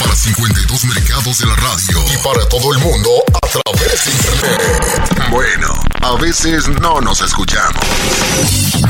[0.00, 2.04] Para 52 mercados de la radio.
[2.12, 5.30] Y para todo el mundo a través de internet.
[5.30, 5.68] Bueno,
[6.00, 7.82] a veces no nos escuchamos.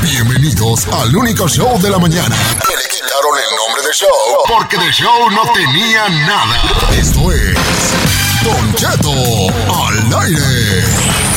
[0.03, 2.37] Bienvenidos al único show de la mañana.
[2.67, 4.09] Que le quitaron el nombre de show.
[4.47, 6.63] Porque de show no tenía nada.
[6.93, 7.59] Esto es.
[8.45, 8.75] Don
[9.69, 11.30] al aire.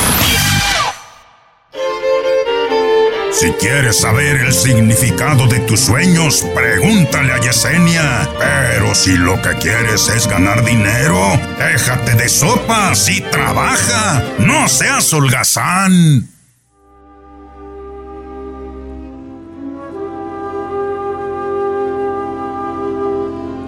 [3.34, 8.30] Si quieres saber el significado de tus sueños, pregúntale a Yesenia.
[8.38, 11.20] Pero si lo que quieres es ganar dinero,
[11.58, 14.23] déjate de sopas y trabaja.
[14.38, 16.30] No seas holgazán.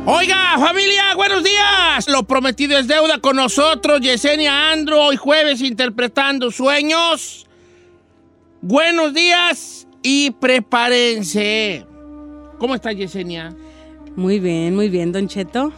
[0.05, 2.07] Oiga, familia, buenos días.
[2.07, 7.44] Lo prometido es deuda con nosotros, Yesenia Andro, hoy jueves interpretando sueños.
[8.67, 11.85] Buenos días y prepárense.
[12.57, 13.55] ¿Cómo está Yesenia?
[14.15, 15.71] Muy bien, muy bien, Don Cheto.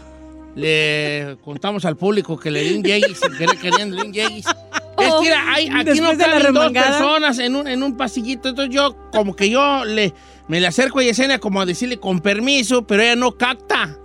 [0.55, 4.45] Le contamos al público que le di un yeguis sin querer queriendo un yeguis.
[4.99, 8.47] Es que hay, aquí no caben dos personas en un, en un pasillito.
[8.49, 10.13] Entonces yo, como que yo le,
[10.47, 13.97] me le acerco a Yesenia como a decirle con permiso, pero ella no capta.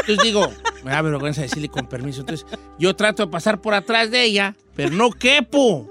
[0.00, 0.50] Entonces digo,
[0.82, 2.20] me da vergüenza decirle con permiso.
[2.20, 2.46] Entonces
[2.78, 5.89] yo trato de pasar por atrás de ella, pero no quepo.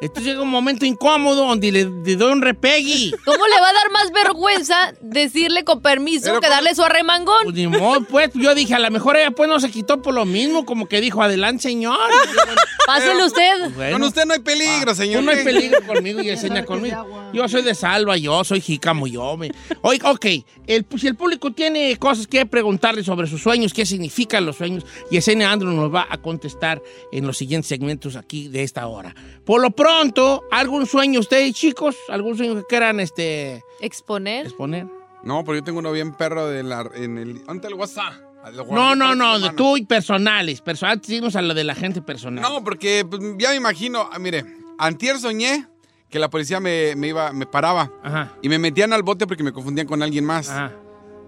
[0.00, 3.12] Entonces llega un momento incómodo donde le, le doy un repegui.
[3.24, 7.44] ¿Cómo le va a dar más vergüenza decirle con permiso Pero que darle su arremangón?
[7.44, 10.14] Pues ni modo, pues yo dije, a lo mejor ella pues no se quitó por
[10.14, 11.96] lo mismo, como que dijo, adelante señor.
[11.96, 13.70] Yo, bueno, Pásele usted.
[13.74, 13.92] bueno.
[13.98, 15.20] Con usted no hay peligro, señor.
[15.20, 17.30] Tú no hay peligro conmigo y enseña conmigo.
[17.32, 19.50] Yo soy de salva, yo soy jícamo, yo me.
[19.82, 20.26] Oiga, ok,
[20.66, 24.84] el, si el público tiene cosas que preguntarle sobre sus sueños, qué significan los sueños,
[25.10, 29.14] Yesenia Andro nos va a contestar en los siguientes segmentos aquí de esta hora.
[29.44, 31.96] Por lo pronto, ¿algún sueño ustedes, chicos?
[32.08, 34.46] ¿Algún sueño que quieran este, Exponer.
[34.46, 34.86] exponer?
[35.22, 37.44] No, pero yo tengo uno bien perro de la, en el...
[37.44, 38.12] ¿Dónde el WhatsApp?
[38.42, 40.62] Guardé No, no, no, de tú y personales.
[40.62, 42.42] Perso- antes de irnos a lo de la gente personal.
[42.42, 44.44] No, porque pues, ya me imagino, ah, mire,
[44.78, 45.66] antier soñé
[46.10, 49.42] que la policía me, me iba, me paraba Ajá, y me metían al bote porque
[49.42, 50.50] me confundían con alguien más.
[50.50, 50.72] ajá.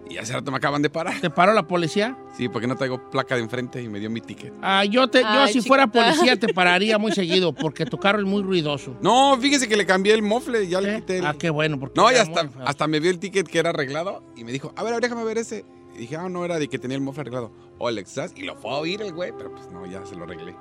[0.09, 1.21] Y hace rato me acaban de parar.
[1.21, 2.17] ¿Te paró la policía?
[2.37, 4.53] Sí, porque no traigo placa de enfrente y me dio mi ticket.
[4.63, 8.21] Ah, yo, te, yo Ay, si fuera policía te pararía muy seguido porque tu carro
[8.21, 8.97] es muy ruidoso.
[9.01, 10.97] No, fíjese que le cambié el mofle, ya le ¿Eh?
[10.97, 11.27] quité el...
[11.27, 11.79] Ah, qué bueno.
[11.81, 14.73] Porque No, y hasta, hasta me vio el ticket que era arreglado y me dijo,
[14.77, 15.65] a ver, a ver, déjame ver ese.
[15.95, 17.53] Y dije, ah, no, era de que tenía el mofle arreglado.
[17.79, 18.05] O el.
[18.37, 20.55] Y lo fue a oír el güey, pero pues no, ya se lo arreglé.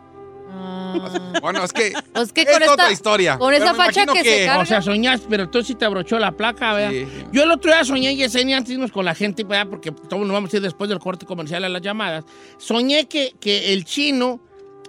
[1.42, 3.38] Bueno, es que Pues que es con esta, otra historia.
[3.38, 4.62] con esa facha que, se carga.
[4.62, 6.92] O sea, soñaste, pero tú sí te abrochó la placa, ¿verdad?
[6.92, 7.26] Sí, sí.
[7.32, 9.68] Yo el otro día soñé, Yesenia, antes de irnos con la gente, ¿verdad?
[9.70, 12.26] Porque todos nos vamos a ir después del corte comercial a las llamadas.
[12.58, 14.40] Soñé que, que el chino,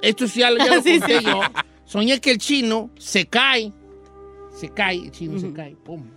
[0.02, 1.24] esto sí ya lo, ya lo Sí, conté sí.
[1.24, 1.40] yo,
[1.84, 3.72] soñé que el chino se cae,
[4.54, 6.15] se cae, el chino se cae, pum.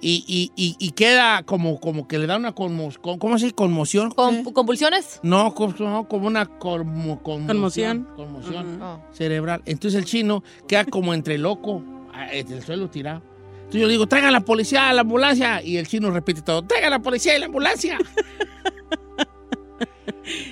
[0.00, 3.54] Y, y, y, y queda como, como que le da una conmoción, ¿cómo se dice?
[3.56, 4.10] ¿Conmoción?
[4.10, 5.20] ¿Con ¿Convulsiones?
[5.22, 7.46] No, como, no, como una conmo- conmoción.
[7.46, 8.08] Conmoción.
[8.14, 9.00] Conmoción Oh.
[9.12, 9.62] cerebral.
[9.64, 11.82] Entonces el chino queda como entre loco,
[12.30, 13.22] en el suelo tirado.
[13.56, 15.62] Entonces yo le digo, traigan la policía, la ambulancia.
[15.62, 17.98] Y el chino repite todo, traigan la policía y la ambulancia.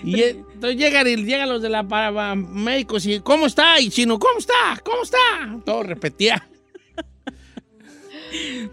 [0.04, 3.80] y entonces llegan, y llegan los de la para, médicos y, ¿cómo está?
[3.80, 4.54] Y chino, ¿cómo está?
[4.84, 5.18] ¿Cómo está?
[5.64, 6.48] Todo repetía.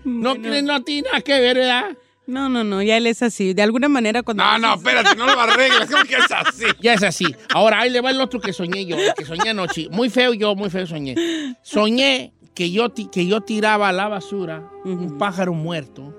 [0.04, 0.62] No, Bueno.
[0.62, 1.98] no tiene nada que ver, ¿verdad?
[2.28, 3.54] No, no, no, ya él es así.
[3.54, 4.44] De alguna manera cuando...
[4.44, 5.90] No, no, espérate, no lo arreglas.
[5.90, 6.66] ¿Cómo que es así?
[6.82, 7.26] Ya es así.
[7.54, 9.90] Ahora, ahí le va el otro que soñé yo, el que soñé anoche.
[9.92, 11.16] Muy feo yo, muy feo soñé.
[11.62, 16.16] Soñé que yo, que yo tiraba a la basura un pájaro muerto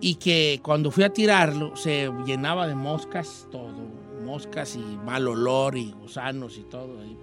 [0.00, 3.98] y que cuando fui a tirarlo se llenaba de moscas todo.
[4.24, 7.04] Moscas y mal olor y gusanos y todo.
[7.04, 7.16] Y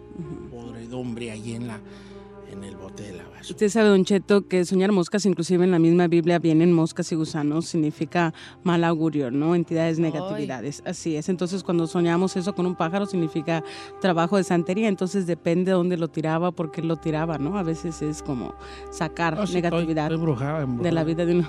[0.49, 1.79] podredumbre allí en, la,
[2.51, 3.41] en el bote de la basura.
[3.41, 7.15] Usted sabe, Don Cheto, que soñar moscas, inclusive en la misma Biblia vienen moscas y
[7.15, 8.33] gusanos, significa
[8.63, 9.55] mal augurio, ¿no?
[9.55, 10.81] Entidades, negatividades.
[10.85, 11.29] Así es.
[11.29, 13.63] Entonces, cuando soñamos eso con un pájaro, significa
[14.01, 14.87] trabajo de santería.
[14.87, 17.57] Entonces, depende de dónde lo tiraba, por qué lo tiraba, ¿no?
[17.57, 18.55] A veces es como
[18.91, 20.83] sacar No, sí, negatividad estoy- estoy embrujado, embrujado.
[20.83, 21.47] de la vida de uno.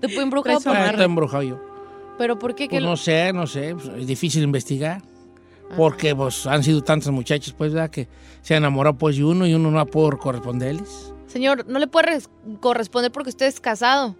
[0.00, 0.58] Te fue embrujado.
[0.66, 1.60] Ah, estoy embrujado yo.
[2.18, 2.68] ¿Pero por qué?
[2.68, 5.02] Pues ¿Qué no sé, no sé, pues, es difícil investigar.
[5.76, 7.90] Porque pues han sido tantas muchachas, pues, ¿verdad?
[7.90, 8.08] Que
[8.42, 11.12] se han enamorado pues de uno y uno no ha podido corresponderles.
[11.26, 12.28] Señor, no le puede res-
[12.60, 14.16] corresponder porque usted es casado.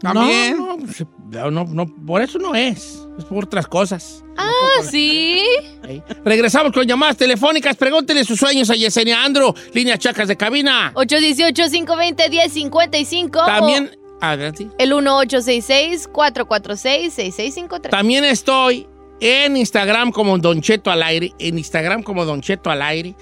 [0.00, 0.56] También.
[0.56, 3.04] No, no, no, no, no, por eso no es.
[3.18, 4.24] Es por otras cosas.
[4.36, 4.52] Ah,
[4.88, 5.42] sí.
[5.84, 6.00] ¿eh?
[6.24, 7.76] Regresamos con llamadas telefónicas.
[7.76, 10.92] Pregúntele sus sueños a Yesenia Andro, línea chacas de cabina.
[10.94, 13.44] 818-520-1055.
[13.44, 14.68] También, adelante.
[14.78, 17.90] El 1866-446-6653.
[17.90, 18.86] También estoy
[19.20, 21.32] en Instagram como Don Cheto al aire.
[21.38, 23.14] En Instagram como Don Cheto al aire.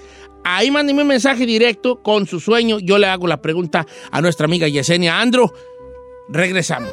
[0.43, 2.79] Ahí mándeme un mensaje directo con su sueño.
[2.79, 5.53] Yo le hago la pregunta a nuestra amiga Yesenia Andro.
[6.29, 6.91] Regresamos.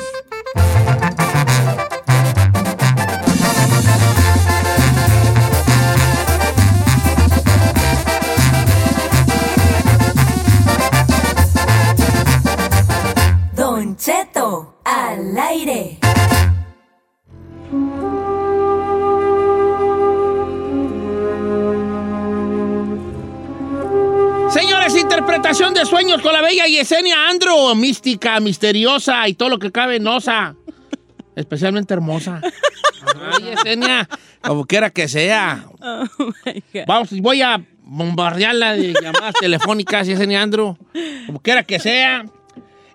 [13.55, 15.94] Don Cheto, al aire.
[25.25, 27.75] Interpretación de sueños con la bella Yesenia Andro.
[27.75, 30.55] Mística, misteriosa y todo lo que cabe en osa.
[31.35, 32.43] Especialmente hermosa.
[33.33, 34.07] Ay, Yesenia,
[34.43, 35.65] como quiera que sea.
[35.81, 36.05] Oh,
[36.45, 36.83] my God.
[36.87, 40.77] Vamos, voy a bombardearla de llamadas telefónicas, Yesenia Andro.
[41.27, 42.27] Como quiera que sea.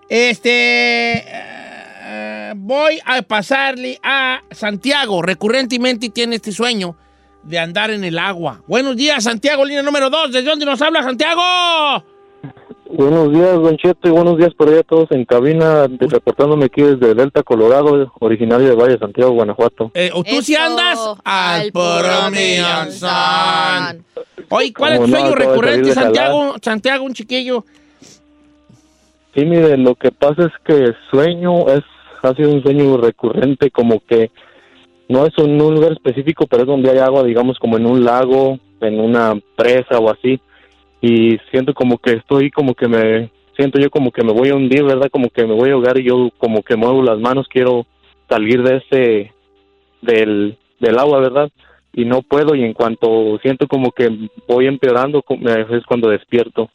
[0.08, 1.24] Este.
[1.26, 5.20] eh, voy a pasarle a Santiago.
[5.20, 6.96] Recurrentemente tiene este sueño
[7.42, 8.62] de andar en el agua.
[8.68, 10.30] Buenos días, Santiago, línea número 2.
[10.30, 11.42] ¿De dónde nos habla, Santiago?
[12.92, 16.64] Buenos días, Don Cheto, y buenos días por allá a todos en cabina, de- reportándome
[16.64, 19.92] aquí desde Delta, Colorado, originario de Valle Santiago, Guanajuato.
[19.94, 20.98] Eh, ¿o ¿Tú sí Eso, andas?
[21.24, 21.70] al
[22.90, 24.04] son.
[24.48, 26.54] Oye, ¿cuál es tu no, sueño recurrente, Santiago?
[26.60, 27.64] Santiago, un chiquillo.
[29.34, 31.84] Sí, mire, lo que pasa es que sueño es,
[32.22, 34.32] ha sido un sueño recurrente, como que
[35.08, 38.04] no es en un lugar específico, pero es donde hay agua, digamos, como en un
[38.04, 40.40] lago, en una presa o así,
[41.00, 44.54] y siento como que estoy, como que me, siento yo como que me voy a
[44.54, 45.08] hundir, ¿verdad?
[45.10, 47.86] Como que me voy a ahogar y yo como que muevo las manos, quiero
[48.28, 49.32] salir de ese,
[50.02, 51.50] del, del agua, ¿verdad?
[51.92, 54.08] Y no puedo, y en cuanto siento como que
[54.46, 55.24] voy empeorando,
[55.70, 56.70] es cuando despierto.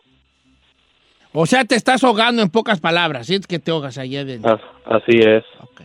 [1.38, 3.28] O sea, te estás ahogando en pocas palabras.
[3.28, 4.54] Sientes que te ahogas allá adentro.
[4.54, 4.62] As-
[5.02, 5.44] Así es.
[5.62, 5.82] Ok.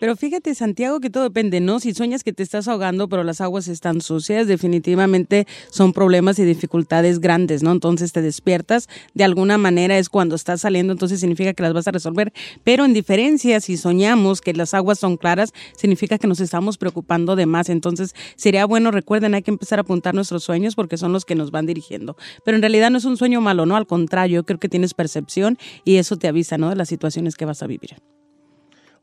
[0.00, 1.80] Pero fíjate, Santiago, que todo depende, ¿no?
[1.80, 6.44] Si sueñas que te estás ahogando, pero las aguas están sucias, definitivamente son problemas y
[6.44, 7.72] dificultades grandes, ¿no?
[7.72, 11.88] Entonces te despiertas, de alguna manera es cuando estás saliendo, entonces significa que las vas
[11.88, 12.32] a resolver.
[12.62, 17.34] Pero en diferencia, si soñamos que las aguas son claras, significa que nos estamos preocupando
[17.34, 17.68] de más.
[17.68, 21.34] Entonces sería bueno, recuerden, hay que empezar a apuntar nuestros sueños porque son los que
[21.34, 22.16] nos van dirigiendo.
[22.44, 23.76] Pero en realidad no es un sueño malo, ¿no?
[23.76, 26.70] Al contrario, creo que tienes percepción y eso te avisa, ¿no?
[26.70, 27.96] De las situaciones que vas a vivir.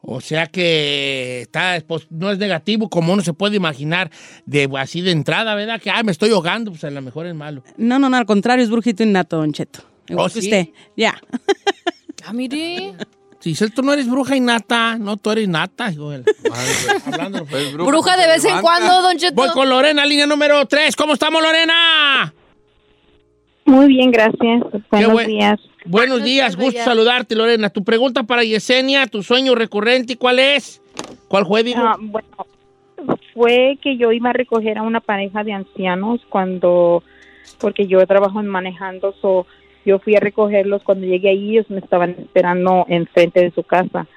[0.08, 4.12] O sea que está, pues, no es negativo como uno se puede imaginar
[4.46, 5.82] de así de entrada, ¿verdad?
[5.82, 7.64] Que, ah, me estoy ahogando, pues a lo mejor es malo.
[7.78, 9.80] No, no, no, al contrario, es brujito innato, Don Cheto.
[10.08, 10.48] Igual ¿Oh, que sí?
[10.48, 11.20] usted, ya.
[12.28, 12.96] Ah, mire.
[13.40, 15.92] Si tú no eres bruja innata, no, tú eres nata.
[15.92, 17.14] hijo de la madre, güey.
[17.14, 19.36] Hablando, pues, Bruja de vez en cuando, Don Cheto.
[19.36, 20.96] Voy con Lorena, línea número 3.
[20.96, 22.34] ¿Cómo estamos, Lorena?
[23.66, 24.64] Muy bien, gracias.
[24.90, 25.60] Buenos buen- días.
[25.86, 27.70] Buenos días, gusto saludarte, Lorena.
[27.70, 30.82] Tu pregunta para Yesenia, tu sueño recurrente, ¿cuál es?
[31.28, 31.64] ¿Cuál fue?
[31.76, 32.28] Ah, bueno,
[33.34, 37.04] fue que yo iba a recoger a una pareja de ancianos cuando,
[37.60, 39.46] porque yo trabajo en manejando, so,
[39.86, 40.82] yo fui a recogerlos.
[40.84, 44.08] Cuando llegué ahí, ellos me estaban esperando enfrente de su casa.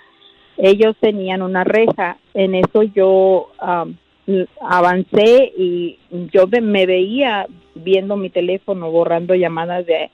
[0.57, 2.17] Ellos tenían una reja.
[2.33, 3.51] En eso yo
[4.27, 5.99] l- avancé y
[6.33, 10.11] yo me veía viendo mi teléfono, borrando llamadas de,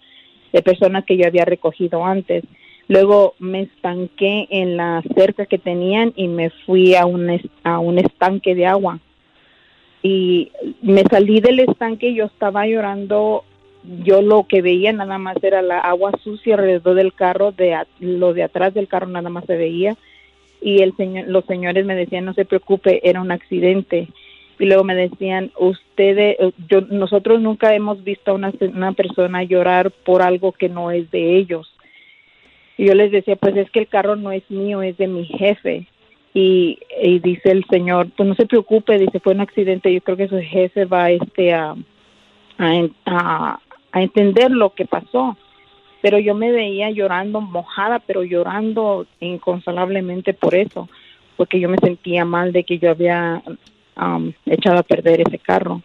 [0.54, 2.44] de personas que yo había recogido antes.
[2.86, 7.28] Luego me estanqué en la cerca que tenían y me fui a un,
[7.64, 9.00] a un estanque de agua.
[10.00, 13.44] Y me salí del estanque, yo estaba llorando
[14.02, 18.32] yo lo que veía nada más era la agua sucia alrededor del carro, de lo
[18.32, 19.94] de atrás del carro nada más se veía
[20.62, 24.08] y el señor, los señores me decían no se preocupe, era un accidente
[24.58, 29.42] y luego me decían ustedes, eh, yo, nosotros nunca hemos visto a una, una persona
[29.42, 31.74] llorar por algo que no es de ellos
[32.76, 35.24] y yo les decía pues es que el carro no es mío, es de mi
[35.24, 35.86] jefe
[36.32, 40.16] y, y dice el señor pues no se preocupe, dice fue un accidente, yo creo
[40.16, 41.74] que su jefe va este a
[42.58, 43.60] a,
[43.92, 45.36] a entender lo que pasó.
[46.02, 50.88] Pero yo me veía llorando mojada, pero llorando inconsolablemente por eso,
[51.36, 53.42] porque yo me sentía mal de que yo había
[53.96, 55.82] um, echado a perder ese carro.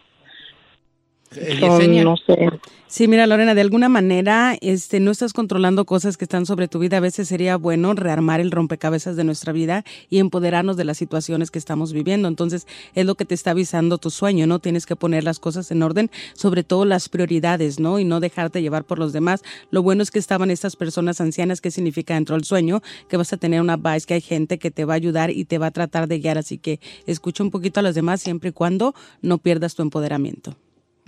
[1.32, 2.48] So, no sé.
[2.88, 6.80] Sí, mira, Lorena, de alguna manera este, no estás controlando cosas que están sobre tu
[6.80, 6.96] vida.
[6.96, 11.52] A veces sería bueno rearmar el rompecabezas de nuestra vida y empoderarnos de las situaciones
[11.52, 12.26] que estamos viviendo.
[12.26, 14.58] Entonces, es lo que te está avisando tu sueño, ¿no?
[14.58, 18.00] Tienes que poner las cosas en orden, sobre todo las prioridades, ¿no?
[18.00, 19.44] Y no dejarte llevar por los demás.
[19.70, 21.60] Lo bueno es que estaban estas personas ancianas.
[21.60, 22.82] ¿Qué significa dentro del sueño?
[23.08, 25.44] Que vas a tener una base, que hay gente que te va a ayudar y
[25.44, 26.38] te va a tratar de guiar.
[26.38, 30.56] Así que escucha un poquito a los demás siempre y cuando no pierdas tu empoderamiento.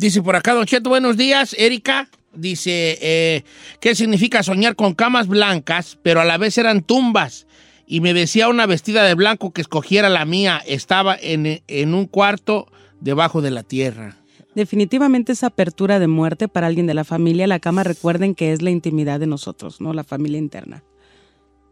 [0.02, 1.54] Dice por acá, Don Cheto, buenos días.
[1.56, 3.44] Erika dice, eh,
[3.80, 7.46] ¿qué significa soñar con camas blancas, pero a la vez eran tumbas?
[7.86, 10.60] Y me decía una vestida de blanco que escogiera la mía.
[10.66, 12.66] Estaba en, en un cuarto
[13.00, 14.16] debajo de la tierra.
[14.56, 18.60] Definitivamente esa apertura de muerte para alguien de la familia, la cama recuerden que es
[18.60, 20.82] la intimidad de nosotros, no la familia interna.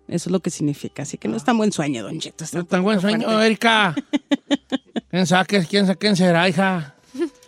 [0.07, 1.03] Eso es lo que significa.
[1.03, 2.45] Así que no es tan buen sueño, Don Cheto.
[2.53, 3.43] No tan buen sueño.
[3.43, 3.97] Erika.
[5.11, 6.95] ¿Quién sabe qué- quién, sabe quién será, hija?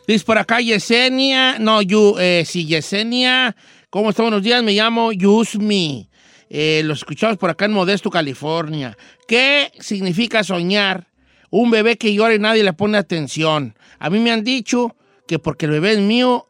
[0.07, 3.55] Dice por acá Yesenia, no, Yu, eh, sí, Yesenia.
[3.89, 4.23] ¿Cómo está?
[4.23, 6.11] Buenos días, me llamo Yusmi.
[6.51, 8.97] Eh, los escuchamos por acá en Modesto, California.
[9.29, 11.07] ¿Qué significa soñar?
[11.51, 13.77] Un bebé que llora y nadie le pone atención.
[14.01, 14.97] A mí me han dicho
[15.29, 16.49] que porque el bebé es mío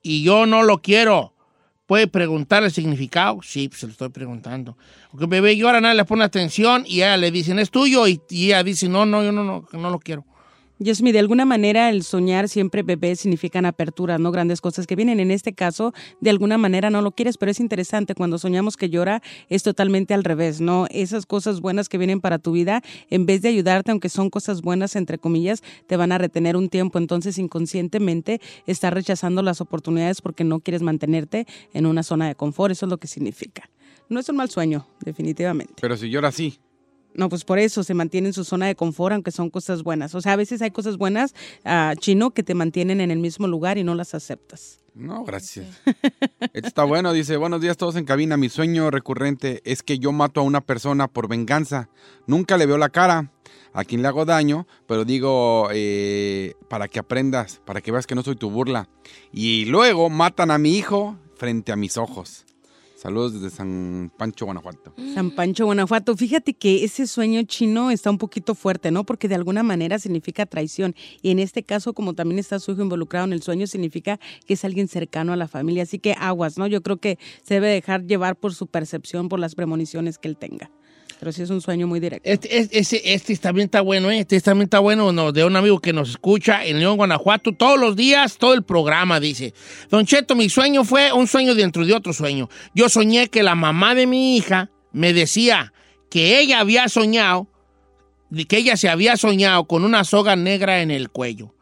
[0.00, 1.34] y yo no lo quiero.
[1.86, 3.40] ¿Puede preguntar el significado?
[3.42, 4.78] Sí, pues se lo estoy preguntando.
[5.10, 8.20] Porque el bebé llora, nadie le pone atención y ella le dicen, es tuyo, y,
[8.30, 10.24] y ella dice, no, no, yo no, no, no lo quiero.
[10.82, 15.20] Yasmi, de alguna manera el soñar siempre bebé significan aperturas, no grandes cosas que vienen.
[15.20, 18.14] En este caso, de alguna manera no lo quieres, pero es interesante.
[18.14, 20.86] Cuando soñamos que llora, es totalmente al revés, ¿no?
[20.90, 24.62] Esas cosas buenas que vienen para tu vida, en vez de ayudarte, aunque son cosas
[24.62, 26.98] buenas, entre comillas, te van a retener un tiempo.
[26.98, 32.72] Entonces, inconscientemente, estás rechazando las oportunidades porque no quieres mantenerte en una zona de confort.
[32.72, 33.70] Eso es lo que significa.
[34.08, 35.74] No es un mal sueño, definitivamente.
[35.80, 36.58] Pero si llora así.
[37.14, 40.14] No, pues por eso se mantiene en su zona de confort, aunque son cosas buenas.
[40.14, 43.46] O sea, a veces hay cosas buenas, ah, chino, que te mantienen en el mismo
[43.46, 44.80] lugar y no las aceptas.
[44.94, 45.66] No, gracias.
[46.52, 48.36] Esto está bueno, dice, buenos días todos en cabina.
[48.36, 51.88] Mi sueño recurrente es que yo mato a una persona por venganza.
[52.26, 53.30] Nunca le veo la cara
[53.72, 58.14] a quien le hago daño, pero digo, eh, para que aprendas, para que veas que
[58.14, 58.88] no soy tu burla.
[59.32, 62.44] Y luego matan a mi hijo frente a mis ojos.
[63.02, 64.94] Saludos desde San Pancho, Guanajuato.
[65.12, 66.16] San Pancho, Guanajuato.
[66.16, 69.02] Fíjate que ese sueño chino está un poquito fuerte, ¿no?
[69.02, 70.94] Porque de alguna manera significa traición.
[71.20, 74.54] Y en este caso, como también está su hijo involucrado en el sueño, significa que
[74.54, 75.82] es alguien cercano a la familia.
[75.82, 76.68] Así que aguas, ¿no?
[76.68, 80.36] Yo creo que se debe dejar llevar por su percepción, por las premoniciones que él
[80.36, 80.70] tenga.
[81.22, 82.28] Pero sí es un sueño muy directo.
[82.28, 84.18] Este, este también está bueno, ¿eh?
[84.18, 87.78] Este también está bueno, no, de un amigo que nos escucha en León, Guanajuato, todos
[87.78, 89.54] los días, todo el programa, dice.
[89.88, 92.48] Don Cheto, mi sueño fue un sueño dentro de otro sueño.
[92.74, 95.72] Yo soñé que la mamá de mi hija me decía
[96.10, 97.46] que ella había soñado,
[98.48, 101.54] que ella se había soñado con una soga negra en el cuello.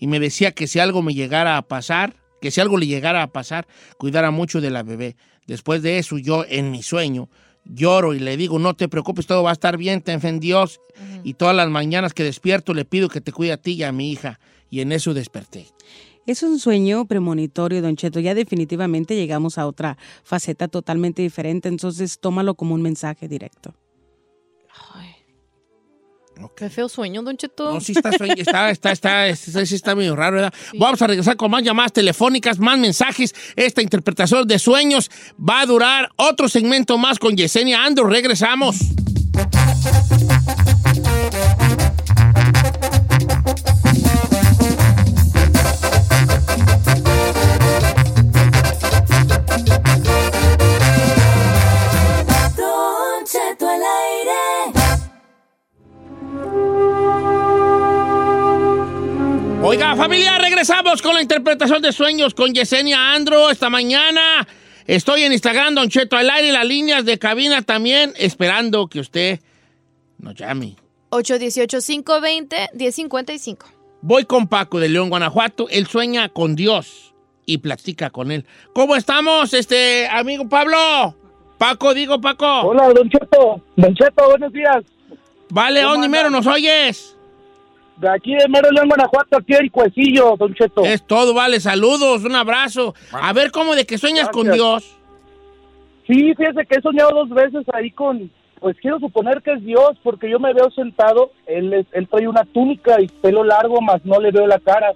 [0.00, 3.22] Y me decía que si algo me llegara a pasar, que si algo le llegara
[3.22, 5.14] a pasar, cuidara mucho de la bebé.
[5.46, 7.28] Después de eso, yo en mi sueño
[7.64, 10.80] lloro y le digo, no te preocupes, todo va a estar bien, fe en Dios.
[11.22, 13.92] Y todas las mañanas que despierto le pido que te cuide a ti y a
[13.92, 14.38] mi hija.
[14.70, 15.66] Y en eso desperté.
[16.26, 18.18] Es un sueño premonitorio, Don Cheto.
[18.18, 21.68] Ya definitivamente llegamos a otra faceta totalmente diferente.
[21.68, 23.74] Entonces, tómalo como un mensaje directo.
[26.56, 27.72] Qué feo sueño, Don Cheto.
[27.74, 30.54] No, sí está, sueño- está, está, está, está, sí está medio raro, ¿verdad?
[30.78, 33.34] Vamos a regresar con más llamadas telefónicas, más mensajes.
[33.56, 38.10] Esta interpretación de sueños va a durar otro segmento más con Yesenia Andrews.
[38.10, 38.76] Regresamos.
[59.74, 64.46] Oiga, familia, regresamos con la interpretación de sueños con Yesenia Andro esta mañana.
[64.86, 69.40] Estoy en Instagram, Don Cheto al aire, las líneas de cabina también, esperando que usted
[70.18, 70.76] nos llame.
[71.10, 73.64] 818-520-1055.
[74.00, 75.68] Voy con Paco de León, Guanajuato.
[75.68, 77.12] Él sueña con Dios
[77.44, 78.46] y platica con él.
[78.74, 81.16] ¿Cómo estamos, este amigo Pablo?
[81.58, 82.60] Paco, digo Paco.
[82.60, 83.60] Hola, Don Cheto.
[83.74, 84.84] Don Cheto, buenos días.
[85.50, 87.16] Vale, ¿Cómo ¿dónde mero nos oyes?
[87.96, 90.84] De aquí de Mero León, Guanajuato, aquí el Cuecillo, Don Cheto.
[90.84, 92.94] Es todo, vale, saludos, un abrazo.
[93.12, 94.50] A ver, ¿cómo de que sueñas con.
[94.50, 94.96] Dios?
[96.06, 99.92] Sí, fíjese que he soñado dos veces ahí con, pues quiero suponer que es Dios,
[100.02, 104.20] porque yo me veo sentado, él, él trae una túnica y pelo largo, más no
[104.20, 104.92] le veo la cara.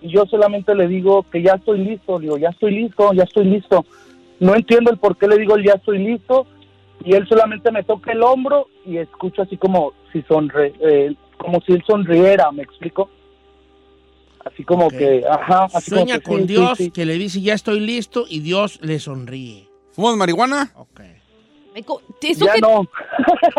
[0.00, 3.46] Y yo solamente le digo que ya estoy listo, digo, ya estoy listo, ya estoy
[3.46, 3.84] listo.
[4.38, 6.46] No entiendo el por qué le digo el ya estoy listo,
[7.04, 11.60] y él solamente me toca el hombro y escucho así como si sonre, eh, como
[11.62, 13.10] si él sonriera, ¿me explico?
[14.44, 16.90] Así como que, ajá, así como Sueña que con sí, sí, Dios sí.
[16.90, 19.68] que le dice ya estoy listo y Dios le sonríe.
[19.92, 20.72] ¿Fumas marihuana?
[21.86, 22.88] Co- ¿Eso Ya que- no.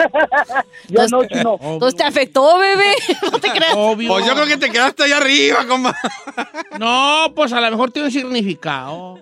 [0.88, 1.58] ya no, chino.
[1.62, 2.94] Entonces te afectó, bebé.
[3.32, 3.74] No te creas.
[3.76, 4.10] Obvio.
[4.14, 5.94] Pues yo creo que te quedaste allá arriba, compa.
[6.80, 9.20] No, pues a lo mejor tiene un significado.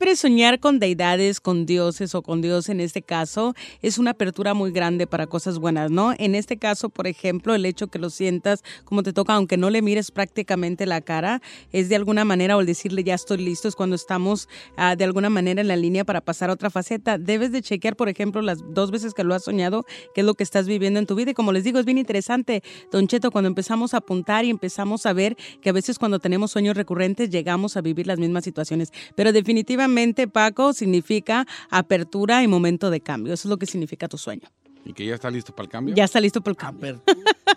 [0.00, 4.54] Siempre soñar con deidades, con dioses o con Dios en este caso es una apertura
[4.54, 6.14] muy grande para cosas buenas, ¿no?
[6.18, 9.70] En este caso, por ejemplo, el hecho que lo sientas como te toca, aunque no
[9.70, 13.66] le mires prácticamente la cara, es de alguna manera, o el decirle ya estoy listo,
[13.66, 17.18] es cuando estamos ah, de alguna manera en la línea para pasar a otra faceta.
[17.18, 20.34] Debes de chequear, por ejemplo, las dos veces que lo has soñado, qué es lo
[20.34, 21.32] que estás viviendo en tu vida.
[21.32, 22.62] Y como les digo, es bien interesante,
[22.92, 26.52] Don Cheto, cuando empezamos a apuntar y empezamos a ver que a veces cuando tenemos
[26.52, 28.92] sueños recurrentes llegamos a vivir las mismas situaciones.
[29.16, 29.87] Pero definitivamente,
[30.32, 33.34] Paco, significa apertura y momento de cambio.
[33.34, 34.48] Eso es lo que significa tu sueño.
[34.84, 35.94] ¿Y que ya está listo para el cambio?
[35.94, 37.02] Ya está listo por el cambio.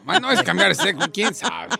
[0.03, 1.75] Más no es cambiar seco, quién sabe.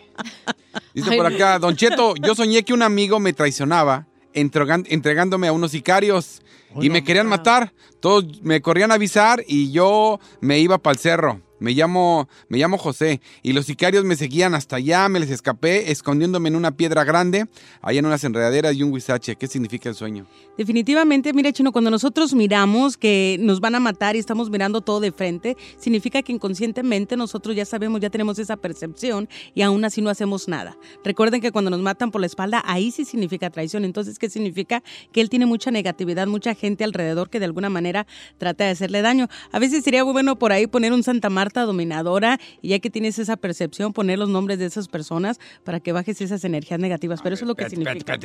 [0.94, 5.72] Dice por acá, Don Cheto, yo soñé que un amigo me traicionaba entregándome a unos
[5.72, 6.40] sicarios
[6.80, 7.72] y me querían matar.
[8.00, 11.40] Todos me corrían a avisar y yo me iba para el cerro.
[11.62, 15.92] Me llamo, me llamo José y los sicarios me seguían hasta allá, me les escapé
[15.92, 17.46] escondiéndome en una piedra grande,
[17.82, 19.36] allá en unas enredaderas y un huizache.
[19.36, 20.26] ¿Qué significa el sueño?
[20.58, 24.98] Definitivamente, mira, Chino, cuando nosotros miramos que nos van a matar y estamos mirando todo
[24.98, 30.02] de frente, significa que inconscientemente nosotros ya sabemos, ya tenemos esa percepción y aún así
[30.02, 30.76] no hacemos nada.
[31.04, 33.84] Recuerden que cuando nos matan por la espalda, ahí sí significa traición.
[33.84, 34.82] Entonces, ¿qué significa?
[35.12, 39.00] Que él tiene mucha negatividad, mucha gente alrededor que de alguna manera trata de hacerle
[39.00, 39.28] daño.
[39.52, 43.18] A veces sería bueno por ahí poner un Santa Marta dominadora y ya que tienes
[43.18, 47.20] esa percepción, poner los nombres de esas personas para que bajes esas energías negativas.
[47.22, 48.18] Pero eso es lo que significa.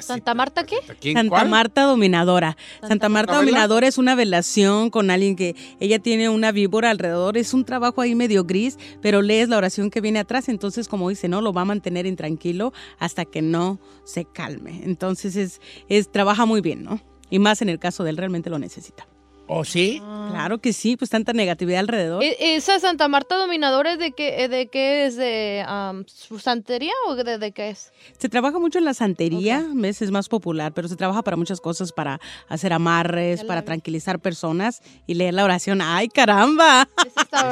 [0.00, 0.76] ¿Santa Marta qué?
[1.12, 2.56] Santa Marta Dominadora.
[2.80, 3.36] Santa, Marta Marta.
[3.36, 7.36] Dominadora es una velación con alguien que ella tiene una víbora alrededor.
[7.36, 10.48] Es un trabajo ahí medio gris, pero lees la oración que viene atrás.
[10.48, 14.82] Entonces, como dice, no lo va a mantener intranquilo hasta que no se calme.
[14.84, 17.00] Entonces, es, es trabaja muy bien, ¿no?
[17.30, 19.06] Y más en el caso de él, realmente lo necesita.
[19.54, 20.00] ¿O sí?
[20.30, 22.22] Claro que sí, pues tanta negatividad alrededor.
[22.24, 25.16] ¿E- ¿Esa Santa Marta Dominadora es de qué, de qué es?
[25.16, 25.62] ¿De
[26.06, 27.92] su santería o de, de qué es?
[28.18, 30.00] Se trabaja mucho en la santería, ¿ves?
[30.00, 34.80] es más popular, pero se trabaja para muchas cosas, para hacer amarres, para tranquilizar personas
[35.06, 35.82] y leer la oración.
[35.82, 36.88] ¡Ay, caramba!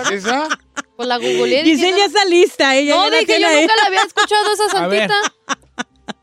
[0.04, 0.48] ¿Es esa?
[0.96, 1.64] Pues la googleé.
[1.64, 2.76] Giselle ya está lista.
[2.76, 5.14] Ella No, ya la dije, yo tiene nunca la había escuchado esa santita.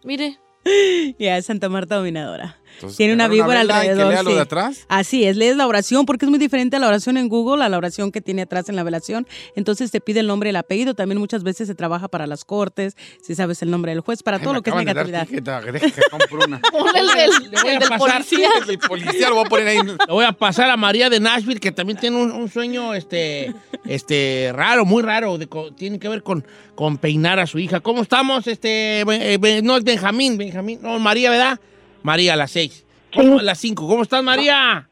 [0.03, 0.39] Mire.
[1.17, 2.57] Ya, es Santa Marta Dominadora.
[2.77, 4.13] Entonces, Tiene una una víbora vela y que alrededor.
[4.13, 4.35] lea lo sí.
[4.35, 4.85] de atrás.
[4.87, 7.69] Así es, lees la oración porque es muy diferente a la oración en Google a
[7.69, 9.27] la oración que tiene atrás en la velación.
[9.55, 10.93] Entonces te pide el nombre y el apellido.
[10.93, 14.39] También muchas veces se trabaja para las cortes, si sabes el nombre del juez, para
[14.39, 15.61] todo me lo que es acaban de dar negatividad.
[15.61, 16.59] tarjeta, deja que compro una.
[16.71, 18.11] Ponle el del, Le voy a el del pasar.
[18.13, 18.49] policía.
[18.61, 19.77] El del policía lo voy a poner ahí.
[19.83, 23.53] Le voy a pasar a María de Nashville, que también tiene un, un sueño este,
[23.85, 25.37] este, raro, muy raro.
[25.37, 27.79] de tiene que ver con, con peinar a su hija.
[27.79, 28.47] ¿Cómo estamos?
[28.47, 30.79] Este, eh, eh, no es Benjamín, Benjamín.
[30.81, 31.59] No, María, ¿verdad?
[32.03, 32.85] María, a las seis.
[33.13, 33.39] ¿Cómo?
[33.39, 33.87] A las cinco.
[33.87, 34.87] ¿Cómo estás, María?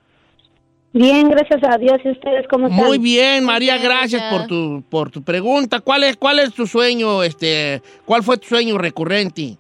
[0.94, 1.98] Bien, gracias a Dios.
[2.06, 2.86] ¿Y ustedes cómo están?
[2.86, 5.82] Muy bien, María, bien, gracias por tu, por tu pregunta.
[5.82, 7.22] ¿Cuál es, ¿Cuál es tu sueño?
[7.24, 9.58] Este, ¿Cuál fue tu sueño recurrente?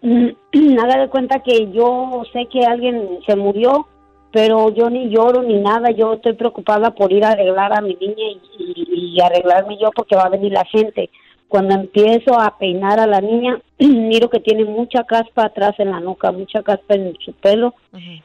[0.00, 0.28] Mm,
[0.82, 3.86] Haga de cuenta que yo sé que alguien se murió,
[4.32, 5.90] pero yo ni lloro ni nada.
[5.90, 8.14] Yo estoy preocupada por ir a arreglar a mi niña
[8.58, 11.10] y, y- y arreglarme yo porque va a venir la gente.
[11.52, 16.00] Cuando empiezo a peinar a la niña, miro que tiene mucha caspa atrás en la
[16.00, 17.74] nuca, mucha caspa en su pelo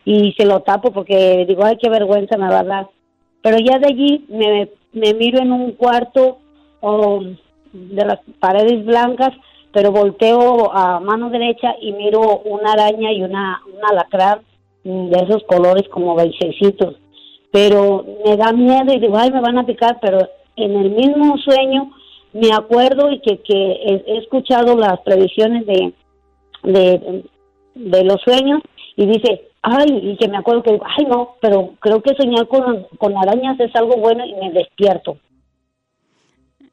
[0.05, 2.87] y se lo tapo porque digo, ay, qué vergüenza me va a dar.
[3.41, 6.37] Pero ya de allí me, me miro en un cuarto
[6.79, 7.19] o
[7.73, 9.33] de las paredes blancas,
[9.73, 14.39] pero volteo a mano derecha y miro una araña y una, un alacrán
[14.85, 16.95] mm, de esos colores como beigecitos.
[17.51, 21.37] Pero me da miedo y digo, ay, me van a picar, pero en el mismo
[21.39, 21.91] sueño
[22.37, 25.93] me acuerdo y que, que he, escuchado las previsiones de,
[26.63, 28.61] de, los sueños
[28.95, 32.85] y dice, ay, y que me acuerdo que ay, no, pero creo que soñar con,
[32.97, 35.17] con arañas es algo bueno y me despierto.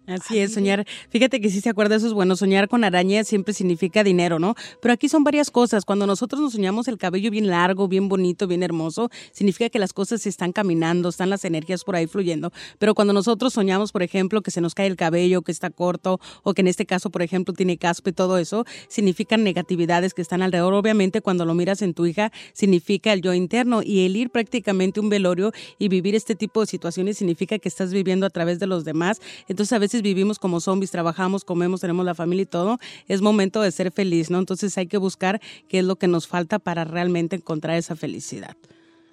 [0.07, 0.85] Así es, soñar.
[1.09, 2.37] Fíjate que sí se acuerda, eso es bueno.
[2.37, 4.55] Soñar con arañas siempre significa dinero, ¿no?
[4.83, 5.87] Pero aquí son varias cosas.
[5.87, 9.95] Cuando nosotros nos soñamos el cabello bien largo, bien bonito, bien hermoso, significa que las
[9.95, 12.53] cosas están caminando, están las energías por ahí fluyendo.
[12.79, 16.21] Pero cuando nosotros soñamos, por ejemplo, que se nos cae el cabello, que está corto,
[16.43, 20.21] o que en este caso, por ejemplo, tiene caspa y todo eso, significan negatividades que
[20.21, 20.75] están alrededor.
[20.75, 23.81] Obviamente, cuando lo miras en tu hija, significa el yo interno.
[23.83, 27.90] Y el ir prácticamente un velorio y vivir este tipo de situaciones significa que estás
[27.90, 29.23] viviendo a través de los demás.
[29.49, 32.78] Entonces, a veces vivimos como zombies, trabajamos, comemos, tenemos la familia y todo.
[33.09, 34.38] Es momento de ser feliz, ¿no?
[34.38, 38.57] Entonces, hay que buscar qué es lo que nos falta para realmente encontrar esa felicidad.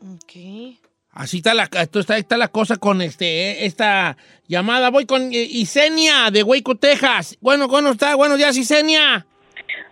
[0.02, 0.78] Ok.
[1.14, 4.16] Así está la, esto está, está la cosa con este, eh, esta
[4.48, 4.90] llamada.
[4.90, 7.38] Voy con eh, Isenia de Waco, Texas.
[7.42, 8.16] Bueno, ¿cómo está?
[8.16, 9.26] Buenos días, Isenia.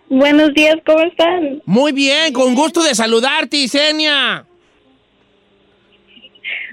[0.08, 1.62] Buenos días, ¿cómo están?
[1.66, 4.46] Muy bien, con gusto de saludarte, Isenia.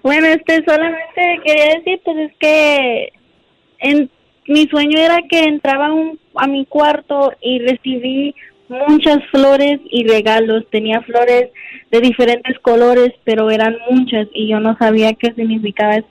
[0.01, 3.13] Bueno, este, solamente quería decir, pues es que
[3.79, 4.09] en,
[4.47, 8.33] mi sueño era que entraba a un- a mi cuarto y recibí
[8.69, 10.63] muchas flores y regalos.
[10.71, 11.49] Tenía flores
[11.91, 16.07] de diferentes colores, pero eran muchas y yo no sabía qué significaba eso.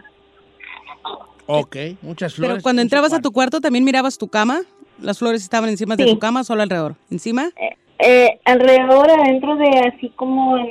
[1.46, 2.55] Ok, muchas flores.
[2.55, 4.61] Pero cuando entrabas a tu cuarto, ¿también mirabas tu cama?
[5.00, 6.96] ¿Las flores estaban encima de tu cama o solo alrededor?
[7.11, 7.50] ¿Encima?
[7.98, 10.68] Eh, alrededor, adentro de así como en-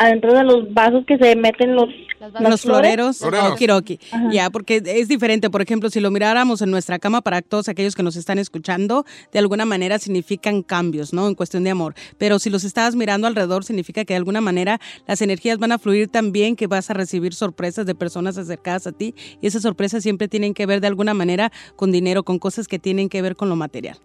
[0.00, 3.18] adentro de los vasos que se meten los, las los flores.
[3.18, 4.00] floreros, okiroki.
[4.32, 5.50] Ya, porque es diferente.
[5.50, 9.04] Por ejemplo, si lo miráramos en nuestra cama, para todos aquellos que nos están escuchando,
[9.30, 11.28] de alguna manera significan cambios, ¿no?
[11.28, 11.94] En cuestión de amor.
[12.16, 15.78] Pero si los estabas mirando alrededor, significa que de alguna manera las energías van a
[15.78, 19.14] fluir también, que vas a recibir sorpresas de personas acercadas a ti.
[19.42, 22.78] Y esas sorpresas siempre tienen que ver de alguna manera con dinero, con cosas que
[22.78, 23.98] tienen que ver con lo material.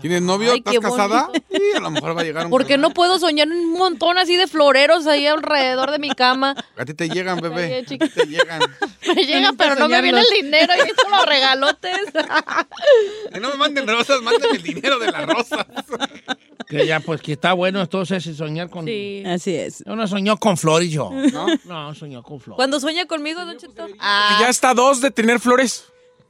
[0.00, 0.52] ¿Tienes novio?
[0.52, 1.30] Ay, ¿Estás casada?
[1.50, 2.50] Sí, a lo mejor va a llegar un...
[2.50, 6.54] ¿Por qué no puedo soñar un montón así de floreros ahí alrededor de mi cama?
[6.76, 7.64] A ti te llegan, bebé.
[7.64, 8.60] Oye, A ti te llegan.
[9.14, 11.96] Me llega, pero no me viene el dinero y son los regalotes.
[13.32, 15.66] Que no me manden rosas, mándenme el dinero de las rosas.
[16.68, 18.86] Que ya, pues que está bueno entonces soñar con.
[19.26, 19.84] Así es.
[19.86, 21.10] Yo no soñó con flores yo.
[21.32, 21.46] ¿No?
[21.64, 22.56] No, soñó con flores.
[22.56, 23.88] Cuando sueña conmigo, Don Cheto.
[23.88, 25.84] Y Ah, ya está dos de tener flores.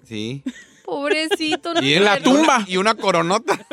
[0.06, 0.42] Sí.
[0.86, 1.74] Pobrecito.
[1.74, 2.64] no Y en la tumba.
[2.66, 3.66] Y una coronota.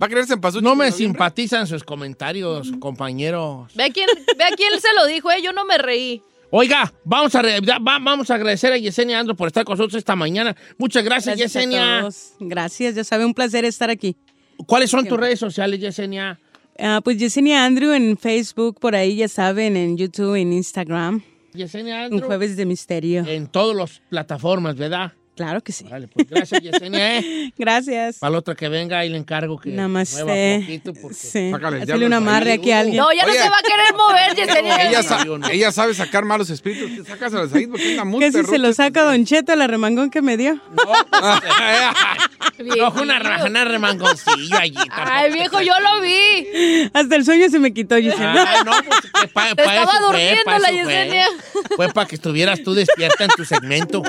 [0.00, 0.64] ¿Va a quererse en pasuchi?
[0.64, 3.72] No me simpatizan sus comentarios, compañeros.
[3.74, 5.40] Ve a quién, ve a quién se lo dijo, ¿eh?
[5.42, 6.22] Yo no me reí.
[6.50, 10.16] Oiga, vamos a, va- vamos a agradecer a Yesenia Andro por estar con nosotros esta
[10.16, 10.54] mañana.
[10.76, 12.00] Muchas gracias, Gracias a Yesenia.
[12.00, 12.32] todos.
[12.40, 14.16] Gracias, ya sabe, un placer estar aquí.
[14.66, 16.38] ¿Cuáles son tus redes sociales, Yesenia?
[16.78, 21.22] Ah, pues Yesenia Andrew en Facebook, por ahí ya saben, en YouTube, en Instagram.
[21.54, 22.26] Yesenia Un Andro.
[22.26, 23.24] jueves de misterio.
[23.26, 25.12] En todas las plataformas, ¿verdad?
[25.34, 25.86] Claro que sí.
[25.90, 27.18] Vale, pues gracias, Yesenia.
[27.18, 27.54] ¿eh?
[27.56, 28.18] Gracias.
[28.18, 30.24] Para la otra que venga, ahí le encargo que Namaste.
[30.24, 31.14] mueva poquito porque...
[31.16, 31.50] Sí.
[31.86, 32.98] Diablo un amarre aquí a alguien.
[32.98, 33.40] No, ya no Oye.
[33.40, 34.88] se va a querer mover, Yesenia.
[34.90, 37.06] Ella, sa- ella sabe sacar malos espíritus.
[37.06, 38.58] Sácaselos ahí porque anda muy Casi se perrucha.
[38.58, 40.60] lo saca Don Cheto, la remangón que me dio.
[40.70, 40.82] No,
[42.92, 44.76] fue una, ra- una remangoncillo allí.
[44.90, 46.90] Ay, viejo, yo lo vi.
[46.92, 48.44] Hasta el sueño se me quitó, Yesenia.
[48.48, 50.74] Ay, no, pues que pa- Te pa estaba durmiendo la eso fue.
[50.76, 51.26] Yesenia.
[51.76, 54.02] Fue para que estuvieras tú despierta en tu segmento.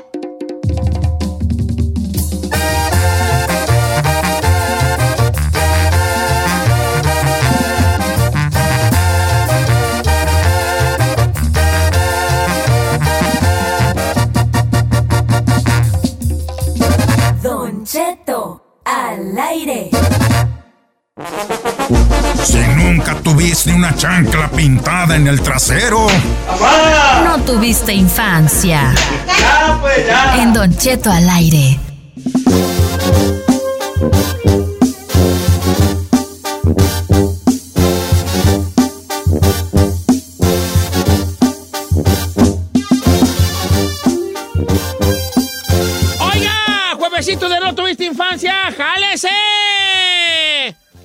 [18.94, 19.90] Al aire.
[22.44, 26.08] Si nunca tuviste una chancla pintada en el trasero,
[27.24, 28.94] No tuviste infancia.
[30.38, 31.80] En Don Cheto al aire.
[47.24, 49.30] Juevesito de no tuviste infancia, jálese.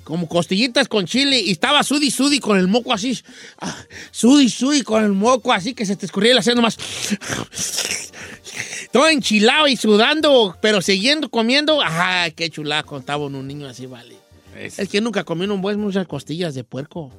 [0.08, 3.20] como costillitas con chile y estaba sudi sudi con el moco así,
[3.60, 3.76] ah,
[4.10, 6.78] sudi sudi con el moco así que se te escurría el haciendo más.
[8.90, 11.82] Todo enchilado y sudando, pero siguiendo comiendo.
[11.82, 14.16] Ajá, qué chulada contaba un niño así, vale.
[14.56, 17.12] Es que nunca comí un buen muchas costillas de puerco.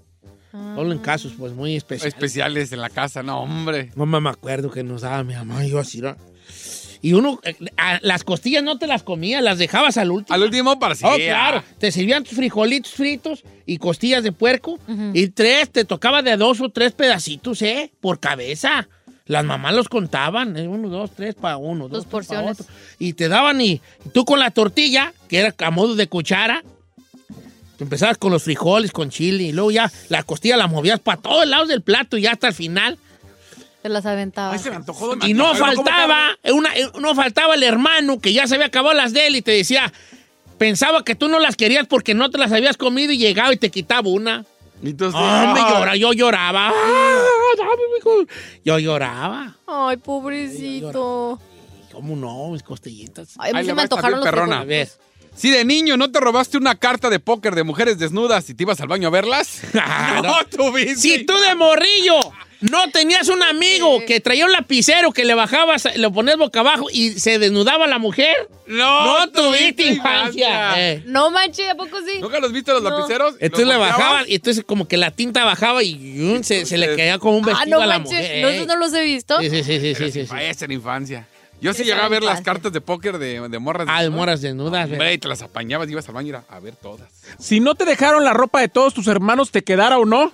[0.51, 2.15] Solo en casos, pues, muy especiales.
[2.15, 3.91] Especiales en la casa, no, hombre.
[3.95, 6.17] Mamá, me acuerdo que nos daba mi mamá y yo así, ¿no?
[7.01, 10.33] Y uno, eh, a- las costillas no te las comías, las dejabas al último.
[10.35, 11.05] Al último para sí.
[11.07, 11.63] Oh, claro.
[11.77, 14.77] Te servían tus frijolitos fritos y costillas de puerco.
[15.13, 17.91] Y tres, te tocaba de dos o tres pedacitos, ¿eh?
[18.01, 18.87] Por cabeza.
[19.25, 20.57] Las mamás los contaban.
[20.57, 20.67] ¿eh?
[20.67, 21.87] Uno, dos, tres para uno.
[21.87, 22.59] Dos, pa' porciones.
[22.59, 22.73] otro.
[22.97, 23.79] Y te daban y
[24.13, 26.63] tú con la tortilla, que era a modo de cuchara,
[27.79, 31.47] empezabas con los frijoles, con chile, y luego ya la costilla la movías para todos
[31.47, 32.97] lados del plato y ya hasta el final.
[33.81, 34.57] Te las aventaba.
[34.57, 35.15] se me antojó.
[35.25, 39.13] Y no faltaba, una, eh, no faltaba el hermano que ya se había acabado las
[39.13, 39.91] de él y te decía,
[40.57, 43.57] pensaba que tú no las querías porque no te las habías comido y llegaba y
[43.57, 44.45] te quitaba una.
[44.81, 46.71] Y tú Ah, me llora, yo lloraba.
[46.73, 47.23] Ah.
[48.63, 49.55] Yo lloraba.
[49.67, 51.39] Ay, pobrecito.
[51.91, 52.49] ¿Cómo no?
[52.51, 53.33] Mis costillitas.
[53.37, 54.61] Ay, a mí Ahí se me antojaron los perrona.
[54.63, 54.97] frijolitos.
[55.35, 58.63] Si de niño no te robaste una carta de póker de mujeres desnudas y te
[58.63, 59.61] ibas al baño a verlas.
[59.75, 60.95] Ah, no, tuviste.
[60.95, 62.19] Si tú de morrillo
[62.61, 66.87] no tenías un amigo que traía un lapicero que le bajabas, le ponías boca abajo
[66.91, 68.35] y se desnudaba la mujer,
[68.67, 70.73] No, no tuviste infancia.
[70.93, 71.03] Eh.
[71.05, 72.19] No manches, ¿a poco sí?
[72.21, 72.89] ¿Nunca los viste los No.
[72.91, 73.35] lapiceros?
[73.39, 76.77] Entonces ¿Los le bajaban y entonces como que la tinta bajaba y yun, se, se
[76.77, 78.19] le caía como un Ah, vestido no a la manches.
[78.19, 78.41] mujer.
[78.43, 78.65] No, eh.
[78.67, 79.39] no los he visto.
[79.39, 80.35] Sí, sí, sí, sí, sí, sí, sí.
[80.39, 81.27] Esa era infancia.
[81.61, 84.17] Yo sí llegaba a ver las cartas de póker de, de morras Ah, de desnudas.
[84.17, 84.89] moras desnudas.
[84.89, 87.09] Hombre, y te las apañabas y ibas al baño y era a ver todas.
[87.37, 90.31] Si no te dejaron la ropa de todos tus hermanos, te quedara o no,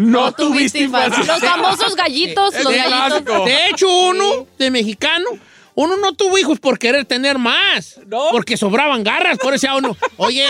[0.00, 1.24] no, tuviste infancia.
[1.24, 3.44] Los famosos gallitos, los gallitos.
[3.44, 5.30] De hecho, uno de mexicano,
[5.74, 8.00] uno no tuvo hijos por querer tener más.
[8.30, 9.38] Porque sobraban garras.
[9.38, 10.46] Por eso a uno, oye,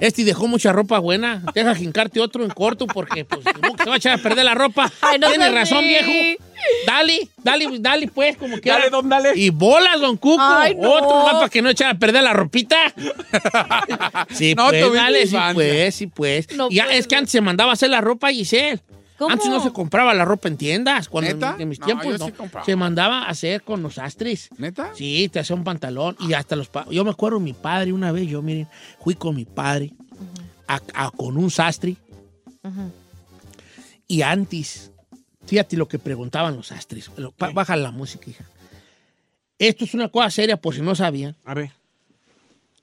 [0.00, 1.42] este dejó mucha ropa buena.
[1.54, 4.44] Deja jincarte otro en corto porque pues, ¿cómo que se va a echar a perder
[4.44, 4.90] la ropa.
[5.00, 6.10] Ay, no Tienes razón, viejo.
[6.86, 8.78] Dale, dale, dale, pues, como quiera.
[8.78, 9.32] Dale, don, dale.
[9.34, 10.42] Y bolas, don Cuco.
[10.42, 10.90] Ay, no.
[10.92, 12.76] Otro más para que no echara a perder la ropita.
[14.30, 16.52] sí, No pues, dale, sí, pues, sí, pues.
[16.56, 18.80] No Y ya, es que antes se mandaba a hacer la ropa, Giselle.
[19.20, 19.32] ¿Cómo?
[19.34, 21.08] Antes no se compraba la ropa en tiendas.
[21.10, 21.54] Cuando ¿Neta?
[21.58, 22.24] en mis No, tiempos yo no.
[22.24, 22.64] sí compraba.
[22.64, 24.48] se mandaba a hacer con los astris.
[24.56, 24.92] ¿Neta?
[24.94, 26.68] Sí, te hacía un pantalón y hasta los...
[26.68, 28.66] pa- Yo me acuerdo mi padre una vez, yo miren,
[29.04, 29.92] fui con mi padre
[30.66, 31.96] a- a- con un sastre
[34.08, 34.90] y antes,
[35.46, 36.72] fíjate lo que preguntaban los
[37.36, 38.44] pa- Baja la música, hija.
[39.58, 41.36] Esto es una cosa seria por si no sabían.
[41.44, 41.72] A ver.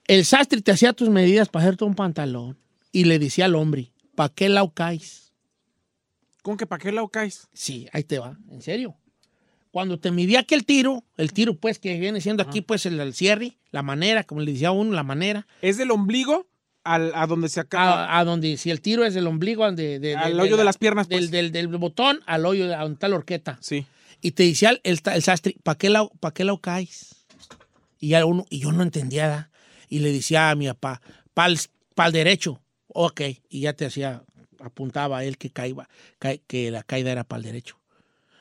[0.06, 2.58] El sastre te hacía tus medidas para hacerte un pantalón
[2.92, 5.27] y le decía al hombre, ¿para qué lado caes?
[6.48, 7.50] ¿Con que para qué lado caes?
[7.52, 8.96] Sí, ahí te va, en serio.
[9.70, 13.14] Cuando te midía aquel tiro, el tiro pues que viene siendo aquí pues el, el
[13.14, 16.48] cierre, la manera, como le decía uno, la manera, ¿Es del ombligo
[16.86, 18.06] al, a donde se acaba?
[18.06, 20.60] a, a donde si el tiro es del ombligo, de- de- al de hoyo de
[20.64, 21.32] la- las piernas, del, pues.
[21.32, 23.58] del, del botón al hoyo de a donde está la horqueta.
[23.60, 23.86] Sí.
[24.22, 27.26] Y te decía el, el, el sastre, ¿para qué, lado, ¿para qué lado caes?
[28.00, 29.52] Y, ya uno, y yo no entendía, ¿da?
[29.90, 31.02] y le decía a mi papá,
[31.34, 31.50] para
[32.08, 34.24] el derecho, ok, y ya te hacía,
[34.60, 35.90] apuntaba a él que caiba,
[36.20, 37.80] ca- que la caída era para el derecho.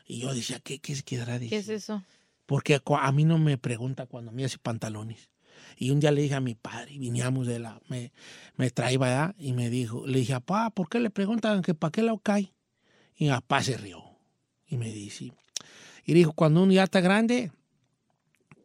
[0.06, 2.02] Y yo decía, ¿qué, qué se quedará ¿Qué es eso?
[2.46, 5.30] porque a mí no me pregunta cuando me hace pantalones.
[5.78, 8.12] Y un día le dije a mi padre, viníamos de la, me,
[8.56, 9.34] me traía ¿verdad?
[9.38, 12.52] y me dijo, le dije, papá, ¿por qué le preguntan que para qué lado cae?
[13.16, 14.04] Y mi papá se rió
[14.68, 15.32] y me dice,
[16.04, 17.50] y dijo, cuando uno ya está grande,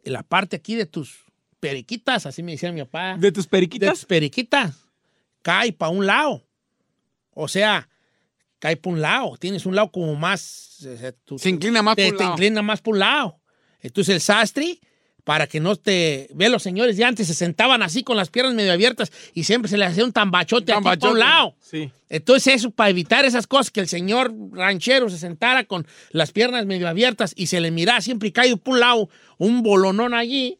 [0.04, 1.24] la parte aquí de tus
[1.60, 3.94] periquitas, así me decía mi papá, ¿De tus de periquitas?
[3.94, 4.76] tus periquitas,
[5.42, 6.44] cae para un lado.
[7.42, 7.90] O sea,
[8.60, 9.38] cae para un lado.
[9.38, 10.78] Tienes un lado como más...
[10.86, 12.34] eh, tu- Se inclina más te, por un te lado.
[12.36, 13.40] inclina más por un lado.
[13.80, 14.80] Entonces el sastre,
[15.24, 16.30] para que no te...
[16.36, 19.70] Ve, los señores de antes se sentaban así con las piernas medio abiertas y siempre
[19.70, 21.14] se les hacía un tambachote, aquí por tambachote.
[21.14, 21.56] un lado.
[21.62, 21.92] Sí.
[22.10, 26.66] Entonces eso, para evitar esas cosas, que el señor ranchero se sentara con las piernas
[26.66, 30.60] medio abiertas y se le mirara siempre caído por un lado un bolonón allí,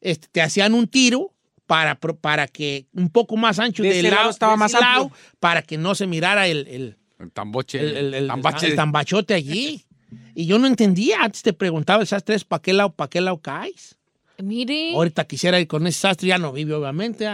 [0.00, 1.32] este, te hacían un tiro
[1.68, 4.72] para, para que un poco más ancho De del ese lado lado, estaba de más
[4.72, 5.18] lado, amplio.
[5.38, 7.78] para que no se mirara el, el, El tamboche.
[7.78, 8.66] el, el- el- tambache.
[8.66, 9.84] el tambachote allí.
[10.34, 11.18] Y yo no entendía.
[11.22, 13.96] Antes te preguntaba el sastre, ¿para qué lado, para qué lado caes?
[14.38, 14.92] Mire.
[14.94, 17.28] Ahorita quisiera ir con ese sastre, ya no vive, obviamente.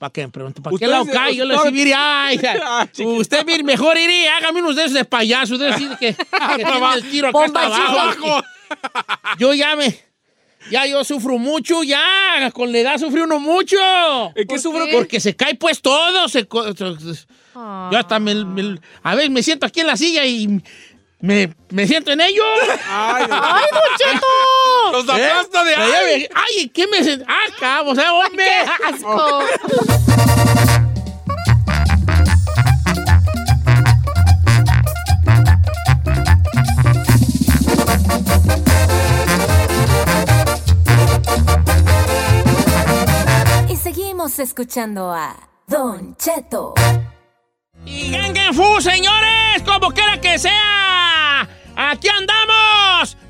[0.00, 1.36] Para que me pregunte, ¿para qué lado cae?
[1.36, 3.10] Yo le decía, mire, ay, Ah, chiquito.
[3.10, 6.14] usted mire, mejor iría, hágame unos de esos de payaso, de decir que,
[6.56, 8.42] que tiene el tiro acá hasta abajo.
[9.38, 9.94] Yo ya me,
[10.70, 12.50] Ya yo sufro mucho, ya.
[12.52, 13.76] Con la edad sufre uno mucho.
[14.34, 14.84] ¿En qué sufro?
[14.92, 16.28] Porque se cae pues todo.
[16.28, 16.46] Se,
[17.90, 20.62] Yo hasta me, me- A ver, me siento aquí en la silla y
[21.20, 22.42] me, me siento en ello.
[22.88, 24.92] ¡Ay, ¡Ay, Don Cheto!
[24.92, 28.44] Los aplasto de ya me- ¡Ay, qué me sen- ¡Ah, cabo, hombre!
[28.44, 29.42] ¡Qué asco!
[44.18, 45.36] Seguimos escuchando a
[45.68, 46.74] Don Cheto.
[47.86, 48.12] ¡Y
[48.52, 49.62] Fu, señores!
[49.64, 51.48] ¡Como quiera que sea!
[51.76, 52.57] ¡Aquí andamos!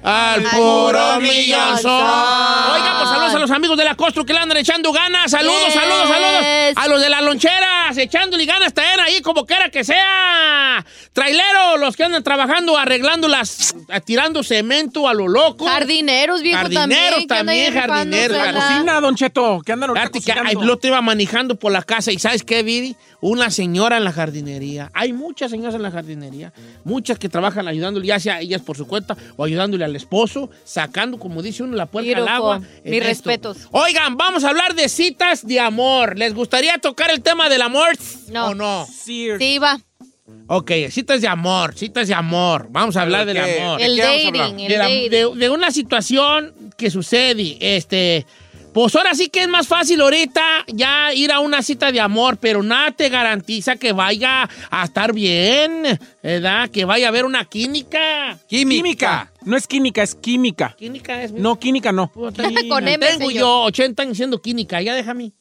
[0.09, 1.93] ¡Al puro millón son!
[1.93, 5.31] Oiga, pues saludos a los amigos de la Costro que le andan echando ganas.
[5.31, 5.75] ¡Saludos, Yes.
[5.75, 6.73] saludos, saludos!
[6.77, 10.85] A los de las loncheras, echándole ganas también ahí, como quiera que sea.
[11.13, 13.75] Traileros, los que andan trabajando, arreglando las...
[14.07, 15.67] tirando cemento a lo loco.
[15.67, 17.73] Jardineros, viejo, Jardineros también.
[17.73, 18.37] también, jardineros.
[18.39, 22.13] La Cocina, Don Cheto, que andan ahorita que lo te iba manejando por la casa
[22.13, 22.97] y ¿sabes qué, Vidi?
[23.21, 24.91] Una señora en la jardinería.
[24.95, 26.53] Hay muchas señoras en la jardinería.
[26.85, 31.19] Muchas que trabajan ayudándole, ya sea ellas por su cuenta o ayudándole al esposo, sacando,
[31.19, 32.37] como dice uno, la puerta al Beautiful.
[32.37, 32.61] agua.
[32.85, 33.57] Mis respetos.
[33.73, 36.17] Oigan, vamos a hablar de citas de amor.
[36.17, 37.89] ¿Les gustaría tocar el tema del amor
[38.31, 38.47] No.
[38.51, 38.87] o no?
[38.87, 39.81] Sí, va.
[40.47, 42.69] Ok, citas de amor, citas de amor.
[42.71, 43.79] Vamos a hablar ¿De del amor.
[43.81, 45.11] ¿De El dating, el de, la- dating.
[45.11, 47.57] de- de una situación que sucede.
[47.61, 48.25] Este,
[48.79, 52.37] pues ahora sí que es más fácil ahorita ya ir a una cita de amor,
[52.41, 56.71] pero nada te garantiza que vaya a estar bien, ¿verdad?
[56.71, 58.39] Que vaya a haber una química.
[58.49, 59.33] Química.
[59.45, 60.77] No es química, es química.
[60.79, 61.33] Química es.
[61.33, 62.13] No, química no.
[62.13, 63.33] Con M, Tengo señor.
[63.33, 65.33] yo 80 años siendo química, ya déjame.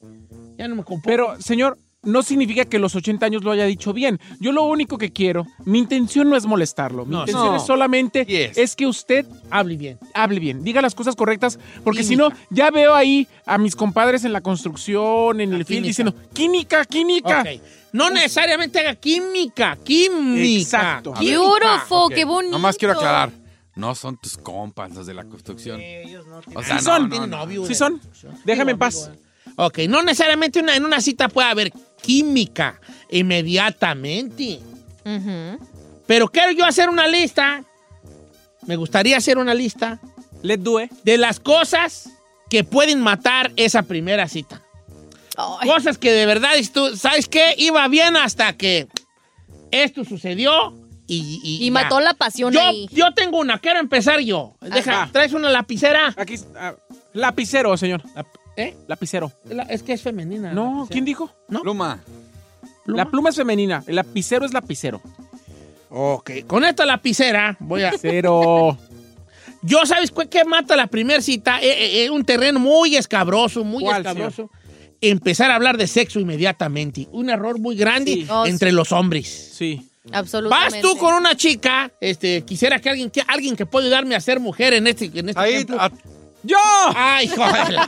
[0.58, 1.08] Ya no me compro.
[1.08, 4.19] Pero, señor, no significa que los 80 años lo haya dicho bien.
[4.39, 7.05] Yo lo único que quiero, mi intención no es molestarlo.
[7.05, 7.55] Mi No, intención no.
[7.57, 8.57] es solamente Yes.
[8.57, 9.97] es que usted hable bien.
[10.13, 14.23] hable bien, diga las cosas correctas, porque si no, ya veo ahí a mis compadres
[14.23, 17.43] en la construcción, en el film, diciendo, química, química.
[17.93, 20.43] No necesariamente haga química, química.
[20.60, 21.12] Exacto.
[21.15, 21.27] A ver.
[21.27, 21.39] química.
[21.41, 22.51] Beautiful, Ok, qué bonito.
[22.51, 23.31] Nomás quiero aclarar.
[23.75, 25.79] No son tus compas los de la construcción.
[26.55, 27.03] O sea, Sí no, son.
[27.03, 27.38] no, Tienen no.
[27.38, 27.75] novio, Sí eh.
[27.75, 28.01] son.
[28.43, 29.12] Déjame en paz.
[29.55, 32.79] Ok, no necesariamente una- en una cita puede haber química
[33.10, 34.60] inmediatamente.
[36.05, 37.63] Pero quiero yo hacer una lista.
[38.65, 39.99] Me gustaría hacer una lista
[40.41, 40.91] Let's do it.
[41.03, 42.10] de las cosas
[42.49, 44.62] que pueden matar esa primera cita.
[45.38, 47.53] Ay, Cosas que de verdad, tú, ¿sabes qué?
[47.57, 48.88] Iba bien hasta que
[49.71, 50.73] esto sucedió
[51.07, 51.60] y...
[51.65, 52.88] y mató la pasión yo, ahí.
[52.91, 54.55] yo tengo una, quiero empezar yo.
[54.62, 55.10] Deja, Ah.
[55.12, 56.13] ¿traes una lapicera?
[56.17, 56.75] Aquí, ah,
[57.13, 58.01] lapicero, señor.
[58.58, 58.76] ¿Eh?
[58.88, 59.32] Lapicero.
[59.46, 60.52] La- Es que es femenina.
[60.52, 60.88] No.
[60.91, 61.32] ¿quién dijo?
[61.48, 61.62] ¿No?
[61.62, 62.00] Pluma.
[62.86, 63.04] ¿Pluma?
[63.04, 65.02] La pluma es femenina, el lapicero es lapicero.
[65.89, 67.93] Ok, con esta lapicera voy a...
[68.02, 68.78] Pero
[69.62, 71.60] Yo, ¿sabes cu- qué mata la primera cita?
[71.62, 74.50] Es un terreno muy escabroso, muy ¿Cuál, escabroso.
[75.02, 77.08] Empezar a hablar de sexo inmediatamente.
[77.12, 78.28] Un error muy grande Sí.
[78.30, 78.76] Oh, entre sí.
[78.76, 79.28] los hombres.
[79.54, 79.82] sí.
[80.13, 80.78] Absolutamente.
[80.78, 84.22] Vas tú con una chica, este, quisiera que alguien que, alguien que pueda ayudarme a
[84.22, 85.91] ser mujer en este, en este Ahí, a-
[86.47, 86.57] ¡Yo!
[86.95, 87.77] Ay, joder.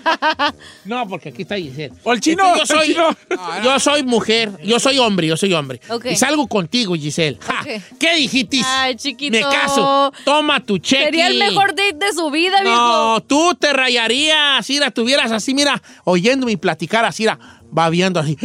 [0.85, 1.93] No, porque aquí está Giselle.
[2.03, 3.17] O el chino, Este, yo soy, el chino.
[3.63, 5.79] yo soy mujer, yo soy hombre, yo soy hombre.
[5.89, 6.05] Ok.
[6.05, 7.37] Y salgo contigo, Giselle.
[7.41, 7.63] Ja.
[7.99, 8.61] ¿Qué dijiste?
[8.65, 9.37] Ay, chiquito.
[9.37, 10.11] Me caso.
[10.25, 11.05] Toma tu cheque.
[11.05, 12.75] Sería el mejor date de su vida, viejo.
[12.75, 17.37] No, tú te rayarías, si la tuvieras así, mira, oyéndome y platicar así, mira,
[17.77, 18.37] va viendo así.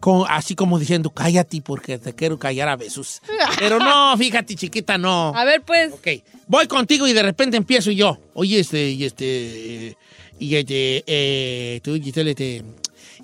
[0.00, 3.22] Con- así como diciendo, cállate porque te quiero callar a besos.
[3.58, 5.32] Pero no, fíjate, chiquita, no.
[5.34, 5.92] A ver, pues.
[5.94, 6.08] Ok,
[6.46, 8.18] voy contigo y de repente empiezo yo.
[8.34, 9.96] Oye, este, y este,
[10.38, 12.62] y este, eh, tú, Giselle, este,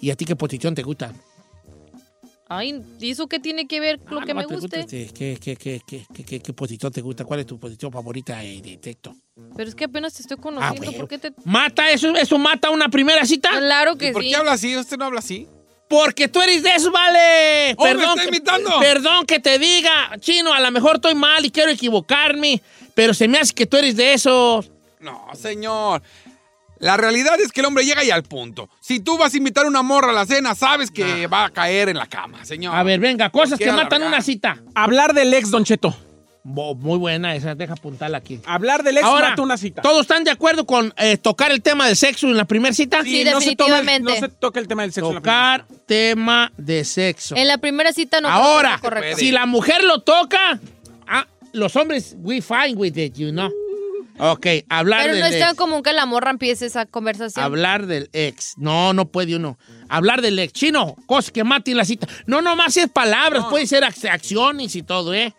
[0.00, 1.12] ¿y a ti qué posición te gusta?
[2.52, 4.78] Ay, ¿y eso qué tiene que ver con lo Ah, que no, me te gusta,
[4.80, 5.02] guste?
[5.04, 7.24] este, ¿qué, qué, qué, qué, qué, qué- qué posición te gusta?
[7.24, 9.14] ¿Cuál es tu posición favorita eh, de texto?
[9.56, 10.83] Pero es que apenas te estoy Ah, conociendo.
[10.87, 10.98] bueno.
[10.98, 11.33] ¿Por qué te...?
[11.44, 12.12] ¿Mata eso?
[12.16, 13.50] ¿Eso mata una primera cita?
[13.56, 14.30] Claro que ¿Y ¿Por sí.
[14.30, 14.76] qué habla así?
[14.76, 15.46] ¿Usted no habla así?
[15.88, 17.74] Porque tú eres de eso, vale.
[17.76, 18.70] ¡Oh, me perdón, está que, imitando!
[18.80, 22.61] perdón que te diga, chino, a lo mejor estoy mal y quiero equivocarme,
[22.94, 24.70] pero se me hace que tú eres de esos.
[25.00, 26.03] No, señor.
[26.79, 28.70] La realidad es que el hombre llega y al punto.
[28.81, 31.50] Si tú vas a invitar a una morra a la cena, sabes que va a
[31.50, 32.74] caer en la cama, señor.
[32.74, 34.57] A ver, venga, cosas que matan una cita.
[34.74, 35.94] Hablar del ex, Don Cheto.
[36.42, 38.40] Bo- muy buena esa, deja apuntarla aquí.
[38.46, 39.83] Hablar del ex Ahora, mata una cita.
[39.83, 43.02] ¿todos están de acuerdo con eh, tocar el tema de sexo en la primera cita?
[43.04, 44.21] Sí, no se toma el- definitivamente.
[44.23, 45.08] no se toca el tema del sexo.
[45.08, 47.37] en la Tocar tema de sexo.
[47.37, 48.81] En la primera cita no Ahora,
[49.19, 50.58] si la mujer lo toca,
[51.06, 53.51] ah, los hombres, we fine with it, you know.
[54.23, 55.57] Ok, hablar Pero del no es tan ex.
[55.59, 57.42] común que la morra empiece esa conversación.
[57.42, 58.53] Hablar del ex.
[58.59, 59.59] No, no puede uno.
[59.88, 60.53] Hablar del ex.
[60.53, 62.07] Chino, cosas que maten la cita.
[62.27, 65.35] No, nomás es palabras, puede ser ac- acciones y todo, ¿eh?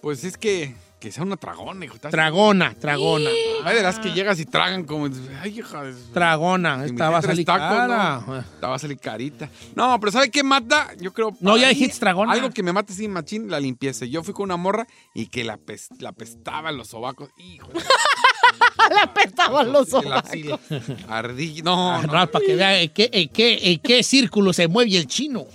[0.00, 1.98] Pues es que que sea una tragona, hijo.
[1.98, 3.28] Tragona, tragona.
[3.64, 5.08] Ay, de las que llegas y tragan como.
[5.40, 5.82] Ay, hija.
[5.82, 6.84] de- Tragona.
[6.84, 8.22] Esta va a salir tacos, cara.
[8.24, 8.38] ¿no?
[8.38, 9.48] Esta va a salir carita.
[9.74, 10.90] No, pero ¿sabe qué mata?
[11.00, 11.36] Yo creo.
[11.40, 12.32] No, ya dijiste tragona.
[12.32, 14.04] Algo que me mata así, machín, la limpieza.
[14.04, 17.30] Yo fui con una morra y que la, pes- la pestaba en los sobacos.
[17.36, 17.68] Hijo.
[18.94, 20.12] Le apestaban los la ojos.
[20.12, 20.58] axila.
[21.08, 21.62] Ardilla.
[21.64, 22.12] No, Ah, no.
[22.12, 25.46] no, para que vea en qué, en qué- en qué círculo se mueve el chino.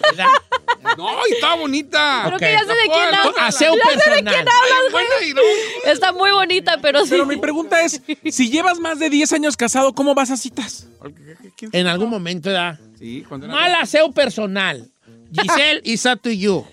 [0.00, 0.26] ¿Verdad?
[0.96, 2.22] No, y estaba bonita.
[2.26, 3.34] Creo que ya sé de quién hablas.
[3.36, 3.64] Ya sé
[4.10, 5.88] de quién hablas, y.
[5.88, 7.10] Está muy bonita, pero sí.
[7.10, 8.00] Pero mi pregunta es,
[8.30, 10.86] si llevas más de 10 años casado, ¿cómo vas a citas?
[11.56, 12.78] ¿Quién- En algún momento, ¿verdad?
[12.98, 14.90] Sí, cuando era- Mal aseo personal.
[15.32, 16.64] Giselle, it's up to you.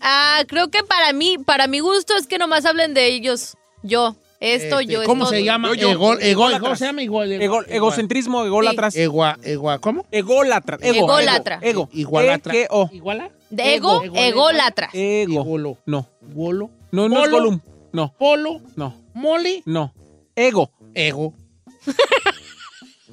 [0.00, 3.56] Ah, creo que para mí, para mi gusto es que nomás hablen de ellos.
[3.82, 4.16] Yo.
[4.40, 5.04] Esto, Este, yo.
[5.04, 5.34] ¿Cómo esto.
[5.36, 5.68] se llama?
[5.68, 5.90] Yo, yo.
[5.90, 6.60] Ego, ego, Ególatras.
[6.60, 7.02] ¿Cómo se llama?
[7.02, 8.94] Igual, Ego- egocentrismo, ególatras.
[8.94, 10.04] Egua, egua, ¿cómo?
[10.10, 10.76] Ególatra.
[10.82, 11.58] Ego, Ególatra.
[11.62, 11.88] Ego.
[11.92, 12.52] Igualatra.
[12.54, 12.90] E-G-O.
[12.92, 13.30] ¿Iguala?
[13.54, 14.16] De ego, Ego.
[14.16, 14.90] ególatra.
[14.92, 15.44] Ego.
[15.44, 15.78] Golo.
[15.86, 16.08] No.
[16.20, 16.70] Golo.
[16.90, 17.38] No, no es Polo.
[17.38, 17.60] Gollum.
[17.92, 18.60] No, Polo.
[18.76, 19.62] no, Moli.
[19.66, 19.94] no.
[20.34, 20.70] Ego.
[20.94, 21.34] Ego.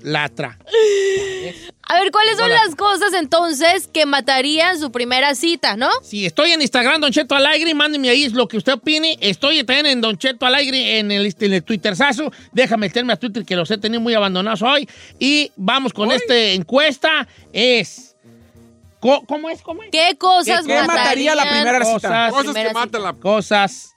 [0.04, 0.58] Latra.
[1.88, 5.90] A ver, ¿cuáles son las cosas entonces que matarían su primera cita, no?
[6.02, 9.18] Si estoy en Instagram, Don Cheto Alegre, mándeme ahí lo que usted opine.
[9.22, 12.32] Estoy también en Don Cheto Alegre en el, en el Twitterzazo.
[12.52, 14.88] Déjame meterme a Twitter que los he tenido muy abandonados hoy.
[15.20, 17.28] Y vamos con esta encuesta.
[17.54, 18.11] Es.
[19.02, 19.62] Co- ¿Cómo es?
[19.62, 19.90] ¿Cómo es?
[19.92, 21.92] ¿Qué cosas ¿Qué mataría la primera cita?
[21.94, 23.14] Cosas, Cosas Primera que matan la.
[23.14, 23.96] cosas.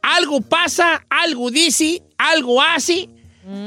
[0.02, 3.08] algo pasa, algo dice, algo hace,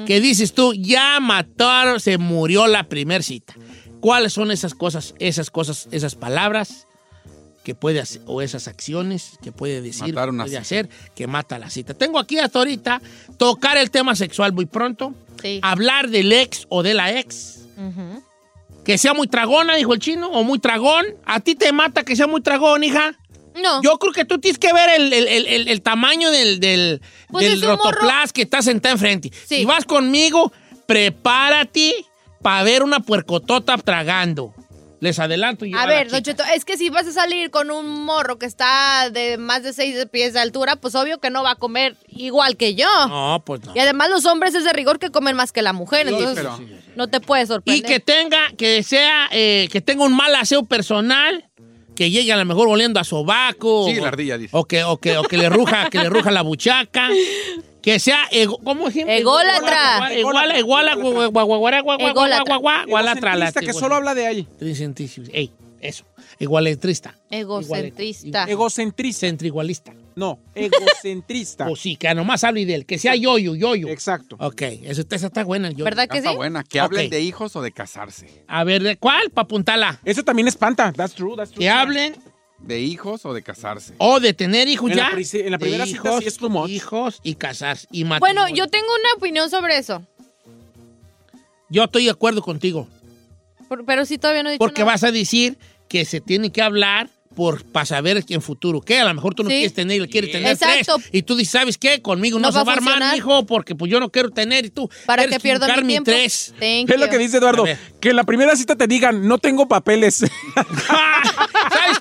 [0.05, 3.55] que dices tú, ya mataron, se murió la primer cita.
[4.01, 6.85] ¿Cuáles son esas cosas, esas cosas, esas palabras
[7.63, 10.61] que puede hacer, o esas acciones que puede decir, una puede cita.
[10.61, 11.93] hacer, que mata la cita?
[11.93, 13.01] Tengo aquí hasta ahorita
[13.37, 15.59] tocar el tema sexual muy pronto, Sí.
[15.61, 17.59] hablar del ex o de la ex,
[18.83, 21.05] que sea muy tragona, dijo el chino, o muy tragón.
[21.25, 23.18] ¿A ti te mata que sea muy tragón, hija?
[23.62, 23.82] No.
[23.84, 27.01] Yo creo que tú tienes que ver el, el- el- el- el tamaño del, del,
[27.30, 29.32] Pues del rotoplas que está sentado enfrente.
[29.45, 29.57] Sí.
[29.57, 30.51] Si vas conmigo,
[30.86, 32.05] prepárate
[32.41, 34.53] para ver una puercotota tragando.
[35.01, 35.78] Les adelanto yo.
[35.78, 36.10] A la ver.
[36.12, 39.64] Don Cheto, es que si vas a salir con un morro que está de más
[39.64, 42.88] de seis pies de altura, pues obvio que no va a comer igual que yo.
[43.07, 43.72] No, pues no.
[43.74, 46.36] Y además los hombres es de rigor que comen más que la mujer, Sí, entonces
[46.36, 46.60] pero-
[46.97, 47.86] no te puedes Y sorprender.
[47.89, 51.45] que tenga, que sea, eh, que tenga un mal aseo personal,
[51.99, 53.85] que llegue a lo mejor oliendo a sobaco.
[53.89, 54.55] Sí, o- la ardilla dice.
[54.55, 57.09] O que, o que, o que le ruja, que le ruja la buchaca.
[57.81, 59.09] Que sea, ego- ¿cómo dijimos?
[59.13, 60.13] Ególatra.
[60.17, 64.15] Iguala, iguala, iguala, guagua, guagua, guagua, guagua, guagua, guagua, gualatra, la- Egocentrista, que solo habla
[64.15, 64.47] de ahí.
[64.57, 65.27] Tricentísimo.
[65.33, 66.05] Ey, eso.
[66.39, 67.15] Igualetrista.
[67.29, 68.45] Egocentrista.
[68.45, 69.27] Egocentrista.
[69.27, 69.93] Centrigualista.
[70.20, 71.67] No, egocentrista.
[71.70, 72.86] O sí, que nomás hable de él.
[72.86, 73.88] Que sea yo-yo, yo-yo.
[73.88, 74.36] Exacto.
[74.39, 75.72] Ok, eso, esa está buena.
[75.72, 76.36] yo ¿Verdad que Está sí?
[76.36, 76.63] buena.
[76.63, 78.43] Que hablen de hijos o de casarse.
[78.47, 79.30] A ver, ¿de cuál?
[79.32, 79.99] Para apuntarla.
[80.03, 80.91] Eso también espanta.
[80.91, 81.59] That's true, that's true.
[81.63, 82.15] Que hablen
[82.59, 83.93] De hijos o de casarse.
[83.97, 85.09] o de tener hijos En ya.
[85.11, 86.70] en la De primera cita sí es much.
[86.70, 87.88] Hijos y casarse.
[87.91, 90.03] Y Bueno, yo tengo una opinión sobre eso,
[91.70, 92.88] Yo estoy de acuerdo contigo.
[93.67, 94.93] por- pero sí todavía no he dicho Porque nada.
[94.93, 95.57] vas a decir
[95.88, 97.09] que se tiene que hablar
[97.39, 98.99] por para saber en futuro qué.
[98.99, 99.55] A lo mejor tú no Sí.
[99.55, 100.95] quieres tener y le quieres tener Exacto.
[100.97, 101.09] tres.
[101.13, 102.01] Y tú dices, ¿sabes qué?
[102.01, 104.71] Conmigo no, No se va a armar, hijo, porque pues yo no quiero tener y
[104.71, 104.89] tú.
[105.05, 106.11] Para que pierda mi mi tiempo.
[106.11, 106.53] tres.
[106.59, 107.63] Thank Es lo que dice Eduardo.
[108.01, 110.25] Que en la primera cita te digan, no tengo papeles.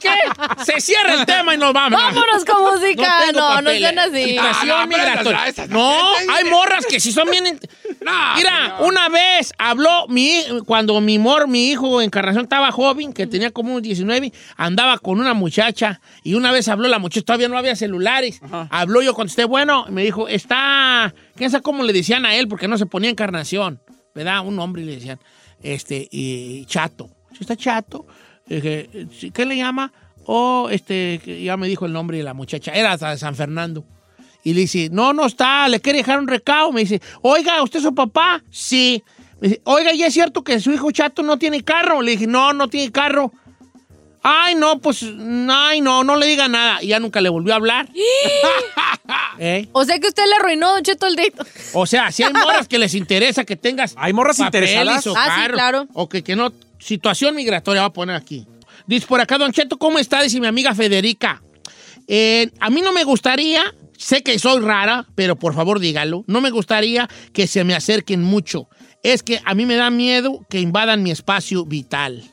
[0.02, 0.20] ¿Sabes
[0.58, 0.64] qué?
[0.64, 2.00] Se cierra el tema y nos vamos.
[2.00, 3.32] Vámonos con música.
[3.34, 4.24] No, no sean así.
[4.24, 5.46] Situación Ah, no, migratoria.
[5.48, 7.44] esas- No, hay morras que si son bien...
[8.36, 13.50] Mira, una vez habló mi cuando mi mor, mi hijo Encarnación estaba joven, que tenía
[13.50, 17.58] como unos 19, andaba con una muchacha y una vez habló la muchacha, todavía no
[17.58, 18.40] había celulares.
[18.70, 22.68] Habló yo contesté, bueno, me dijo, está, quién sabe cómo le decían a él porque
[22.68, 23.80] no se ponía Encarnación,
[24.14, 24.40] ¿verdad?
[24.46, 25.18] Un hombre le decían,
[25.62, 27.10] este, y chato.
[27.32, 28.06] ¿Sí está chato?
[28.48, 28.88] Dije,
[29.18, 29.92] "Sí, ¿qué le llama?
[30.26, 33.84] Oh, este, ya me dijo el nombre de la muchacha, era de San Fernando.
[34.44, 36.70] Y le dice, no, no está, le quiere dejar un recado.
[36.72, 38.42] Me dice, oiga, ¿usted es su papá?
[38.50, 39.02] Sí.
[39.40, 42.02] Me dice, oiga, ¿y es cierto que su hijo chato no tiene carro?
[42.02, 43.32] Le dije, no, no tiene carro.
[44.22, 45.04] Ay, no, pues,
[45.48, 46.82] ay, no, no le diga nada.
[46.82, 47.88] Y ya nunca le volvió a hablar.
[49.38, 49.68] ¿Eh?
[49.72, 51.34] O sea que usted le arruinó, Don Cheto, el date.
[51.72, 53.94] O sea, si hay morras que les interesa que tengas.
[53.96, 55.06] Hay morras interesadas.
[55.06, 55.86] o Ah, sí, claro.
[55.94, 56.52] O que, que no.
[56.78, 58.46] Situación migratoria, voy a poner aquí.
[58.86, 60.22] Dice por acá, Don Cheto, ¿cómo está?
[60.22, 61.42] Dice mi amiga Federica.
[62.06, 66.40] Eh, a mí no me gustaría, sé que soy rara, pero por favor dígalo, no
[66.40, 68.68] me gustaría que se me acerquen mucho.
[69.02, 72.24] Es que a mí me da miedo que invadan mi espacio vital.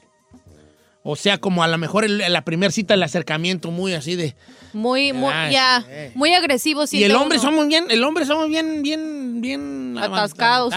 [1.04, 4.36] O sea, como a lo mejor en la primera cita el acercamiento muy así de...
[4.74, 6.12] Muy, muy, Ay, ya, sí.
[6.16, 6.86] muy agresivo.
[6.92, 7.48] y el hombre uno.
[7.48, 10.74] somos bien, el hombre somos bien, bien, bien Atascados.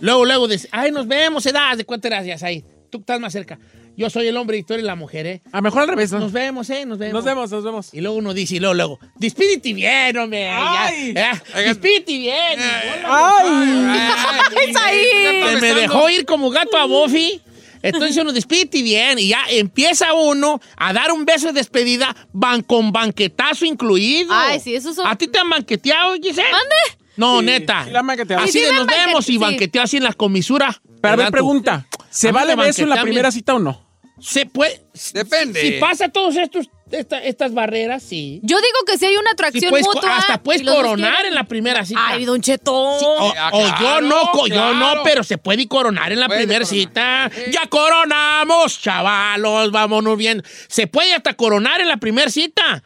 [0.00, 2.64] luego, luego dice, ay, nos vemos, edad, ¿de cuánto eras ya ahí?
[2.96, 3.58] Tú estás más cerca.
[3.96, 5.42] Yo soy el hombre y tú eres la mujer, ¿eh?
[5.52, 6.18] A mejor al revés, ¿no?
[6.18, 6.84] Nos vemos, ¿eh?
[6.84, 7.14] Nos vemos.
[7.14, 7.94] Nos vemos, nos vemos.
[7.94, 10.50] Y luego uno dice, y luego, luego, despídete bien, hombre.
[10.50, 11.14] Ay.
[11.14, 12.60] ya, despídete bien.
[13.06, 14.68] Ay.
[14.68, 15.58] ¡Es ahí!
[15.60, 17.40] Me dejó ir como gato a Buffy.
[17.82, 22.62] Entonces uno despídete bien y ya empieza uno a dar un beso de despedida van
[22.62, 24.32] con banquetazo incluido.
[24.34, 26.50] Ay, sí, esos son- ¿A ti te han banqueteado, Giselle?
[26.50, 26.74] ¿Mande?
[27.16, 27.84] No, Sí, neta.
[27.84, 28.42] sí la han banqueteado.
[28.42, 29.38] Así Sí, sí de nos vemos y sí.
[29.38, 30.82] banqueteado así en la comisura.
[31.00, 31.86] Pero a ver, pregunta.
[32.16, 33.84] ¿Se vale me beso en la primera cita o no?
[34.20, 34.80] Se puede.
[35.12, 35.60] Depende.
[35.60, 38.40] Si pasa todos estos, esta- estas barreras, sí.
[38.42, 40.16] Yo digo que si hay una Sí, atracción puedes mutua.
[40.16, 42.00] hasta puedes coronar quieren- en la primera cita.
[42.02, 42.96] Ay, Don Cheto.
[42.98, 45.02] Sí, o, Ah, o claro, yo no, co- yo no, claro.
[45.04, 47.30] pero se puede coronar en la Puede primera cita.
[47.52, 50.42] Ya coronamos, chavalos, vámonos bien.
[50.68, 52.82] Se puede hasta coronar en la primera cita.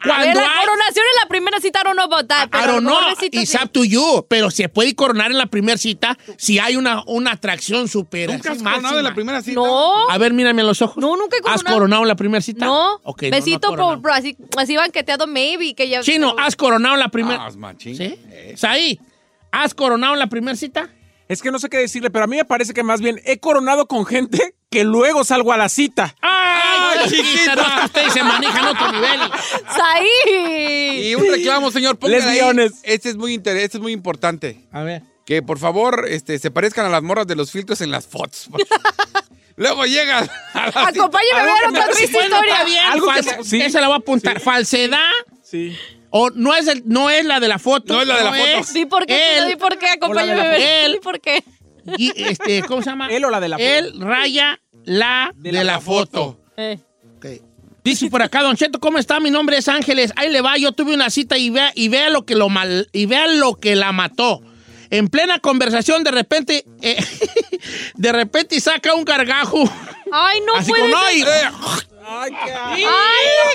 [0.00, 2.50] A ver, Cuando la hay, coronación en la primera cita no nos votar.
[2.50, 2.80] Pero
[3.18, 3.58] cita it's sí.
[3.62, 7.32] up to you, pero se puede coronar en la primera cita si hay una, una
[7.32, 9.54] atracción súper ¿Nunca has coronado en la primera cita?
[9.54, 10.10] No.
[10.10, 10.98] A ver, mírame a los ojos.
[10.98, 11.74] No, nunca he ¿Has coronado.
[11.76, 12.66] coronado en la primera cita?
[12.66, 13.00] No.
[13.04, 13.90] Ok, no, no Besito has coronado.
[13.94, 15.74] por, por así, así banqueteado, maybe.
[15.74, 17.46] Que ya, Chino, ¿has coronado en la primera?
[17.46, 17.74] Ah.
[17.78, 17.96] ¿Sí?
[18.00, 18.98] Eh.
[19.50, 20.90] ¿has coronado en la primera cita?
[21.28, 23.38] Es que no sé qué decirle, pero a mí me parece que más bien he
[23.40, 26.14] coronado con gente que luego salgo a la cita.
[26.22, 27.56] ¡Ay, Ay, chiquita!
[27.56, 29.20] No, es que ustedes se manejan a otro nivel.
[29.74, 31.08] ¡Saí!
[31.10, 31.98] Y un reclamo, señor.
[32.02, 32.74] Lesbiones.
[32.84, 34.60] Este es muy inter- este es muy importante.
[34.72, 35.02] A ver.
[35.24, 38.48] Que por favor este, se parezcan a las morras de los filtros en las fotos.
[39.56, 40.88] Luego llegan a la cita.
[40.88, 42.52] Acompáñame a ver otra triste Bueno, historia.
[42.54, 42.84] está bien.
[42.84, 43.60] Algo que sí.
[43.60, 44.38] Esa la voy a apuntar.
[44.40, 45.00] Falsedad.
[45.42, 45.76] Sí.
[46.16, 47.94] O no es, el- no es la de la foto.
[47.94, 48.44] No es la de la foto.
[48.60, 50.60] es Di por qué, él, di por qué, acompáñame a la ver.
[50.84, 50.92] él.
[50.92, 51.42] Di por qué.
[51.98, 53.08] y, este, ¿Cómo se llama?
[53.10, 53.68] Él o la de la foto.
[53.68, 56.38] Él raya la de, De la, la foto.
[56.56, 56.78] Eh.
[57.84, 59.20] Dice por acá, Don Cheto, ¿cómo está?
[59.20, 60.12] Mi nombre es Ángeles.
[60.16, 62.88] Ahí le va, yo tuve una cita y vea, y vea lo que lo mal,
[62.92, 64.42] y vea lo que la mató.
[64.90, 66.96] En plena conversación, de repente, eh,
[67.94, 69.62] de repente saca un gargajo.
[70.10, 71.28] Ay, no así puede como, ser.
[71.28, 71.86] ¡ay!
[72.08, 72.84] Ay, qué Ay,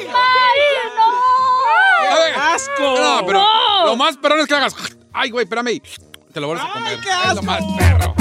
[0.05, 2.11] no manches, no.
[2.11, 2.99] A ver, asco.
[2.99, 3.85] No, pero No.
[3.85, 4.75] lo más perrón es que hagas.
[5.13, 5.81] Ay, güey, espérame.
[6.33, 6.99] Te lo vuelves a comer.
[7.01, 7.43] qué Es lo asco.
[7.43, 8.13] más perro.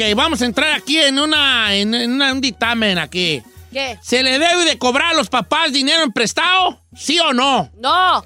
[0.00, 3.42] Ok, vamos a entrar aquí en una, en, en una- un dictamen aquí.
[3.72, 3.98] ¿Qué?
[4.00, 6.80] ¿Se le debe de cobrar a los papás dinero en prestado?
[6.96, 7.68] ¿Sí o no?
[7.76, 8.24] No.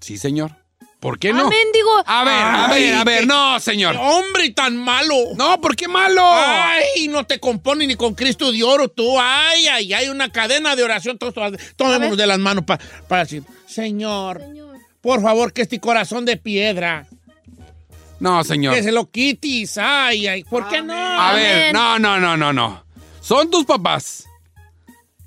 [0.00, 0.52] Sí, señor.
[1.00, 1.48] ¿Por qué Ah, no?
[1.50, 1.90] mendigo.
[2.06, 3.20] A ver, a Ay, ver, a ver.
[3.22, 3.96] qué- No, señor.
[3.98, 5.14] ¡Hombre, tan malo!
[5.36, 6.22] No, ¿por qué malo?
[6.24, 9.18] ¡Ay, no te compone ni con Cristo de oro tú!
[9.18, 11.18] ¡Ay, ay, hay una cadena de oración!
[11.18, 14.40] Todos, todos- tomémonos de las manos pa- para decir, Señor,
[15.00, 17.06] por favor, que este corazón de piedra,
[18.24, 18.74] No, señor.
[18.74, 19.76] que se lo quites.
[19.76, 20.44] ¡Ay, ay!
[20.44, 20.94] ¿Por qué no?
[20.94, 22.82] A ver, no, no, no, no, no.
[23.20, 24.24] Son tus papás.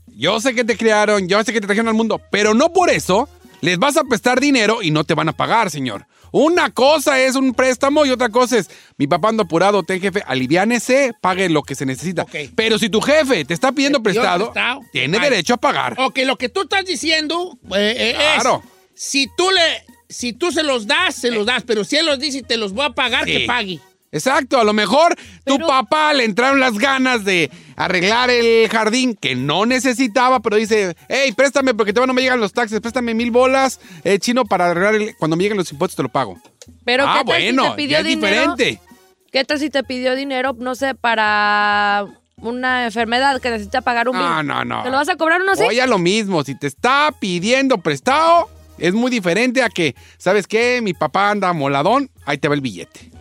[0.08, 2.90] Yo sé que te criaron, yo sé que te trajeron al mundo, pero no por
[2.90, 3.30] eso
[3.62, 6.08] les vas a prestar dinero y no te van a pagar, señor.
[6.32, 10.24] Una cosa es un préstamo y otra cosa es, mi papá anda apurado, ten jefe,
[10.26, 12.26] aliviánese, pague lo que se necesita.
[12.56, 15.96] Pero si tu jefe te está pidiendo prestado, prestado, tiene derecho a pagar.
[16.00, 18.64] Ok, lo que tú estás diciendo eh, eh, Claro.
[18.96, 22.06] es, si tú le, si tú se los das, se los das, pero si él
[22.06, 23.32] los dice y te los voy a pagar, Sí.
[23.34, 23.80] que pague.
[24.10, 29.36] Exacto, a lo mejor tu papá le entraron las ganas de arreglar el jardín que
[29.36, 33.32] no necesitaba, pero dice, hey, préstame porque todavía no me llegan los taxes, préstame mil
[33.32, 35.16] bolas, eh, chino, para arreglar el...
[35.18, 36.40] Cuando me lleguen los impuestos te lo pago.
[36.86, 38.56] Pero ah, ¿qué tal si bueno, te pidió ya es dinero?
[38.56, 38.82] diferente.
[39.30, 44.16] ¿Qué tal si te pidió dinero, no sé, para una enfermedad que necesita pagar un?
[44.16, 44.84] No, no, no.
[44.84, 45.64] ¿Te lo vas a cobrar uno así?
[45.64, 50.48] Oye, a lo mismo, si te está pidiendo prestado, es muy diferente a que, ¿sabes
[50.48, 50.80] qué?
[50.82, 53.12] Mi papá anda moladón, ahí te va el billete.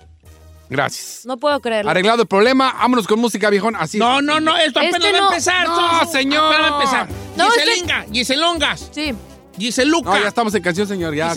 [0.69, 1.23] Gracias.
[1.25, 1.91] No puedo creerlo.
[1.91, 3.77] Arreglado el problema, vámonos con música, viejón.
[3.77, 3.99] Así.
[3.99, 5.25] No, no, no, esto apenas Este va no.
[5.25, 5.67] a empezar.
[5.69, 6.45] No, Son- señor.
[6.53, 7.09] Apenas va a empezar.
[7.37, 8.89] No, Giselinga, Giselongas.
[8.91, 9.15] Sí.
[9.59, 10.11] Giseluca.
[10.11, 11.15] No, ya estamos en canción, señor.
[11.15, 11.33] Ya.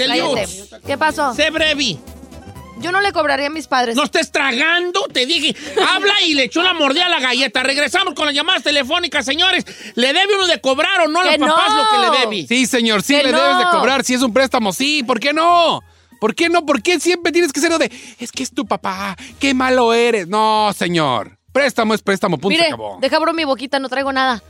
[0.86, 1.34] ¿Qué pasó?
[1.36, 2.00] Sé brevi.
[2.80, 3.96] Yo no le cobraría a mis padres.
[3.96, 5.56] No estés tragando, te dije.
[5.94, 7.62] Habla y le echó la mordida a la galleta.
[7.64, 9.66] Regresamos con las llamadas telefónicas, señores.
[9.96, 11.78] ¿Le debe uno de cobrar o no a los papás no.
[11.84, 12.48] lo que le debe?
[12.48, 13.42] Sí, señor, sí Que le no.
[13.42, 14.72] debes de cobrar si es un préstamo.
[14.74, 15.82] Sí, ¿por qué no?
[16.20, 16.66] ¿Por qué no?
[16.66, 19.94] ¿Por qué siempre tienes que ser lo de, es que es tu papá, qué malo
[19.94, 20.28] eres?
[20.28, 21.38] No, señor.
[21.54, 22.98] Préstamo es préstamo, punto, se Mire, acabó.
[23.02, 24.44] deja abro mi boquita, no traigo nada.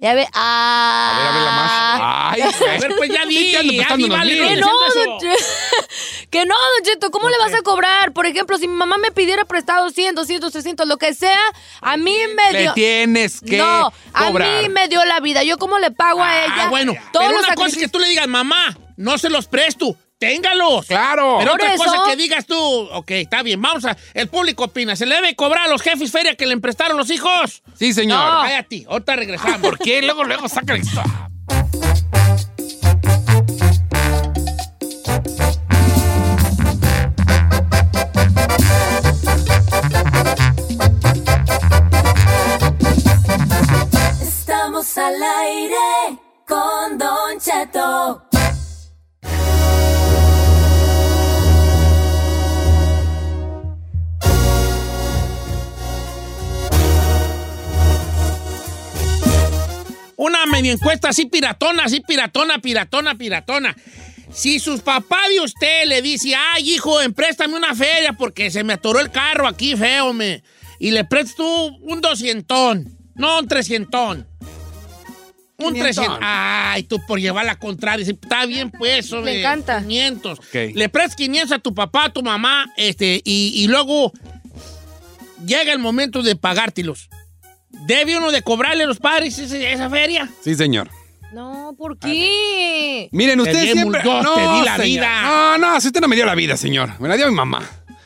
[0.00, 0.28] Ya ve.
[0.32, 1.10] Ah.
[1.12, 2.32] A ver, a ver la más.
[2.32, 2.42] Ay,
[2.76, 3.54] A ver, pues ya di.
[3.56, 5.18] Ando ya prestando di, unos vale, Que le no, don eso.
[5.18, 8.12] Che- que no, don Cheto, ¿cómo le vas a cobrar?
[8.12, 11.40] Por ejemplo, si mi mamá me pidiera prestado 100, 200, 300, lo que sea,
[11.80, 12.74] a mí me Le dio...
[12.74, 14.62] tienes que no, a cobrar.
[14.62, 15.42] mí me dio la vida.
[15.42, 16.54] ¿Yo cómo le pago a ella?
[16.66, 16.92] Ah, bueno.
[17.12, 19.96] Todos pero los una cosa es que tú le digas, mamá, no se los presto.
[20.18, 20.86] Téngalos.
[20.86, 21.36] Claro.
[21.38, 23.96] Pero Por otra eso- cosa que digas tú, ok, está bien, vamos a.
[24.14, 27.10] El público opina, ¿se le debe cobrar a los jefes feria que le emprestaron los
[27.10, 27.62] hijos?
[27.78, 28.18] Sí, señor.
[28.18, 29.58] No, cállate, ahorita regresamos.
[29.60, 30.02] ¿Por qué?
[30.02, 31.02] Luego, luego saca esto.
[44.20, 48.27] Estamos al aire con Don Cheto.
[60.18, 63.76] Una medio encuesta así piratona, así piratona, piratona, piratona.
[64.32, 68.72] Si sus papás de usted le dice, ay, hijo, empréstame una feria porque se me
[68.72, 70.42] atoró el carro aquí feo, me.
[70.80, 71.44] Y le prestas tú
[71.82, 74.26] un doscientón, no un trescientón.
[75.56, 75.82] Un Quinientón.
[75.82, 76.18] trescientón.
[76.20, 78.04] Ay, tú por llevar la contraria.
[78.04, 79.34] Está bien, pues, hombre.
[79.34, 79.80] Le encanta.
[79.82, 80.38] 500.
[80.40, 80.54] Ok.
[80.74, 84.12] Le prestas 500 a tu papá, a tu mamá, este, y, y luego
[85.46, 87.08] llega el momento de pagártelos.
[87.70, 90.28] ¿Debe uno de cobrarle a los padres esa feria?
[90.42, 90.90] Sí, señor.
[91.32, 93.08] No, ¿por qué?
[93.12, 94.02] Miren, Te usted siempre...
[94.02, 94.84] multó, te di la señor.
[94.86, 95.22] vida.
[95.22, 96.98] No, no, si usted no me dio la vida, señor.
[97.00, 97.62] Me la dio mi mamá.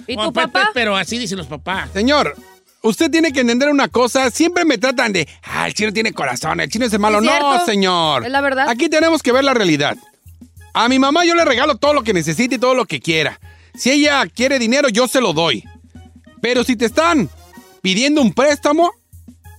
[0.09, 0.51] ¿Y tu pues, papá?
[0.51, 1.91] pues, pero así dicen los papás.
[1.93, 2.35] Señor,
[2.83, 4.29] usted tiene que entender una cosa.
[4.31, 7.19] Siempre me tratan de, ah, el chino tiene corazón, el chino es el malo.
[7.21, 8.25] ¿Es No, señor.
[8.25, 8.69] Es la verdad.
[8.69, 9.97] Aquí tenemos que ver la realidad.
[10.75, 13.39] A mi mamá yo le regalo todo lo que necesite y todo lo que quiera.
[13.75, 15.63] Si ella quiere dinero, yo se lo doy.
[16.41, 17.31] Pero si te están
[17.83, 18.91] pidiendo un préstamo,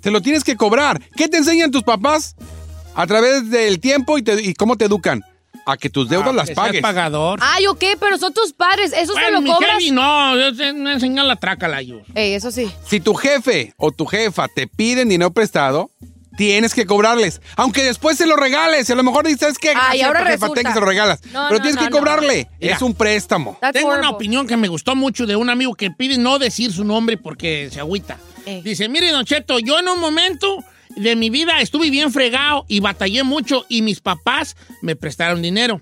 [0.03, 1.01] te lo tienes que cobrar.
[1.15, 2.35] ¿Qué te enseñan tus papás?
[2.93, 5.23] A través del tiempo y, te- y cómo te educan.
[5.65, 6.81] A que tus deudas Ah, las que sea pagues.
[6.81, 7.39] pagador.
[7.41, 8.91] Ay, ok, pero son tus padres.
[8.91, 9.71] ¿Eso se lo mi cobras?
[9.79, 12.01] Kevin, no, yo te- me enseñan la trácala yo.
[12.15, 12.69] Ey, eso sí.
[12.85, 15.89] Si tu jefe o tu jefa te piden dinero prestado,
[16.35, 17.41] tienes que cobrarles.
[17.55, 18.89] Aunque después se lo regales.
[18.89, 20.63] Y a lo mejor dices que Ay, ahora jefa, resulta.
[20.63, 21.21] que se lo regalas.
[21.31, 21.97] No, Pero no, tienes no, que no.
[21.97, 22.49] cobrarle.
[22.59, 22.75] Mira.
[22.75, 23.57] Es un préstamo.
[23.61, 26.73] That's Tengo una opinión que me gustó mucho de un amigo que pide no decir
[26.73, 28.17] su nombre porque se agüita.
[28.45, 28.61] Eh.
[28.63, 30.63] Dice, mire, Don Cheto, yo en un momento
[30.95, 35.81] de mi vida estuve bien fregado y batallé mucho y mis papás me prestaron dinero.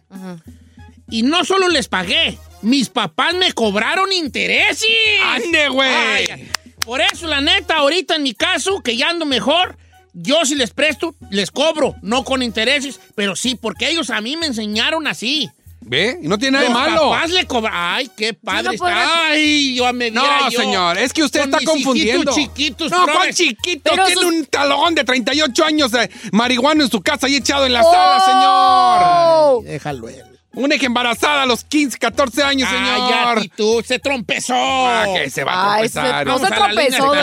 [1.10, 4.88] Y no solo les pagué, mis papás me cobraron intereses.
[5.24, 6.50] ¡Ande, güey!
[6.86, 9.78] Por eso, la neta, ahorita en mi caso, que ya ando mejor,
[10.14, 14.36] yo si les presto, les cobro, no con intereses, pero sí, porque ellos a mí
[14.38, 15.50] me enseñaron así.
[15.84, 16.20] ¿Ve?
[16.22, 17.10] Y no tiene nada de malo.
[17.10, 17.74] papás le cobran.
[17.76, 19.28] Ay, qué padre no está.
[19.32, 22.34] Ay, yo me No, yo señor, es que usted con está mis confundiendo.
[22.34, 23.06] chiquitos, no.
[23.12, 23.90] ¿cuál chiquito?
[23.92, 27.66] Pero Tiene sus- un talón de 38 años de marihuana en su casa y echado
[27.66, 27.92] en la Oh.
[27.92, 29.64] sala, señor.
[29.74, 30.24] Déjalo él.
[30.54, 32.86] Una hija embarazada a los 15, 14 años, señor.
[32.94, 34.54] Ay, ya, y tú, se trompezó.
[34.54, 36.20] Ah, que se va a Ay, tropezar.
[36.20, 37.14] se- no se trompezó,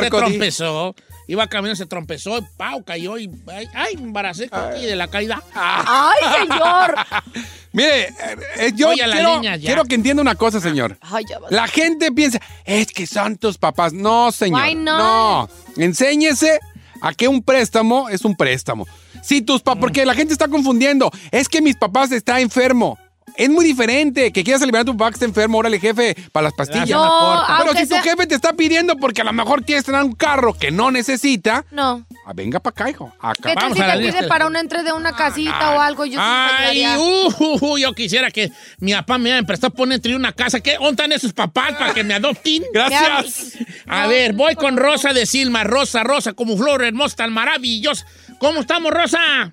[0.00, 0.94] Se trompezó.
[1.32, 5.08] Iba caminando, se trompezó, y pau, cayó y ay, ay, me embaracé aquí de la
[5.08, 5.42] caída.
[5.54, 6.94] ¡Ay, señor!
[7.72, 8.14] Mire, eh,
[8.58, 10.98] eh, yo Voy a la quiero, quiero que entienda una cosa, señor.
[11.00, 11.48] Ay, ya va.
[11.48, 13.94] La gente piensa, es que son tus papás.
[13.94, 14.60] No, señor.
[14.62, 14.98] Why not?
[14.98, 15.48] No.
[15.78, 16.60] Enséñese
[17.00, 18.86] a que un préstamo es un préstamo.
[19.22, 22.98] Si tus papás, porque la gente está confundiendo, es que mis papás está enfermo.
[23.36, 24.32] Es muy diferente.
[24.32, 26.90] Que quieras aliviar a tu papá que está enfermo, órale, jefe, para las pastillas.
[26.90, 30.02] No, Pero si tu sea- jefe te está pidiendo porque a lo mejor quieres tener
[30.02, 32.04] un carro que no necesita, No.
[32.26, 33.12] ah, venga para acá, hijo.
[33.20, 33.50] Acá.
[33.50, 36.04] ¿Qué tal si te pide para un entre de una casita o algo?
[36.04, 40.32] Yo Ay, uh, uh, yo quisiera que mi papá me haya prestado por entre una
[40.32, 40.60] casa.
[40.60, 40.74] ¿Qué?
[40.74, 42.62] ¿Dónde están esos papás para que me adopten?
[42.72, 43.52] Gracias.
[43.86, 45.64] A ver, voy con Rosa de Silma.
[45.64, 48.06] Rosa, Rosa, como flor hermosa, tan maravillosa.
[48.38, 49.52] ¿Cómo estamos, Rosa?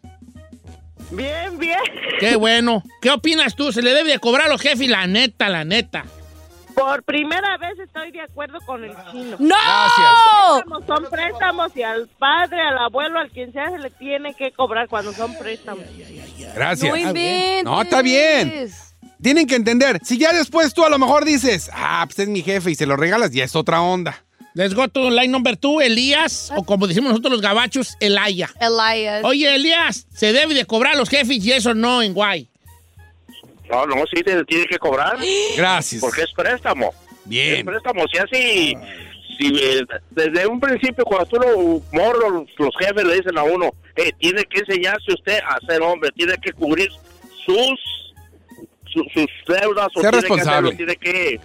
[1.11, 1.79] Bien, bien.
[2.19, 2.83] Qué bueno.
[3.01, 3.71] ¿Qué opinas tú?
[3.71, 4.87] ¿Se le debe de cobrar a los jefes?
[4.87, 6.05] La neta, la neta.
[6.75, 9.35] Por primera vez estoy de acuerdo con el chino.
[9.39, 9.55] ¡No!
[9.95, 14.51] Préstamos son préstamos y al padre, al abuelo, al quien sea, se le tiene que
[14.51, 15.83] cobrar cuando son préstamos.
[16.55, 16.89] Gracias.
[16.89, 17.63] No inventes.
[17.65, 18.69] No, está bien.
[19.21, 19.99] Tienen que entender.
[20.03, 22.85] Si ya después tú a lo mejor dices, ah, pues es mi jefe y se
[22.85, 24.23] lo regalas, ya es otra onda.
[24.55, 28.49] Let's go to line number two, Elías, o como decimos nosotros los gabachos, Elaya.
[28.59, 29.23] Elias.
[29.23, 32.49] Oye, Elías, ¿se debe de cobrar a los jefes y eso no en guay?
[33.69, 35.17] No, no, sí te tiene que cobrar.
[35.55, 36.01] Gracias.
[36.01, 36.91] Porque es préstamo.
[37.25, 37.57] Bien.
[37.59, 38.03] Es préstamo.
[38.11, 38.73] Si así,
[39.37, 43.69] si eh, desde un principio, cuando tú lo morro, los jefes le dicen a uno,
[43.95, 46.89] eh, tiene que enseñarse usted a ser hombre, tiene que cubrir
[47.45, 47.79] sus
[48.91, 50.75] su- sus deudas, o Ser tiene responsable.
[50.75, 51.39] Que hacerlo, tiene que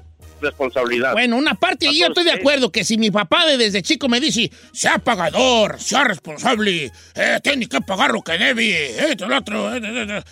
[0.44, 1.12] responsabilidad.
[1.12, 4.08] Bueno, una parte y yo estoy de acuerdo que si mi papá de- desde chico
[4.08, 9.36] me dice, sea pagador, sea responsable, eh, tiene que pagar lo que debe, esto, lo
[9.38, 9.74] otro.
[9.74, 10.22] eh, eh, eh".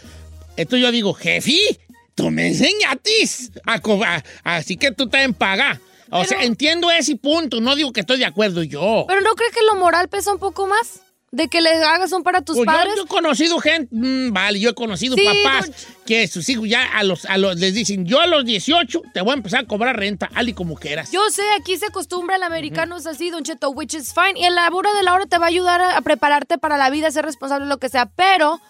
[0.57, 1.59] Entonces yo digo, jefe,
[2.15, 3.11] tú me enseñaste
[3.67, 5.79] a cobrar, así que tú también pagas.
[6.15, 9.07] O sea, entiendo ese punto, no digo que estoy de acuerdo yo.
[9.09, 11.01] ¿Pero no crees que lo moral pesa un poco más?
[11.35, 12.95] ¿De que le hagas un para tus Pues yo- padres?
[12.95, 15.75] Yo, he conocido gente, mm, vale, yo he conocido Sí, papás don-
[16.05, 19.23] que sus hijos ya a los, a los, les dicen, yo a los 18 te
[19.23, 21.11] voy a empezar a cobrar renta, Ali como quieras.
[21.11, 24.39] Yo sé, aquí se acostumbra, el americano es así, Don Cheto, which is fine.
[24.39, 26.91] Y el laburo de la hora te va a ayudar a, a prepararte para la
[26.91, 28.05] vida, a ser responsable lo que sea.
[28.15, 28.61] Pero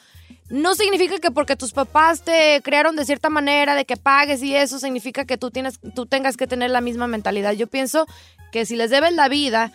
[0.48, 4.54] no significa que porque tus papás te crearon de cierta manera, de que pagues y
[4.54, 7.54] eso, significa que tú, tienes, tú tengas que tener la misma mentalidad.
[7.54, 8.06] Yo pienso
[8.52, 9.72] que si les debes la vida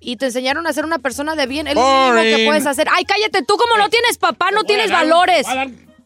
[0.00, 1.80] y te enseñaron a ser una persona de bien, es lo
[2.12, 2.88] mínimo que puedes hacer.
[2.90, 5.46] Ay, cállate, tú como no tienes papá, no tienes dar- valores.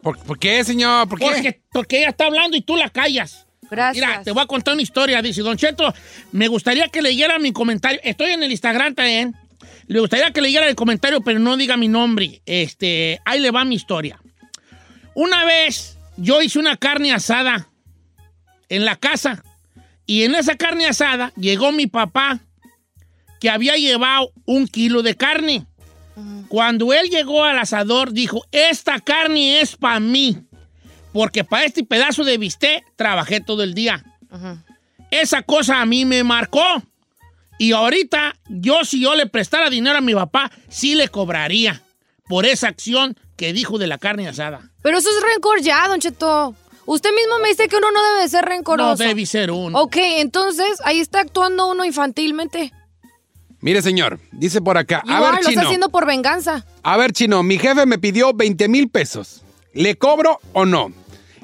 [0.02, 1.08] ¿Por, por qué, señor?
[1.08, 1.24] ¿Por qué?
[1.26, 3.46] Porque, porque ella está hablando y tú la callas.
[3.70, 4.06] Gracias.
[4.06, 5.22] Mira, te voy a contar una historia.
[5.22, 5.94] Dice, Don Cheto,
[6.32, 7.98] me gustaría que leyera mi comentario.
[8.04, 9.34] Estoy en el Instagram también.
[9.86, 12.42] Le gustaría que leyera el comentario, pero no diga mi nombre.
[12.44, 14.20] Este, ahí le va mi historia.
[15.14, 17.68] Una vez yo hice una carne asada
[18.68, 19.42] en la casa.
[20.06, 22.40] Y en esa carne asada llegó mi papá,
[23.44, 25.66] que había llevado un kilo de carne.
[26.48, 30.38] Cuando él llegó al asador, dijo, esta carne es para mí,
[31.12, 34.02] porque para este pedazo de bistec trabajé todo el día.
[35.10, 36.64] Esa cosa a mí me marcó.
[37.58, 41.82] Y ahorita, yo si yo le prestara dinero a mi papá, sí le cobraría
[42.26, 44.70] por esa acción que dijo de la carne asada.
[44.80, 46.56] Pero eso es rencor ya, Don Cheto.
[46.86, 49.02] Usted mismo me dice que uno no debe ser rencoroso.
[49.02, 49.78] No debe ser uno.
[49.82, 52.72] Ok, entonces ahí está actuando uno infantilmente.
[53.64, 55.02] Mire, señor, dice por acá.
[55.06, 55.62] You A ver, lo está chino.
[55.62, 56.66] haciendo por venganza.
[56.82, 59.42] A ver, chino, mi jefe me pidió 20 mil pesos.
[59.72, 60.92] ¿Le cobro o no?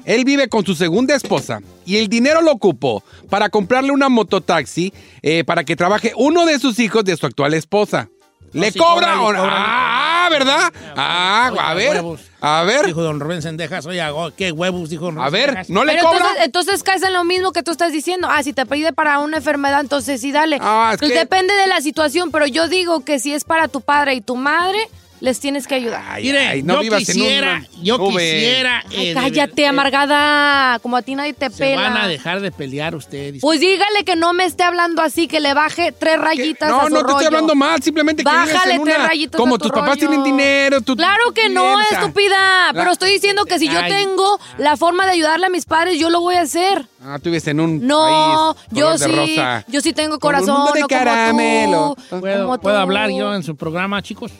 [0.05, 4.93] Él vive con su segunda esposa y el dinero lo ocupó para comprarle una mototaxi
[5.23, 8.07] eh, para que trabaje uno de sus hijos de su actual esposa.
[8.53, 9.43] ¿Le sí, cobra o no?
[9.45, 10.71] Ah, ¿verdad?
[10.95, 11.89] Ah, Oye, a ver.
[11.97, 12.21] huevos.
[12.41, 12.85] A ver.
[12.87, 13.85] Dijo don Rubén Sendejas.
[13.85, 15.69] Oye, oh, qué huevos, dijo don Rubén A ver, Sendejas.
[15.69, 16.17] ¿no le Pero cobra?
[16.19, 18.27] entonces, entonces caes en lo mismo que tú estás diciendo.
[18.29, 20.57] Ah, si te pide para una enfermedad, entonces sí, dale.
[20.61, 23.67] Ah, es Pues que- depende de la situación, pero yo digo que si es para
[23.67, 24.79] tu padre y tu madre,
[25.21, 26.19] les tienes que ayudar.
[26.19, 28.83] Mire, ay, no yo vivas en quisiera, yo quisiera...
[28.89, 30.79] Ay, eh, cállate, amargada.
[30.79, 31.81] Como a ti nadie te Se pela.
[31.83, 33.39] van a dejar de pelear ustedes.
[33.39, 36.83] Pues dígale que no me esté hablando así, que le baje tres rayitas a No,
[36.83, 37.09] su no te rollo.
[37.13, 39.89] estoy hablando mal, simplemente que Bájale en tres una- rayitas Como a tu tus papás
[39.95, 39.99] rollo.
[40.09, 42.67] tienen dinero, tú Claro que no, sea, estúpida.
[42.67, 45.99] la- Pero estoy diciendo que si yo tengo la forma de ayudarle a mis padres,
[45.99, 46.85] yo lo voy a hacer.
[47.03, 49.65] Ah, tú vives en un No, país yo sí, rosa.
[49.67, 51.95] yo sí tengo Con un corazón, mundo de no como caramelo.
[52.09, 52.19] tú.
[52.19, 52.81] ¿Puedo, como puedo tú.
[52.81, 54.31] hablar yo en su programa, chicos?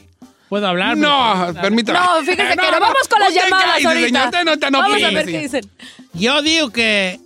[0.52, 0.98] ¿Puedo hablar?
[0.98, 1.98] No, permítame.
[1.98, 2.80] No, fíjese que no.
[2.82, 4.70] Vamos con las llamadas ahorita.
[4.70, 5.72] Vamos a ver qué dicen.
[6.12, 7.22] Yo digo que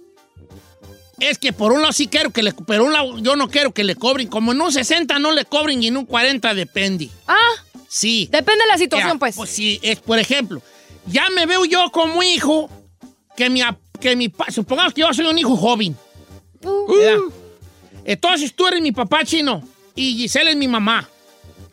[1.20, 3.74] es que por un lado sí quiero que le, pero un lado yo no quiero
[3.74, 4.28] que le cobren.
[4.28, 7.10] Como en un 60 no le cobren y en un 40 depende.
[7.28, 7.50] Ah,
[7.88, 8.30] Sí.
[8.32, 9.36] depende de la situación, Ya, pues.
[9.36, 10.62] Pues sí, es por ejemplo,
[11.08, 12.70] ya me veo yo como hijo
[13.36, 15.98] que mi, ap- que mi supongamos que yo soy un hijo joven.
[16.62, 17.18] ¿verdad?
[18.06, 19.64] Entonces tú eres mi papá chino
[19.96, 21.10] y Giselle es mi mamá.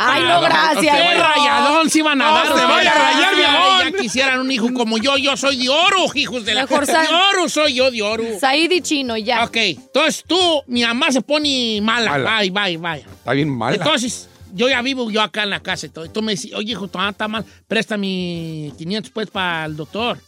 [0.05, 0.97] Ay, no, gracias.
[0.97, 2.47] Qué rayadón se iban a No, dar.
[2.49, 3.93] se de vaya a rayar, Ya- viejón.
[3.93, 5.17] Ya quisieran un hijo como yo.
[5.17, 6.63] Yo soy de oro, hijos de la...
[6.63, 8.25] Mejor De oro soy yo, de oro.
[8.41, 9.45] Said y Chino, ya.
[9.45, 12.11] Ok, entonces tú, mi mamá se pone mala.
[12.13, 12.39] Mala.
[12.41, 12.99] Bye, bye, bye.
[13.01, 13.75] Está bien mal.
[13.75, 16.05] Entonces, yo ya vivo yo acá en la casa y todo.
[16.05, 19.65] Y tú me dices, oye, hijo, tu mamá está mal, presta mi 500 pues para
[19.67, 20.19] el doctor.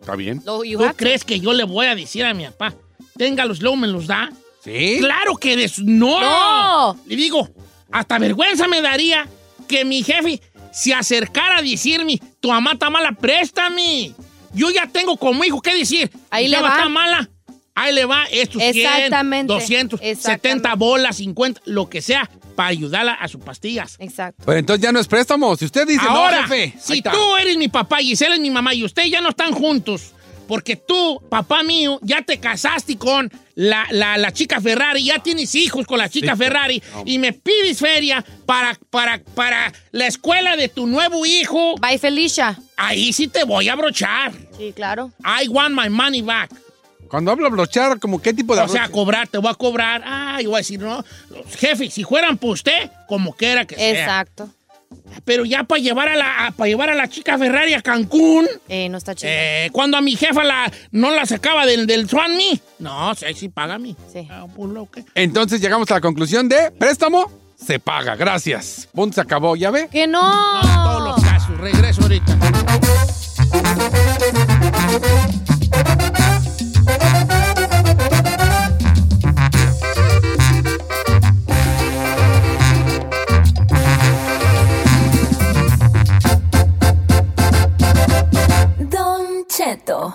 [0.00, 0.42] Está bien.
[0.44, 0.62] ¿Tú
[0.96, 2.74] crees que yo le voy a decir a mi papá,
[3.16, 4.30] téngalos, luego me los da?
[4.62, 4.96] ¿Sí?
[5.00, 6.20] ¡Claro que des- no!
[6.20, 7.00] No.
[7.06, 7.48] Le digo,
[7.92, 9.26] hasta vergüenza me daría
[9.68, 10.40] que mi jefe
[10.72, 14.12] se acercara a decirme, tu mamá está mala, préstame.
[14.52, 16.68] Yo ya tengo como hijo que decir, Ahí "Mi le va.
[16.70, 17.28] está mala.
[17.76, 19.52] Ahí le va estos 100, Exactamente.
[19.52, 20.48] 200, Exactamente.
[20.60, 23.96] 70 bolas, 50, lo que sea, para ayudarla a sus pastillas.
[23.98, 24.44] Exacto.
[24.46, 25.56] Pero entonces ya no es préstamo.
[25.56, 26.74] Si usted dice, Ahora, no, jefe.
[26.80, 29.52] si tú eres mi papá y Gisela es mi mamá y ustedes ya no están
[29.52, 30.12] juntos,
[30.46, 35.54] porque tú, papá mío, ya te casaste con la, la- la chica Ferrari, ya tienes
[35.54, 36.38] hijos con la chica Sí.
[36.44, 41.98] Ferrari y me pides feria para, para, para la escuela de tu nuevo hijo, Bye,
[41.98, 42.58] Felicia.
[42.76, 44.32] ahí sí te voy a abrochar.
[44.58, 45.12] Sí, claro.
[45.24, 46.50] I want my money back.
[47.08, 50.02] Cuando hablo brochar, como qué tipo de O sea, cobrar, te voy a cobrar.
[50.04, 51.04] Ah, yo voy a decir, no,
[51.58, 53.90] jefe, si fueran por usted, como quiera que sea.
[54.00, 54.48] Exacto.
[55.24, 58.46] Pero ya para llevar a la, para llevar a la chica Ferrari a Cancún.
[58.68, 59.30] Eh, no está chido.
[59.32, 62.60] Eh, cuando a mi jefa la, no la sacaba del, del Swan Me.
[62.78, 63.94] No, sí, sí, págame.
[64.12, 64.26] Sí.
[64.30, 68.16] Ah, pues, que- Entonces llegamos a la conclusión de préstamo, se paga.
[68.16, 68.88] Gracias.
[68.92, 69.56] Punto, se acabó.
[69.56, 69.88] ¿Ya ve?
[69.90, 70.20] Que no.
[70.22, 71.56] No, en todos los casos.
[71.58, 72.36] Regreso ahorita.
[89.84, 90.14] Don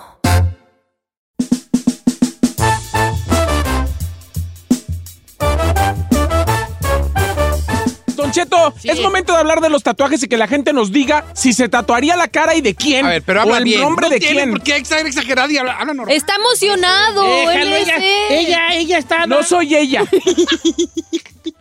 [8.16, 8.90] Don Cheto, Sí.
[8.90, 11.68] es momento de hablar de los tatuajes y que la gente nos diga si se
[11.68, 13.06] tatuaría la cara y de quién.
[13.06, 13.80] A ver, pero o habla el bien.
[13.80, 14.50] nombre no de tiene quién.
[14.50, 16.14] por qué exagerado y habla, habla normal.
[16.14, 17.22] Está emocionado.
[17.22, 18.02] Déjalo, él es ella, él.
[18.46, 19.26] ella, ella está.
[19.26, 20.04] No soy ella.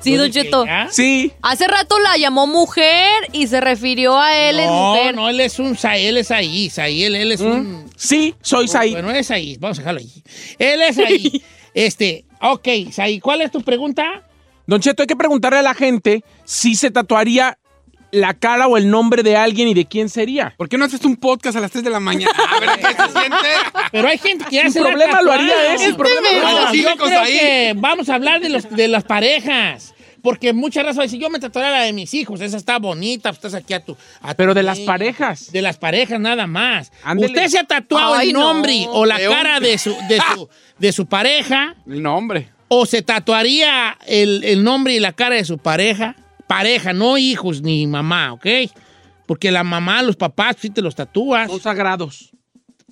[0.00, 0.66] Sí, Don Cheto.
[0.66, 0.88] ¿Ya?
[0.90, 1.32] sí.
[1.42, 5.14] Hace rato la llamó mujer y se refirió a él en No, mujer.
[5.14, 7.90] no, él es un él es ahí, Saí, él, él es un.
[7.96, 8.92] Sí, soy Saí.
[8.92, 10.22] Bueno, es ahí, vamos a dejarlo ahí.
[10.58, 11.42] Él es ahí.
[11.74, 14.24] este, ok, Saí, ¿cuál es tu pregunta?
[14.66, 17.58] Don Cheto, hay que preguntarle a la gente si se tatuaría
[18.10, 20.54] la cara o el nombre de alguien y de quién sería.
[20.56, 22.32] ¿Por qué no haces un podcast a las 3 de la mañana?
[22.48, 23.48] A ver qué se siente.
[23.92, 25.74] Pero hay gente que ya se ha problema lo haría.
[25.74, 25.78] ¿eh?
[25.78, 26.82] Sin problema lo No, haría.
[26.82, 27.32] yo creo ahí.
[27.38, 29.94] que vamos a hablar de, los, de las parejas.
[30.22, 33.36] Porque muchas razas dicen, yo me tatuaré la de mis hijos, esa está bonita, pues
[33.44, 33.96] estás aquí a tu...
[34.20, 35.52] a tu Pero de las parejas.
[35.52, 36.90] De las parejas nada más.
[37.04, 37.28] Ándele.
[37.34, 38.40] ¿Usted se ha tatuado Ay, el no.
[38.40, 40.48] nombre o la De cara de su, de, su,
[40.78, 41.76] de su pareja?
[41.86, 42.48] El nombre.
[42.66, 46.16] ¿O se tatuaría el, el nombre y la cara de su pareja?
[46.48, 48.46] Pareja, no hijos ni mamá, ¿ok?
[49.26, 51.48] Porque la mamá, los papás, sí te los tatúas.
[51.50, 52.30] Son sagrados.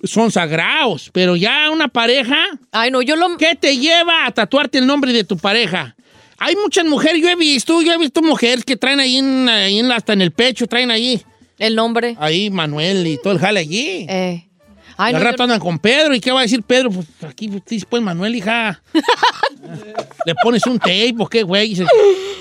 [0.03, 1.09] Son sagrados.
[1.11, 2.37] Pero ya una pareja,
[2.71, 3.35] Ay, no, yo lo.
[3.37, 5.95] ¿qué te lleva a tatuarte el nombre de tu pareja?
[6.37, 9.79] Hay muchas mujeres, yo he visto, yo he visto mujeres que traen ahí, en- ahí
[9.79, 11.23] en- hasta en el pecho, traen ahí,
[11.57, 12.15] El nombre.
[12.19, 14.05] ahí Manuel y todo el jale allí.
[14.07, 14.46] Eh.
[14.97, 16.13] Ay, no, al yo- rato andan con Pedro.
[16.15, 16.89] ¿Y qué va a decir Pedro?
[16.91, 18.81] Pues aquí dice, pues Manuel, hija.
[20.25, 21.75] Le pones un tape o qué, güey.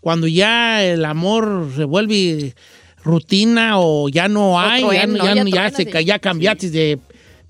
[0.00, 2.56] cuando ya el amor se vuelve
[3.04, 6.18] rutina o ya no hay, ya, no- ya, ya ya truena, se, sí.
[6.20, 6.98] cambiaste de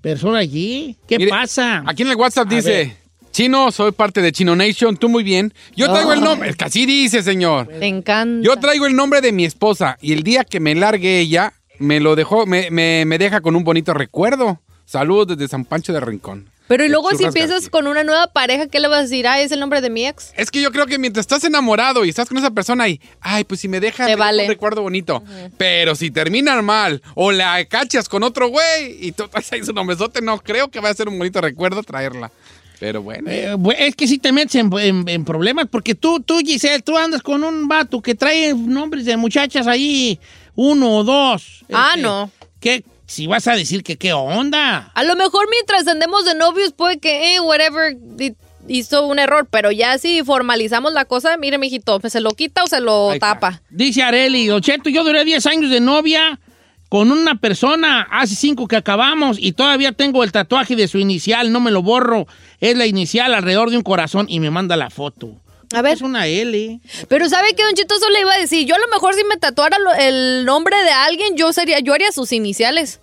[0.01, 0.97] persona allí.
[1.07, 1.83] ¿Qué Mire, pasa?
[1.87, 2.97] Aquí en el WhatsApp A dice, ver.
[3.33, 5.53] Chino, soy parte de Chino Nation, tú muy bien.
[5.77, 7.69] Yo traigo el nombre, es que así dice, señor.
[7.69, 8.45] Te encanta.
[8.45, 12.01] Yo traigo el nombre de mi esposa y el día que me largue ella, me
[12.01, 14.61] lo dejó, me, me- me deja con un bonito recuerdo.
[14.87, 16.49] Saludos desde San Pancho de Rincón.
[16.69, 19.27] Pero y luego si empiezas con una nueva pareja, ¿qué le vas a decir?
[19.27, 20.33] Ah, es el nombre de mi ex.
[20.37, 23.45] Es que yo creo que mientras estás enamorado y estás con esa persona y, ay,
[23.45, 25.23] pues si me deja, me deja un recuerdo bonito.
[25.57, 29.73] Pero si terminan mal o la cachas con otro güey y tú traes ahí su
[29.73, 32.31] nombrezote, no creo que vaya a ser un bonito recuerdo traerla.
[32.81, 33.29] Pero bueno.
[33.31, 36.97] Eh, es que si te metes en, en- en problemas, porque tú, tú, Giselle, tú
[36.97, 40.21] andas con un vato que trae nombres de muchachas ahí,
[40.55, 41.65] uno o dos.
[41.73, 42.31] Ah, Este, no.
[42.61, 42.85] ¿Qué?
[43.09, 44.93] Si vas a decir que qué onda.
[44.95, 47.97] A lo mejor mientras andemos de novios puede que, eh, whatever,
[48.69, 52.67] hizo un error, pero ya si formalizamos la cosa, mire, mijito, ¿se lo quita o
[52.67, 53.63] se lo tapa?
[53.71, 56.39] Dice Areli, Don Cheto, yo duré 10 años de novia
[56.91, 61.51] con una persona, hace 5 que acabamos, y todavía tengo el tatuaje de su inicial,
[61.51, 62.27] no me lo borro.
[62.61, 65.35] Es la inicial alrededor de un corazón y me manda la foto.
[65.75, 65.95] A ver.
[65.95, 66.81] Es una L.
[67.09, 67.95] Pero ¿sabe qué, Don Chito?
[67.95, 68.67] Eso le iba a decir.
[68.67, 71.93] Yo a lo mejor si me tatuara lo- el nombre de alguien, yo sería, yo
[71.95, 73.01] haría sus iniciales.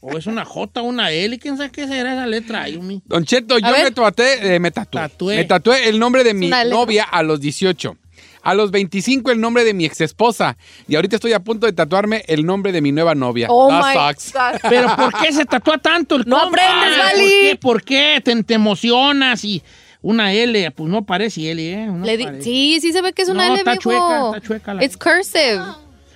[0.00, 2.68] O es una J, una L, ¿quién sabe qué será esa letra?
[2.68, 3.02] Yumi?
[3.06, 5.00] Don Cheto, yo me tatué, eh, me tatué.
[5.00, 5.36] Tatué.
[5.36, 7.96] Me tatué el nombre de mi novia a los 18.
[8.42, 10.56] A los 25 el nombre de mi ex esposa.
[10.86, 13.48] Y ahorita estoy a punto de tatuarme el nombre de mi nueva novia.
[13.50, 14.32] Oh That my sucks.
[14.32, 14.60] God.
[14.70, 17.58] Pero ¿por qué se tatúa tanto el No aprendes, ¿Por qué?
[17.60, 18.20] ¿Por qué?
[18.24, 19.62] Te, te emocionas y
[20.08, 21.86] una L, pues no parece L, ¿eh?
[21.86, 22.42] No Le di- parece.
[22.44, 23.82] sí, sí se ve que es una No, L, está viejo.
[23.82, 25.60] chueca, está chueca la- It's cursive.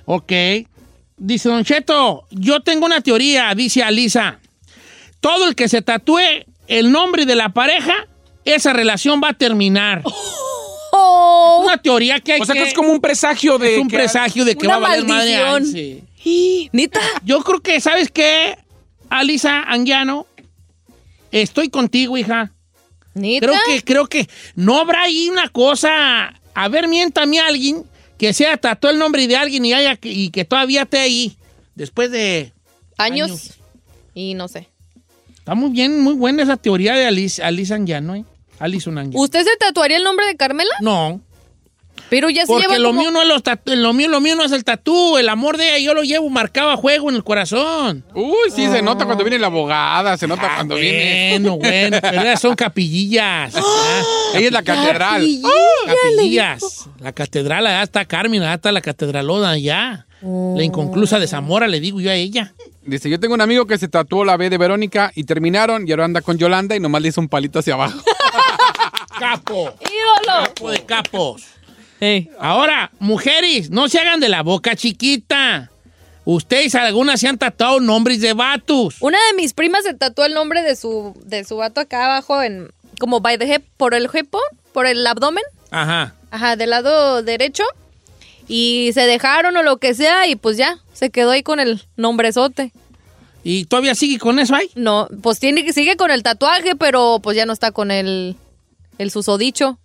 [0.04, 0.32] Ok.
[1.16, 4.38] Dice Don Cheto, yo tengo una teoría, dice Alisa.
[5.20, 6.20] Todo el que se tatúe
[6.68, 7.92] el nombre de la pareja,
[8.44, 10.02] esa relación va a terminar.
[10.92, 11.60] Oh.
[11.62, 13.76] Es una teoría que hay O sea que que- es como un presagio de.
[13.76, 15.36] es un que- presagio de que va a valer madre.
[15.38, 15.62] maldición.
[15.76, 16.68] Ay, sí.
[16.72, 17.00] ¿Nita?
[17.24, 18.58] Yo creo que, ¿sabes qué?
[19.08, 20.26] Alisa Anguiano,
[21.30, 22.52] estoy contigo, hija.
[23.20, 23.46] ¿Nita?
[23.46, 26.34] Creo que, creo que no habrá ahí una cosa.
[26.54, 27.84] A ver, miéntame a alguien
[28.18, 31.36] que sea tatuó el nombre de alguien y, haya, y que todavía esté ahí.
[31.74, 32.52] Después de.
[32.98, 33.30] Años.
[33.30, 33.50] Años.
[34.14, 34.68] Y no sé.
[35.38, 38.24] Está muy bien, muy buena esa teoría de Alice, Alice Anguiano, ¿eh?
[38.60, 39.10] Anguiano.
[39.14, 40.74] ¿Usted se tatuaría el nombre de Carmela?
[40.80, 41.20] No.
[42.10, 44.20] Pero ya se Porque lleva lo como- mío no es los tatu- lo mío, lo
[44.20, 47.08] mío no es el tatú, el amor de ella, yo lo llevo marcado a juego
[47.08, 48.04] en el corazón.
[48.14, 51.30] Uy, sí, se nota cuando viene la abogada, se nota cuando viene.
[51.38, 53.54] Bueno, bueno, pero son capillillas.
[53.56, 54.02] Ah,
[54.34, 55.24] Ella es la catedral.
[55.86, 56.88] Capillillas.
[57.00, 60.06] La catedral, allá está Carmen, allá está la catedralona allá.
[60.22, 62.52] La inconclusa de Zamora, le digo yo a ella.
[62.82, 65.92] Dice, yo tengo un amigo que se tatuó la B de Verónica y terminaron y
[65.92, 67.98] ahora anda con Yolanda y nomás le hizo un palito hacia abajo.
[69.18, 69.74] Capo.
[69.80, 70.44] ¡Ídolo!
[70.46, 71.42] Capo de capos.
[72.38, 75.70] Ahora, mujeres, no se hagan de la boca chiquita.
[76.24, 78.96] Ustedes algunas se han tatuado nombres de vatos.
[79.00, 82.42] Una de mis primas se tatuó el nombre de su, de su vato acá abajo,
[82.42, 84.38] en como by the hip, por el hipo,
[84.72, 86.14] por el abdomen, Ajá.
[86.30, 87.64] ajá, del lado derecho.
[88.48, 91.82] Y se dejaron o lo que sea y pues ya, se quedó ahí con el
[91.96, 92.72] nombrezote.
[93.42, 94.70] ¿Y todavía sigue con eso ahí?
[94.74, 98.36] No, pues tiene que sigue con el tatuaje, pero pues ya no está con el,
[98.98, 99.78] el susodicho.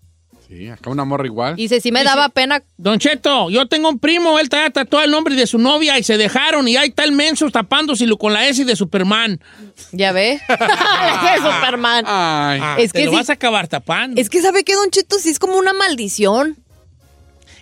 [0.47, 1.55] Sí, acá una morra igual.
[1.57, 2.61] Y dice, sí me Dice- daba pena.
[2.77, 6.03] Don Cheto, yo tengo un primo, él está tatuado el nombre de su novia y
[6.03, 9.39] se dejaron y ahí está el menso tapándoselo con la S de Superman.
[9.91, 10.33] Ya ve.
[10.47, 12.05] Ese es Superman.
[12.07, 12.59] Ay.
[12.61, 14.21] Ah, Es te que lo sí- vas a acabar tapando.
[14.21, 16.57] Es que sabe que Don Cheto sí es como una maldición.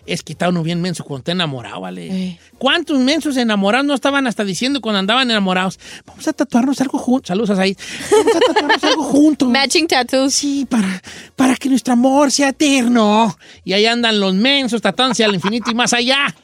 [0.06, 2.39] Es que está uno bien menso cuando está enamorado, ¿vale?
[2.58, 5.80] ¿Cuántos mensos enamorados no estaban hasta diciendo cuando andaban enamorados?
[6.06, 7.30] Vamos a tatuarnos algo juntos.
[7.30, 7.78] Saludos ahí.
[8.12, 9.49] Vamos a tatuarnos algo juntos.
[9.49, 10.34] Matching tattoos.
[10.34, 11.01] Sí, para,
[11.36, 13.38] para que nuestro amor sea eterno.
[13.64, 16.36] Y ahí andan los mensos tatuándose al infinito y más allá.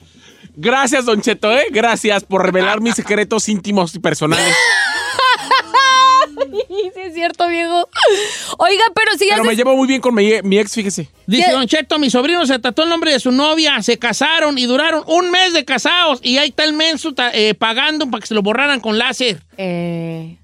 [0.56, 1.66] Gracias, Don Cheto, ¿eh?
[1.72, 4.56] Gracias por revelar mis secretos íntimos y personales.
[6.68, 7.88] sí, es cierto, viejo.
[8.58, 11.10] Oiga, pero si Pero me llevo muy bien con mi, mi ex, fíjese.
[11.28, 11.52] Dice ¿Qué?
[11.52, 15.04] Don Cheto, mi sobrino se tatuó el nombre de su novia, se casaron y duraron
[15.08, 16.20] un mes de casados.
[16.24, 19.42] Y ahí está el menso eh, pagando para que se lo borraran con láser.
[19.58, 20.38] Eh,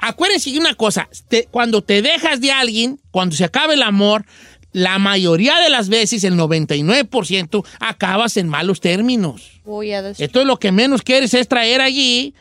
[0.00, 4.24] Acuérdense de una cosa, te- cuando te dejas de alguien, cuando se acaba el amor,
[4.72, 9.60] la mayoría de las veces, el 99%, acabas en malos términos.
[9.64, 10.24] Voy a decir.
[10.24, 12.32] Esto es lo que menos quieres es traer allí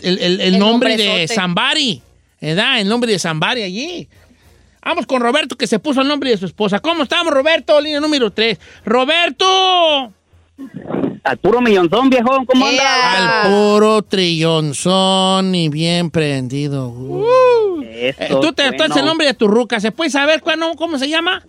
[0.00, 1.26] el, el- el- nombre de.
[1.28, 2.02] Zambari,
[2.40, 2.80] ¿verdad?
[2.80, 4.08] El nombre de Zambari allí.
[4.82, 6.80] Vamos con Roberto, que se puso el nombre de su esposa.
[6.80, 7.80] ¿Cómo estamos, Roberto?
[7.80, 8.58] Línea número 3.
[8.84, 10.12] ¡Roberto!
[11.22, 13.42] Al puro millonzón, viejo, ¿cómo anda?
[13.44, 16.88] Al puro trillonzón y bien prendido.
[16.88, 17.82] Uh.
[17.82, 18.96] Eh, Tú te bueno.
[18.96, 19.80] el nombre de tu ruca.
[19.80, 21.42] ¿Se puede saber cuál, no- cómo se llama?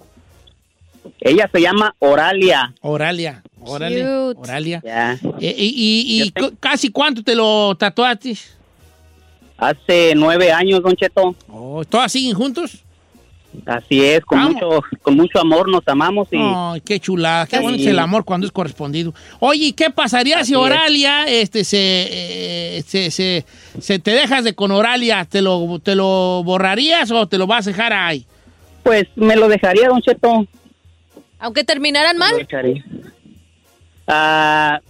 [1.21, 2.73] Ella se llama Oralia.
[2.81, 3.43] Oralia.
[3.63, 4.05] Oralia.
[4.05, 4.39] Cute.
[4.39, 4.81] Oralia.
[4.83, 5.13] Ya.
[5.39, 8.35] Eh, ¿Y, y- casi cuánto te lo tatuaste?
[9.57, 11.35] Hace nueve años, Don Cheto.
[11.49, 12.83] Oh, ¿Todas siguen juntos?
[13.65, 17.61] Así es, con mucho, con mucho amor nos amamos y Ay, qué chulada, qué Sí.
[17.61, 19.13] bueno es el amor cuando es correspondido.
[19.41, 20.57] Oye, ¿y ¿qué pasaría Así si es.
[20.57, 21.77] Oralia este, se,
[22.77, 23.45] eh, se, se-
[23.79, 25.25] se te dejas de con Oralia?
[25.25, 28.25] ¿Te lo, ¿Te lo borrarías o te lo vas a dejar ahí?
[28.83, 30.47] pues me lo dejaría, Don Cheto.
[31.37, 32.37] Aunque terminaran Me lo mal.
[32.47, 32.83] dejaría.
[34.13, 34.81] Ah,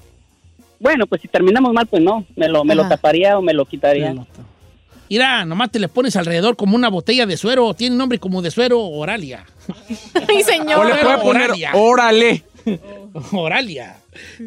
[0.80, 3.65] bueno, pues si terminamos mal, pues no, me lo, me lo taparía o me lo
[3.65, 4.15] quitaría.
[5.09, 7.74] Mira, nomás te le pones alrededor como una botella de suero.
[7.74, 9.45] Tiene nombre como de suero Oralia.
[10.28, 10.80] Ay, señor.
[10.80, 11.72] O le puede poner Oralia.
[11.74, 12.43] órale.
[13.32, 13.97] Oralia.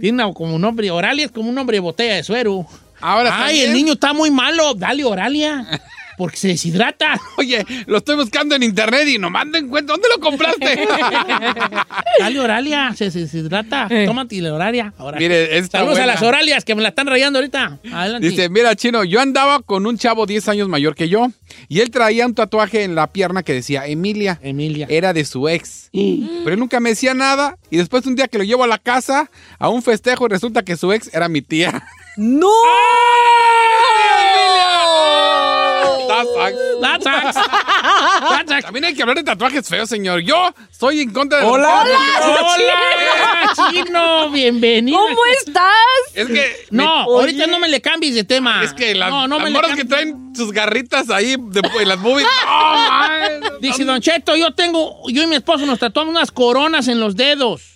[0.01, 0.91] Tiene como un nombre.
[0.91, 2.67] Oralia es como un nombre de botella de suero.
[3.01, 3.69] Ahora Ay, también.
[3.69, 4.75] el niño está muy malo.
[4.75, 5.67] Dale Oralia.
[6.17, 7.21] Porque se deshidrata.
[7.37, 9.93] Oye, lo estoy buscando en internet y no mando en cuenta.
[9.93, 10.87] ¿Dónde lo compraste?
[12.19, 12.93] Dale Oralia.
[12.95, 13.89] Se, deshidrata.
[14.07, 14.93] Tómate la Oralia.
[14.99, 15.19] Ahora.
[15.19, 16.13] Mire, esta Saludos buena.
[16.13, 17.79] a las Oralias que me la están rayando ahorita.
[17.93, 18.29] Adelante.
[18.29, 21.29] Dice, mira, chino, yo andaba con un chavo 10 años mayor que yo
[21.69, 24.39] y él traía un tatuaje en la pierna que decía Emilia.
[24.43, 24.87] Emilia.
[24.89, 25.91] Era de su ex.
[25.93, 28.79] Pero él nunca me decía nada y después un día que lo llevo a la
[28.79, 31.85] casa a un festejo y resulta que su ex era mi tía.
[32.17, 32.49] ¡No!
[36.15, 36.57] That sucks.
[36.81, 37.35] That sucks.
[37.35, 38.65] That sucks.
[38.65, 40.21] También hay que hablar de tatuajes feos, señor.
[40.21, 41.85] Yo soy en contra de los Hola.
[41.85, 42.65] tatuajes.
[42.65, 44.31] Hola, chino.
[44.31, 44.99] Bienvenido.
[44.99, 45.75] ¿Cómo estás?
[46.15, 46.67] Es que...
[46.71, 48.63] No, me- ahorita no me le cambies de tema.
[48.63, 49.89] Es que las, no, no las me le morras que cambies.
[49.89, 51.99] traen sus garritas ahí de, en las.
[52.03, 53.41] ¡No, man!
[53.61, 57.17] Dice Don Cheto, yo tengo, yo y mi esposo nos tatuamos unas coronas en los
[57.17, 57.74] dedos.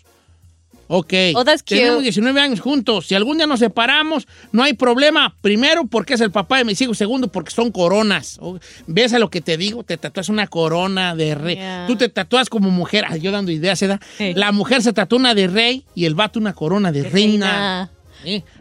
[0.88, 1.12] Ok.
[1.34, 1.80] Oh, that's cute.
[1.80, 3.06] Tenemos 19 años juntos.
[3.06, 5.36] Si algún día nos separamos, no hay problema.
[5.42, 6.96] Primero, porque es el papá de mis hijos.
[6.96, 8.38] Segundo, porque son coronas.
[8.40, 9.84] Oh, ¿Ves a lo que te digo?
[9.84, 11.56] Te tatúas una corona de rey.
[11.56, 11.84] Yeah.
[11.86, 13.04] Tú te tatúas como mujer.
[13.06, 13.98] Ay, yo dando ideas, ¿eh?
[14.34, 17.90] La mujer se tatúa una de rey y el vato una corona de reina.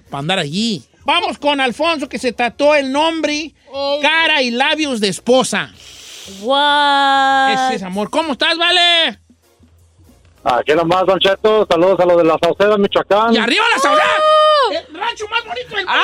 [0.10, 0.84] Para andar allí.
[1.06, 3.54] Vamos con Alfonso, que se tatuó el nombre,
[4.02, 5.72] cara y labios de esposa.
[6.42, 7.68] What?
[7.68, 8.10] Ese es amor.
[8.10, 9.18] ¿Cómo estás, Vale?
[10.50, 13.34] Aquí nomás, Don Cheto, saludos a los de la Sauceda, Michoacán.
[13.34, 14.10] ¡Y arriba la saudade!
[14.72, 16.02] ¡El rancho más bonito del mundo!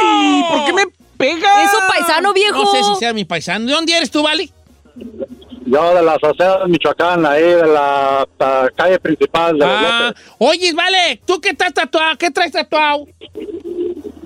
[0.00, 0.44] ¡Ay!
[0.50, 0.82] ¿Por qué me
[1.16, 1.64] pega?
[1.64, 2.64] Es un paisano viejo.
[2.64, 3.66] No sé si sea mi paisano.
[3.66, 4.50] ¿De dónde eres tú, Vale?
[5.66, 11.20] Yo de la Sauceda, Michoacán, ahí de la, la calle principal de Ah, oye, Vale,
[11.24, 12.16] ¿tú qué estás tatuado?
[12.18, 13.06] ¿Qué traes tatuado?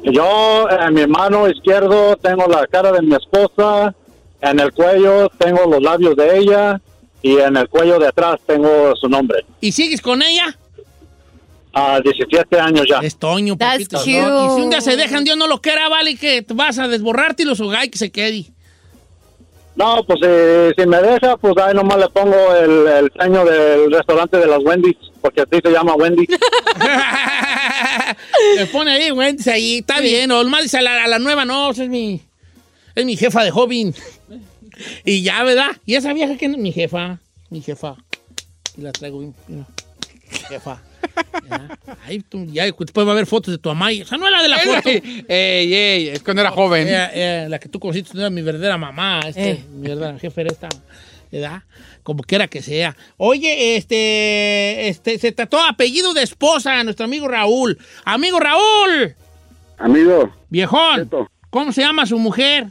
[0.02, 3.94] Yo en mi mano izquierdo tengo la cara de mi esposa,
[4.40, 6.80] en el cuello tengo los labios de ella
[7.22, 9.44] y en el cuello de atrás tengo su nombre.
[9.60, 10.56] ¿Y sigues con ella?
[11.72, 12.98] A 17 años ya.
[13.00, 13.98] Es Toño, That's papito.
[13.98, 14.20] cute.
[14.22, 14.46] ¿no?
[14.46, 17.42] Y si un día se dejan, Dios no lo quiera, Vale, que vas a desborrarte
[17.42, 18.46] y los hogar que se quede.
[19.76, 20.26] No, pues si,
[20.82, 24.58] si me deja, pues ahí nomás le pongo el, el ceño del restaurante de las
[24.64, 26.26] Wendy's, porque así se llama Wendy's.
[28.56, 30.30] Le pone ahí, dice ahí, está bien.
[30.32, 32.20] O más dice a la, a la nueva, no, es mi,
[32.94, 33.94] es mi jefa de joven.
[35.04, 35.70] Y ya, ¿verdad?
[35.86, 37.18] Y esa vieja que es mi jefa,
[37.50, 37.96] mi jefa.
[38.76, 39.66] Y la traigo bien, mira,
[40.48, 40.82] jefa.
[41.48, 41.78] Ya.
[42.06, 43.92] Ahí tú, ya después va a haber fotos de tu mamá.
[43.92, 44.88] y- Esa no es la de la foto.
[44.88, 46.86] ey, ey, es cuando era joven.
[46.88, 50.40] Eh, eh, la que tú conociste no era mi verdadera mamá, este, mi verdadera jefe
[50.42, 50.68] era esta,
[51.32, 51.62] ¿verdad?
[52.02, 52.96] Como quiera que sea.
[53.16, 57.78] Oye, este, este, se trató apellido de esposa, nuestro amigo Raúl.
[58.04, 59.14] Amigo Raúl,
[59.78, 61.10] Amigo, viejón.
[61.50, 62.66] ¿cómo se llama su mujer?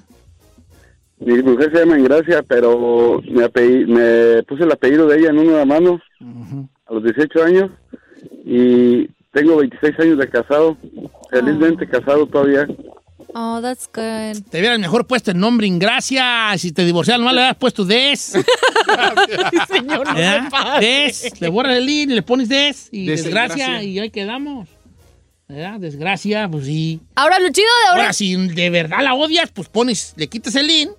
[1.20, 5.40] Mi mujer se llama Ingracia, pero me, apelli- me puse el apellido de ella en
[5.40, 6.00] una mano
[6.86, 7.72] a los 18 años
[8.46, 10.78] y tengo 26 años de casado,
[11.30, 12.68] felizmente casado todavía.
[13.34, 14.42] Oh, that's good.
[14.50, 16.54] Te hubieras mejor puesto el nombre Ingracia.
[16.58, 18.20] Si te divorciaron, no le hubieras puesto Des.
[19.68, 20.86] Señor, no pase.
[20.86, 21.42] Des.
[21.42, 22.90] Le borras el in y le pones Des.
[22.92, 23.56] Y Desgracia.
[23.56, 23.84] desgracia.
[23.84, 24.70] Y ahí quedamos.
[25.48, 25.80] ¿Verdad?
[25.80, 27.00] Desgracia, pues sí.
[27.16, 28.02] Ahora, lo chido de ahora.
[28.04, 30.90] Ahora, si de verdad la odias, pues pones, le quitas el in,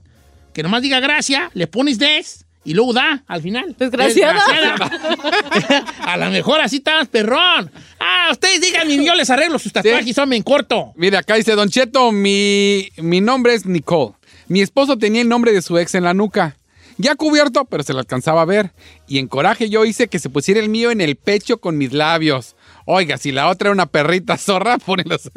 [0.59, 3.76] que nomás diga gracia, le pones des y luego da al final.
[3.78, 4.42] Desgraciada.
[4.44, 5.84] Desgraciada.
[6.00, 7.70] A lo mejor así estás perrón.
[8.00, 10.92] Ah, ustedes díganme, y yo les arreglo sus tatuajes, son en corto.
[10.96, 14.14] Mira, acá dice Don Cheto, mi, mi nombre es Nicole.
[14.49, 16.57] Mi esposo tenía el nombre de su ex en la nuca.
[16.96, 18.72] Ya cubierto, pero se lo alcanzaba a ver.
[19.07, 21.92] Y en coraje yo hice que se pusiera el mío en el pecho con mis
[21.92, 22.57] labios.
[22.84, 25.30] Oiga, si la otra era una perrita zorra, pónelos.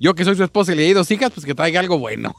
[0.00, 2.34] Yo que soy su esposa y le di dos hijas, pues que traiga algo bueno.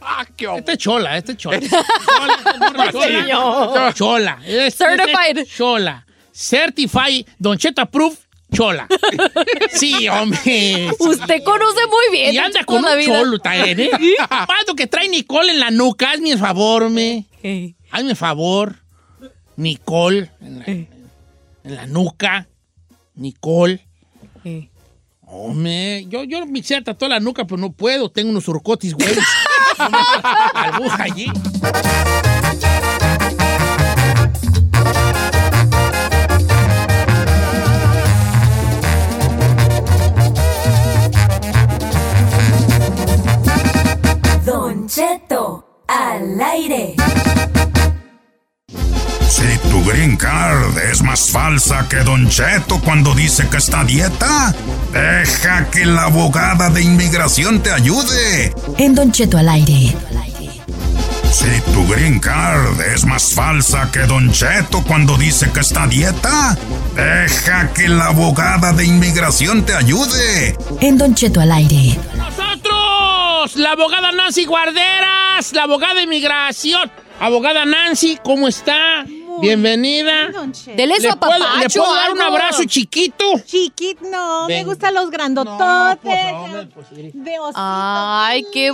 [0.00, 1.60] Ah, qué Este es chola, este es chola.
[1.60, 3.94] chola, chola, chola.
[3.94, 4.38] Chola.
[4.46, 5.28] Este- Certified.
[5.28, 6.06] este es chola.
[6.32, 8.18] Certified, Don Cheto Approved,
[8.52, 8.86] chola.
[9.72, 10.88] Sí, hombre.
[10.98, 12.34] Usted conoce muy bien.
[12.34, 13.18] Y anda con la un vida.
[13.18, 13.90] cholo también, ¿eh?
[14.28, 17.26] Cuando que trae Nicole en la nuca, hazme el favor, me.
[17.42, 17.74] Ey.
[17.90, 18.76] Hazme el favor.
[19.56, 20.88] Nicole en la, en
[21.76, 22.46] la nuca.
[23.16, 23.84] Nicole.
[25.30, 28.10] Hombre, yo, yo me quisiera tatuar la nuca, pero no puedo.
[28.10, 29.08] Tengo unos surcotis, güey.
[29.78, 31.32] Albuja allí.
[44.44, 46.96] Don Cheto, al aire.
[49.28, 53.84] Si tu green card es más falsa que Don Cheto cuando dice que está a
[53.84, 54.54] dieta,
[54.92, 58.54] deja que la abogada de inmigración te ayude.
[58.78, 59.94] En Don Cheto al aire.
[61.30, 65.88] Si tu green card es más falsa que Don Cheto cuando dice que está a
[65.88, 66.56] dieta,
[66.96, 70.56] deja que la abogada de inmigración te ayude.
[70.80, 71.98] En Don Cheto al aire.
[72.16, 76.90] nosotros, la abogada Nancy Guarderas, la abogada de inmigración.
[77.20, 79.04] Abogada Nancy, ¿cómo está?
[79.40, 80.30] Bienvenida.
[80.76, 83.24] Dele su ¿Le puedo, apapacho, ¿Le puedo dar un abrazo chiquito?
[83.46, 86.24] Chiquit, no, me gustan los grandototes.
[86.74, 87.54] pues, de osito.
[87.60, 88.70] Ay, qué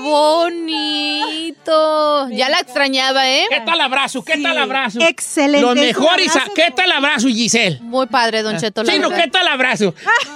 [0.95, 2.29] bonito.
[2.31, 3.47] Ya la extrañaba, ¿eh?
[3.51, 4.25] ¿Qué tal abrazo?
[4.25, 5.01] ¿Qué tal abrazo?
[5.01, 5.61] Excelente.
[5.61, 6.33] Lo es un mejor, Isa.
[6.41, 7.79] abrazo ¿Qué tal abrazo, Giselle?
[7.83, 8.83] Muy padre, Don Cheto.
[8.83, 9.25] la Chino, verdad.
[9.25, 9.95] ¿qué tal abrazo?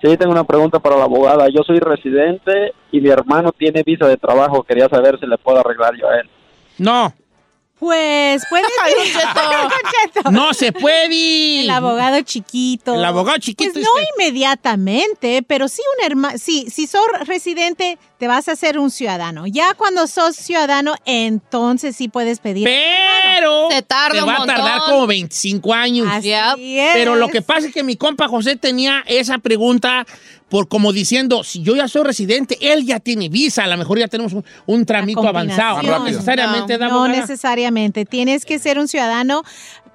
[0.01, 1.47] Sí, tengo una pregunta para la abogada.
[1.47, 4.63] Yo soy residente y mi hermano tiene visa de trabajo.
[4.63, 6.29] Quería saber si le puedo arreglar yo a él.
[6.77, 7.13] No,
[7.79, 8.63] Pues puede
[9.13, 9.23] ser.
[9.35, 9.71] Don
[10.13, 10.31] Cheto.
[10.31, 11.61] no se puede.
[11.61, 12.95] El abogado chiquito.
[12.95, 16.37] El abogado chiquito Pues es no inmediatamente, pero sí un hermano.
[16.39, 19.45] Sí, si sos residente, te vas a hacer un ciudadano.
[19.45, 22.63] Ya cuando sos ciudadano, entonces sí puedes pedir.
[22.65, 26.07] Pero Se tarda te un va a tardar como 25 años.
[26.09, 26.57] Así Yep.
[26.59, 26.93] es.
[26.93, 30.05] Pero lo que pasa es que mi compa José tenía esa pregunta
[30.49, 33.99] por como diciendo, si yo ya soy residente, él ya tiene visa, a lo mejor
[33.99, 35.81] ya tenemos un, un tramito avanzado.
[35.81, 36.03] Rápido.
[36.05, 37.19] necesariamente, ¿da, No abogada?
[37.21, 38.05] necesariamente.
[38.05, 39.43] Tienes que ser un ciudadano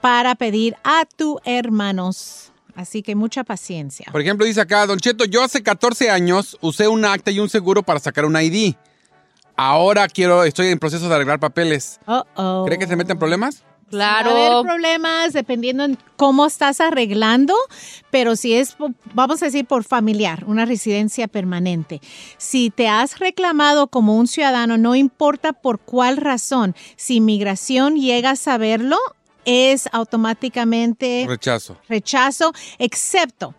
[0.01, 2.53] para pedir a tus hermanos.
[2.75, 4.07] Así que mucha paciencia.
[4.11, 7.49] Por ejemplo, dice acá, Don Cheto, yo hace 14 años usé un acta y un
[7.49, 8.75] seguro para sacar un ID.
[9.57, 12.01] Ahora quiero, estoy en proceso de arreglar papeles.
[12.07, 12.65] Oh, oh.
[12.67, 13.63] ¿Cree que se meten problemas?
[13.95, 14.63] Va a haber Claro.
[14.63, 17.55] problemas dependiendo en cómo estás arreglando,
[18.11, 18.77] pero si es,
[19.15, 22.01] vamos a decir, por familiar, una residencia permanente.
[22.39, 28.31] Si te has reclamado como un ciudadano, no importa por cuál razón, si inmigración llega
[28.31, 28.97] a saberlo,
[29.45, 31.77] es automáticamente Rechazo.
[31.89, 33.55] rechazo, excepto,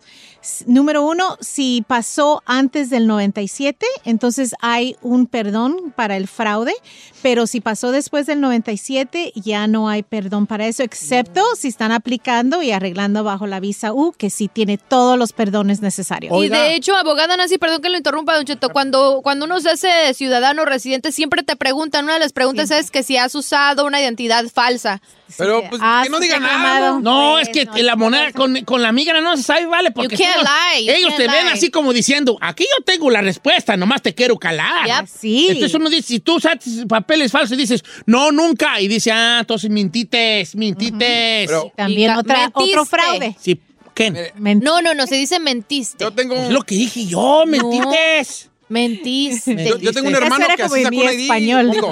[0.66, 6.74] número uno, si pasó antes del 97, entonces hay un perdón para el fraude,
[7.22, 11.92] pero si pasó después del 97, ya no hay perdón para eso, excepto si están
[11.92, 16.34] aplicando y arreglando bajo la visa U, que sí tiene todos los perdones necesarios.
[16.44, 19.70] Y de hecho, abogada Nancy, perdón que lo interrumpa, Don Cheto, cuando, cuando uno se
[19.70, 23.86] hace ciudadano residente, siempre te preguntan, una de las preguntas es que si has usado
[23.86, 25.00] una identidad falsa.
[25.36, 26.98] Pero, pues, has que no diga nada.
[27.00, 29.90] No, Pues, es que no, la moneda con, con la migra no se sabe, vale,
[29.90, 34.14] porque lie, ellos te ven así como diciendo, aquí yo tengo la respuesta, nomás te
[34.14, 34.86] quiero calar.
[34.86, 35.06] Yep.
[35.08, 35.46] Sí.
[35.50, 39.38] Entonces uno dice, si tú sates papeles falsos y dices, no, nunca, y dice, ah,
[39.40, 41.46] entonces mintites, mintites.
[41.48, 43.34] Pero- También otra, otro fraude.
[43.40, 43.60] Sí,
[43.94, 44.32] ¿qué?
[44.36, 46.04] No, no, no, se dice mentiste.
[46.04, 48.50] Yo tengo Es un, lo que dije yo, mentites.
[48.68, 49.64] Mentiste.
[49.68, 51.20] yo, yo tengo un hermano que así sacó mi un ID.
[51.22, 51.70] español.
[51.70, 51.90] digo,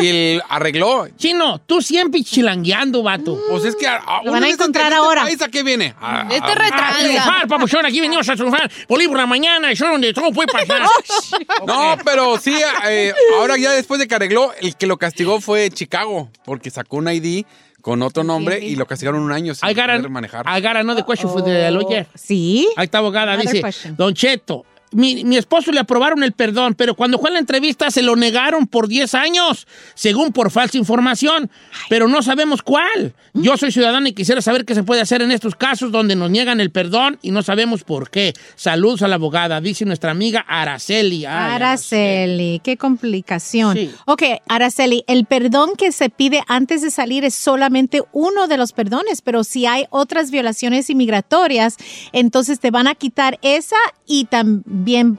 [0.00, 1.08] y él arregló.
[1.16, 3.38] Chino, tú siempre chilangueando, vato.
[3.50, 5.22] Pues es que a, a Lo van a encontrar este ahora.
[5.22, 5.94] país, ¿A qué viene?
[6.00, 8.70] A- Este a- A triunfar, papuchón, aquí venimos a triunfar.
[8.88, 10.82] Bolívar la mañana, eso donde todo puede pasar.
[11.66, 12.54] No, pero sí,
[12.88, 16.96] eh, ahora ya después de que arregló, el que lo castigó fue Chicago, porque sacó
[16.98, 17.44] un ID
[17.80, 20.44] con otro nombre y lo castigaron un año sin I gotta, poder manejar.
[20.46, 22.06] I gotta know the question for the lawyer.
[22.14, 22.68] Sí.
[22.76, 23.96] Ahí está abogada, Another dice, question.
[23.96, 27.90] Don Cheto, mi, mi esposo le aprobaron el perdón, pero cuando fue a la entrevista
[27.90, 31.50] se lo negaron por 10 años, según por falsa información,
[31.88, 33.14] pero no sabemos cuál.
[33.34, 36.30] Yo soy ciudadano y quisiera saber qué se puede hacer en estos casos donde nos
[36.30, 38.32] niegan el perdón y no sabemos por qué.
[38.54, 41.26] Saludos a la abogada, dice nuestra amiga Araceli.
[41.26, 43.76] Ay, Araceli, qué complicación.
[43.76, 43.90] Sí.
[44.06, 48.72] Ok, Araceli, el perdón que se pide antes de salir es solamente uno de los
[48.72, 51.76] perdones, pero si hay otras violaciones inmigratorias,
[52.12, 53.76] entonces te van a quitar esa
[54.06, 55.18] y también bien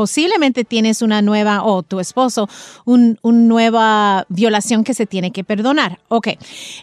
[0.00, 2.48] posiblemente tienes una nueva, o tu esposo,
[2.86, 5.98] un, un nueva violación que se tiene que perdonar.
[6.08, 6.28] Ok,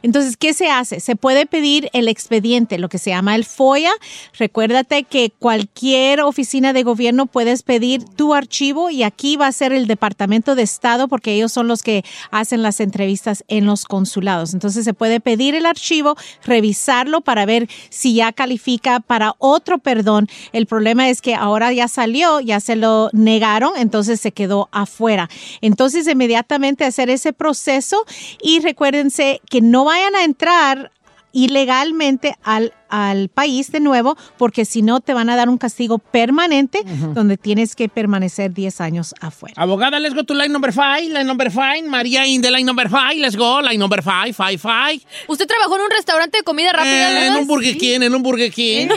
[0.03, 0.99] entonces, ¿qué se hace?
[0.99, 3.89] Se puede pedir el expediente, lo que se llama el FOIA.
[4.37, 9.73] Recuérdate que cualquier oficina de gobierno puedes pedir tu archivo y aquí va a ser
[9.73, 14.53] el Departamento de Estado porque ellos son los que hacen las entrevistas en los consulados.
[14.53, 20.27] Entonces se puede pedir el archivo, revisarlo para ver si ya califica para otro perdón.
[20.53, 25.29] El problema es que ahora ya salió, ya se lo negaron, entonces se quedó afuera.
[25.61, 28.05] Entonces inmediatamente hacer ese proceso
[28.41, 30.91] y recuérdense que no vayan a entrar
[31.31, 35.97] ilegalmente al, al país de nuevo, porque si no te van a dar un castigo
[35.99, 36.83] permanente
[37.13, 39.53] donde tienes que permanecer 10 años afuera.
[39.57, 41.83] Abogada, let's go to line number five, line number five.
[41.83, 44.99] María in the line number five, let's go, line number five, five, five.
[45.27, 47.23] ¿Usted trabajó en un restaurante de comida rápida?
[47.23, 48.87] Eh, en un Burger King, en un Burger King.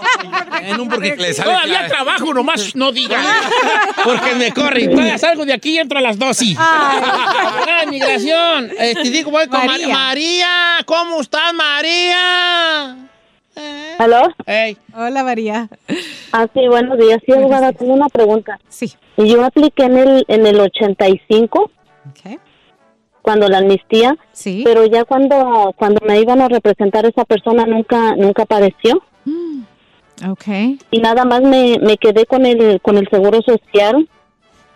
[0.62, 1.42] en un Burger King.
[1.42, 3.24] Todavía trabajo, nomás no digan.
[4.04, 4.90] Porque me corren.
[4.90, 6.56] Todavía salgo de aquí y entro a las dos y.
[6.56, 8.70] Abogada de migración.
[8.78, 9.88] Eh, te digo, voy con María.
[9.88, 10.18] María.
[10.18, 12.96] María, ¿cómo estás, María?
[13.98, 14.28] ¿Aló?
[14.46, 14.76] Hey.
[14.96, 15.68] Hola, María.
[16.32, 17.18] Ah, sí, buenos días.
[17.26, 18.58] Sí, abogada, tengo una pregunta.
[18.68, 18.92] Sí.
[19.16, 21.70] Y Yo apliqué en el, en el 85,
[22.10, 22.38] Ok.
[23.22, 24.62] cuando la amnistía, Sí.
[24.64, 29.02] pero ya cuando, cuando me iban a representar esa persona nunca, nunca apareció.
[30.28, 30.46] Ok.
[30.90, 34.08] Y nada más me, me quedé con el, con el seguro social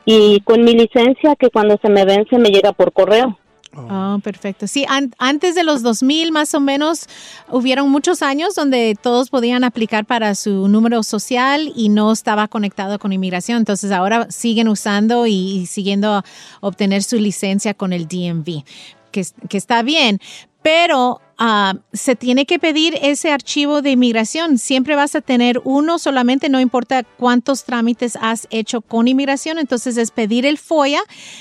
[0.04, 3.38] y con mi licencia que cuando se me vence me llega por correo.
[3.74, 4.66] Oh, perfecto.
[4.66, 7.06] Sí, an- antes de los 2000 más o menos
[7.50, 12.98] hubieron muchos años donde todos podían aplicar para su número social y no estaba conectado
[12.98, 13.58] con inmigración.
[13.58, 16.22] Entonces ahora siguen usando y, y siguiendo
[16.60, 18.62] obtener su licencia con el DMV,
[19.10, 20.20] que está bien.
[20.62, 24.58] Pero ah, se tiene que pedir ese archivo de inmigración.
[24.58, 29.58] Siempre vas a tener uno solamente, no importa cuántos trámites has hecho con inmigración.
[29.58, 31.00] Entonces es pedir el FOIA,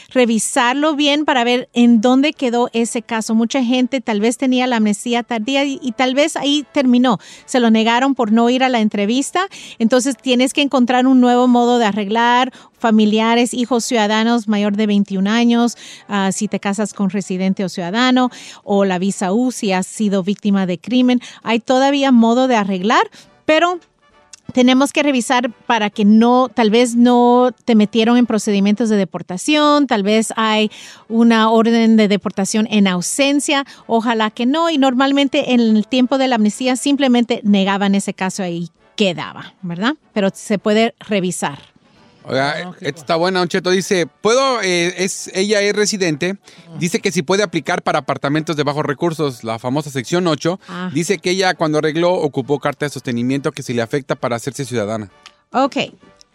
[0.10, 3.36] revisarlo bien para ver en dónde quedó ese caso.
[3.36, 7.19] Mucha gente tal vez tenía la amnistía tardía y, tal vez ahí terminó.
[7.45, 9.48] Se lo negaron por no ir a la entrevista.
[9.78, 15.30] Entonces tienes que encontrar un nuevo modo de arreglar familiares, hijos ciudadanos mayor de 21
[15.30, 18.32] años, ah, si te casas con residente o ciudadano,
[18.64, 21.22] o la visa U si has sido víctima de crimen.
[21.44, 23.10] Hay todavía modo de arreglar,
[23.46, 23.80] pero
[24.52, 29.88] tenemos que revisar para que no, tal vez no te metieron en procedimientos de deportación,
[29.88, 30.70] tal vez hay
[31.08, 36.28] una orden de deportación en ausencia, ojalá que no, y normalmente en el tiempo de
[36.28, 39.96] la amnistía simplemente negaban ese caso ahí quedaba, ¿verdad?
[40.14, 41.70] Pero se puede revisar.
[42.23, 43.72] Oiga, esta está buena, Don Cheto.
[43.72, 46.38] Dice, puedo, eh, es, ella es residente.
[46.77, 50.60] Dice que si puede aplicar para apartamentos de bajos recursos, la famosa sección 8.
[50.68, 50.91] Ah.
[50.93, 54.65] Dice que ella cuando arregló ocupó carta de sostenimiento que si le afecta para hacerse
[54.65, 55.10] ciudadana.
[55.52, 55.77] Ok.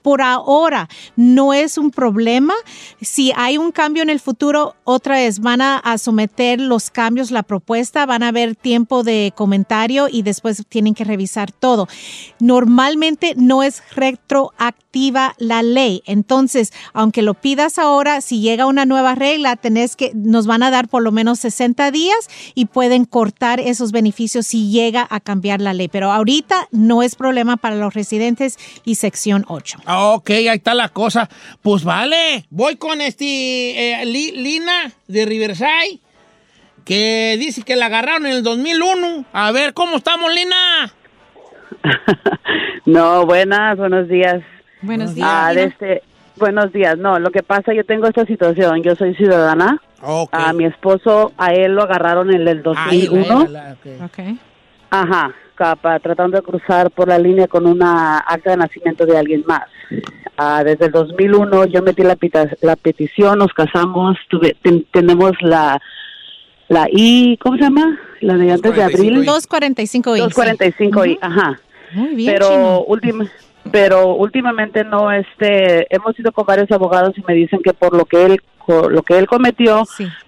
[0.03, 2.55] Por ahora no es un problema.
[3.01, 7.43] Si hay un cambio en el futuro, otra vez van a, someter los cambios, la
[7.43, 11.89] propuesta, van a haber tiempo de comentario y después tienen que revisar todo.
[12.39, 13.83] Normalmente no es
[15.39, 16.03] la ley.
[16.07, 20.71] Entonces, aunque lo pidas ahora, si llega una nueva regla, tenés que, nos van a
[20.71, 25.61] dar por lo menos 60 días y pueden cortar esos beneficios si llega a cambiar
[25.61, 25.89] la ley.
[25.89, 29.79] Pero ahorita no es problema para los residentes y sección 8.
[29.85, 31.29] Ah, Ok, ahí está la cosa.
[31.63, 36.01] Pues vale, voy con este eh, Li- Lina de Riverside,
[36.85, 39.25] que dice que la agarraron en el 2001.
[39.33, 40.95] A ver, ¿cómo estamos, Lina?
[42.87, 44.43] No, buenas, buenos días.
[44.83, 46.03] Buenos días, Ah, desde-
[46.37, 46.99] buenos días.
[46.99, 48.83] No, lo que pasa, yo tengo esta situación.
[48.83, 49.81] Yo soy ciudadana.
[50.33, 53.47] A mi esposo, a él lo agarraron en el 2001.
[54.91, 59.45] Ajá, capa, tratando de cruzar por la línea con una acta de nacimiento de alguien
[59.47, 59.63] más.
[60.37, 65.33] Ah, desde el 2001 yo metí la, pita- la petición, nos casamos, tuve, ten- tenemos
[65.41, 65.81] la
[66.69, 67.97] la I, ¿cómo se llama?
[68.21, 69.25] La de antes de abril.
[69.25, 70.21] 245 I.
[70.21, 71.61] 245 I, ajá.
[71.93, 72.81] Muy bien, Pero Chino.
[72.89, 73.25] última,
[73.73, 78.05] pero últimamente no este hemos ido con varios abogados y me dicen que por lo
[78.05, 79.85] que él lo que él cometió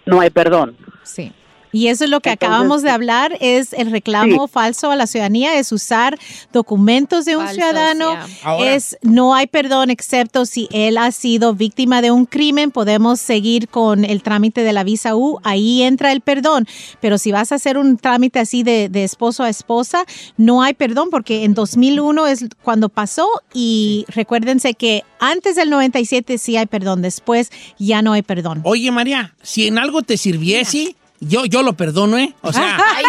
[0.06, 0.77] no hay perdón.
[1.02, 1.32] Sí.
[1.79, 5.61] Y eso es lo que acabamos de hablar, es el reclamo falso a la ciudadanía,
[5.61, 6.19] es usar
[6.53, 8.75] documentos de un Falsos, ciudadano, yeah.
[8.75, 13.69] Es no hay perdón excepto si él ha sido víctima de un crimen, podemos seguir
[13.69, 16.67] con el trámite de la visa U, ahí entra el perdón,
[17.01, 20.05] pero si vas a hacer un trámite así de, de esposo a esposa,
[20.37, 26.39] no hay perdón porque en 2001 es cuando pasó y recuérdense que antes del 97
[26.39, 28.63] sí hay perdón, después ya no hay perdón.
[28.65, 32.35] Oye, María, si en algo te sirviese, yo, yo lo perdono, ¿eh?
[32.43, 33.05] O sea, Ay.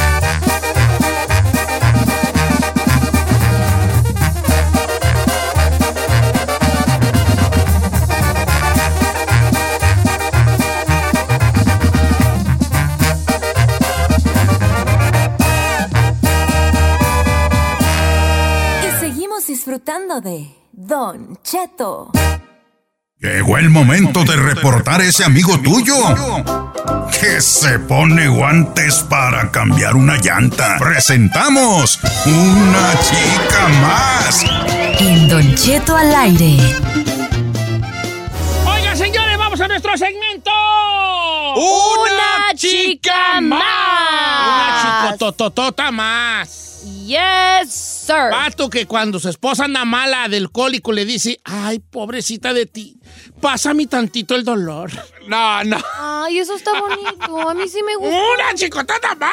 [20.21, 22.11] De Don Cheto.
[23.17, 25.95] Llegó el momento de reportar ese amigo tuyo
[27.19, 30.77] que se pone guantes para cambiar una llanta.
[30.79, 34.43] Presentamos una chica más.
[34.99, 36.57] En Don Cheto al aire.
[38.65, 40.51] Oiga, señores, vamos a nuestro segmento.
[41.55, 44.83] ¡Una chica más!
[44.83, 44.84] Una
[45.17, 46.61] chicotototota más.
[47.07, 48.29] Yes, sir.
[48.29, 52.99] Pato que cuando su esposa anda mala del cólico le dice, ay, pobrecita de ti,
[53.41, 54.91] pásame tantito el dolor.
[55.27, 55.77] No, no.
[55.99, 57.49] Ay, eso está bonito.
[57.49, 58.15] A mí sí me gusta.
[58.15, 59.31] ¡Una chicotota más!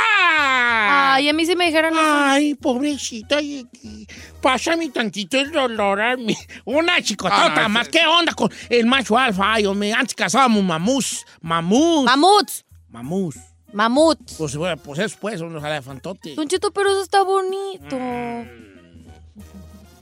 [1.15, 1.93] Ay, a mí sí me dijeron.
[1.99, 4.07] Ay, pobrecita de ti,
[4.41, 6.35] pásame tantito el dolor a mí.
[6.65, 7.89] Una chicotota más.
[7.89, 9.53] ¿Qué onda con el macho alfa?
[9.55, 12.65] Ay, hombre, antes casábamos mamús, mamús, Mamuts.
[12.89, 13.35] mamús.
[13.73, 14.35] Mamuts.
[14.35, 16.37] Pues, bueno, pues eso, pues, unos elefantotes.
[16.37, 17.97] Don Cheto, pero eso está bonito.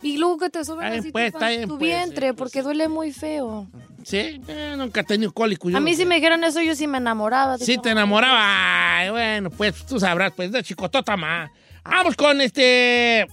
[0.02, 2.62] Y luego que te bien, así pues, tu, bien, tu pues, vientre, sí, pues, porque
[2.62, 3.68] duele muy feo.
[4.02, 5.68] Sí, Eh, nunca he tenido cólico.
[5.68, 5.76] yo.
[5.76, 7.59] A mí si me dijeran eso, yo sí me enamoraba.
[7.59, 8.98] Sí, te enamoraba.
[8.98, 11.51] Ay, bueno, pues tú sabrás, pues de chicotota más.
[11.84, 13.26] Vamos con este.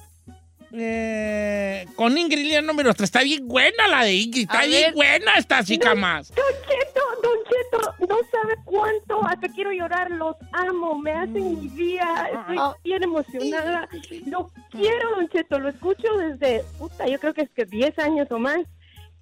[0.72, 3.04] Eh, con Ingrid Lía número 3.
[3.06, 4.44] Está bien buena la de Ingrid.
[4.44, 4.94] Está A bien ver.
[4.96, 6.30] buena esta chica más.
[6.34, 11.68] Don Cheto, Don Cheto, no sabe cuánto, hasta quiero llorar, los amo, me hacen mi
[11.70, 12.76] día, estoy Ah.
[12.84, 13.88] bien emocionada,
[14.26, 18.28] lo quiero, Don Cheto, lo escucho desde, puta, yo creo que es que 10 años
[18.32, 18.60] o más,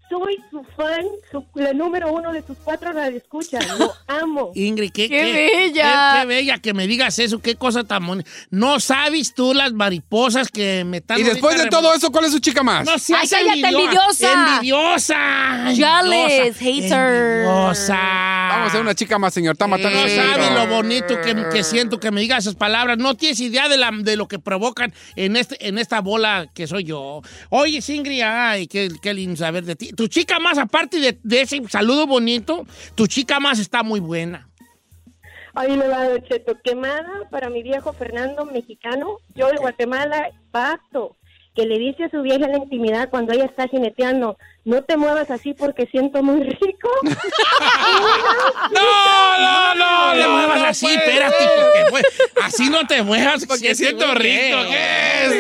[0.10, 4.52] soy su fan, su, la número uno de sus cuatro radioescuchas, lo amo.
[4.56, 6.12] Ingrid, qué, ¡Qué bella!
[6.14, 7.40] Qué, qué bella que me digas eso.
[7.40, 8.30] Qué cosa tan bonita.
[8.50, 11.20] No sabes tú las mariposas que me están.
[11.20, 12.86] Y después de todo eso, ¿cuál es su chica más?
[12.86, 14.34] No seas Ay, cállate, envidiosa.
[14.34, 15.70] envidiosa.
[15.70, 16.02] Envidiosa.
[16.02, 17.46] Jealous, hater.
[17.46, 17.96] Envidiosa.
[18.50, 19.54] Vamos a hacer una chica más, señor.
[19.54, 22.98] Está matando No sabes lo bonito que, que siento que me digas esas palabras.
[22.98, 26.68] No tienes idea de, la, de lo que provocan en, este, en esta bola que
[26.68, 27.22] soy yo.
[27.50, 29.92] Oye, Ingrid, ay, qué, qué lindo saber de ti.
[29.96, 32.66] Tu chica más, aparte de, de ese saludo bonito,
[32.96, 34.50] tu chica más está muy buena.
[35.54, 41.16] Ahí me va, Cheto, quemada para mi viejo Fernando mexicano, yo de Guatemala, paso,
[41.56, 44.98] que le dice a su vieja en la intimidad cuando ella está jineteando, no te
[44.98, 46.90] muevas así porque siento muy rico.
[48.72, 52.04] No, no, no, No te muevas no así, espérate, porque pues,
[52.44, 53.46] así no te muevas.
[53.46, 54.58] Porque siento rico.
[54.70, 55.32] ¿qué es?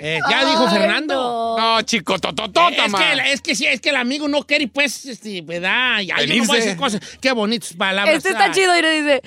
[0.00, 1.56] Eh, ya dijo Fernando.
[1.58, 5.06] No, chico, tototota es, que, es que sí, es que el amigo no quiere, pues,
[5.06, 6.00] este, ¿verdad?
[6.00, 7.00] Ya, yo no decir cosas.
[7.20, 8.16] Qué bonitas palabras.
[8.16, 9.22] Este está chido y le dice,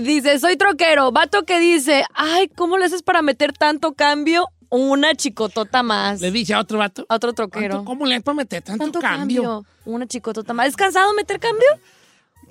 [0.00, 1.12] dice, soy troquero.
[1.12, 4.48] Vato que dice, ay, ¿cómo le haces para meter tanto cambio?
[4.76, 6.20] Una chicotota más.
[6.20, 7.06] Le dice a otro vato.
[7.08, 7.84] A otro troquero.
[7.84, 9.42] ¿Cómo le puedo meter tanto, Tanto cambio?
[9.42, 9.66] cambio.
[9.86, 10.68] Una chicotota más.
[10.68, 11.66] ¿Es cansado meter cambio?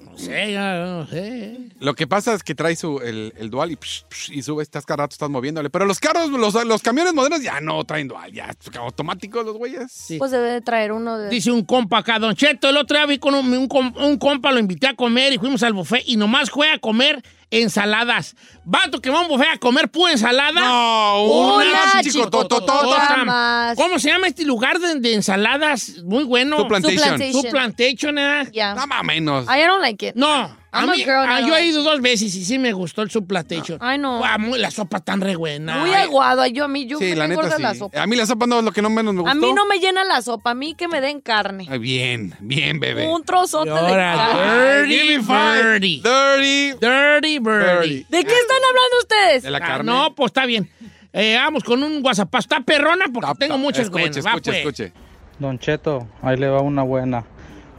[0.03, 1.57] No sé, ya no sé.
[1.79, 4.63] Lo que pasa es que trae su, el, el dual y, psh, psh, y sube,
[4.63, 5.69] estás cada rato, estás moviéndole.
[5.69, 10.05] Pero los carros, los, los camiones modernos ya no traen dual, ya automáticos los güeyes.
[10.17, 11.29] Pues debe de traer uno de...
[11.29, 14.59] Dice un compa acá, Don Cheto, el otro día vi con un, un compa, lo
[14.59, 18.35] invité a comer y fuimos al buffet y nomás fue a comer ensaladas.
[18.63, 20.59] Vato que va a comer pura ensalada.
[20.61, 23.77] No, una chicototota más.
[23.77, 26.03] ¿Cómo se llama este lugar de, de ensaladas?
[26.03, 26.57] Muy bueno.
[26.57, 27.33] Suplantation.
[27.33, 28.49] Suplantation, ¿eh?
[28.51, 28.75] Yeah.
[28.75, 29.45] No más menos.
[29.45, 30.15] I don't like it.
[30.15, 30.64] No.
[30.75, 33.01] A I'm a mí, girl, ah, yo he ido dos veces y sí me gustó
[33.01, 33.77] el suplantation.
[33.81, 34.23] Ay, no.
[34.23, 35.77] Ah, muy- la sopa tan re buena.
[35.77, 36.41] Muy aguado.
[36.41, 37.79] Ay, Yo a mí, yo Sí, me la engorda neta la sí.
[37.79, 38.01] sopa.
[38.01, 39.31] A mí la sopa no es lo que no menos me gustó.
[39.31, 40.51] A mí no me llena la sopa.
[40.51, 41.67] A mí que me den carne.
[41.69, 43.07] Ay, bien, bien, bebé.
[43.07, 44.81] Un trozote de Ahora, carne.
[44.83, 45.63] dirty Give me five.
[45.63, 46.01] birdie.
[46.03, 46.71] Dirty.
[46.79, 48.05] Dirty birdie.
[48.09, 49.43] ¿De qué están hablando ustedes?
[49.43, 49.91] De la Ah, carne.
[49.91, 50.69] no, pues está bien.
[51.13, 52.35] Eh, vamos con un WhatsApp.
[52.35, 54.21] Está perrona porque tengo muchas Escuche.
[54.21, 54.57] Va, escuche, pues.
[54.57, 54.93] escuche.
[55.39, 57.23] Don Cheto, ahí le va una buena.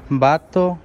[0.09, 0.79] Vato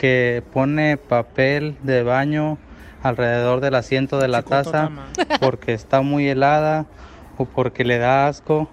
[0.00, 2.56] que pone papel de baño
[3.02, 4.88] alrededor del asiento de la taza
[5.40, 6.86] porque está muy helada
[7.36, 8.70] o porque le da asco.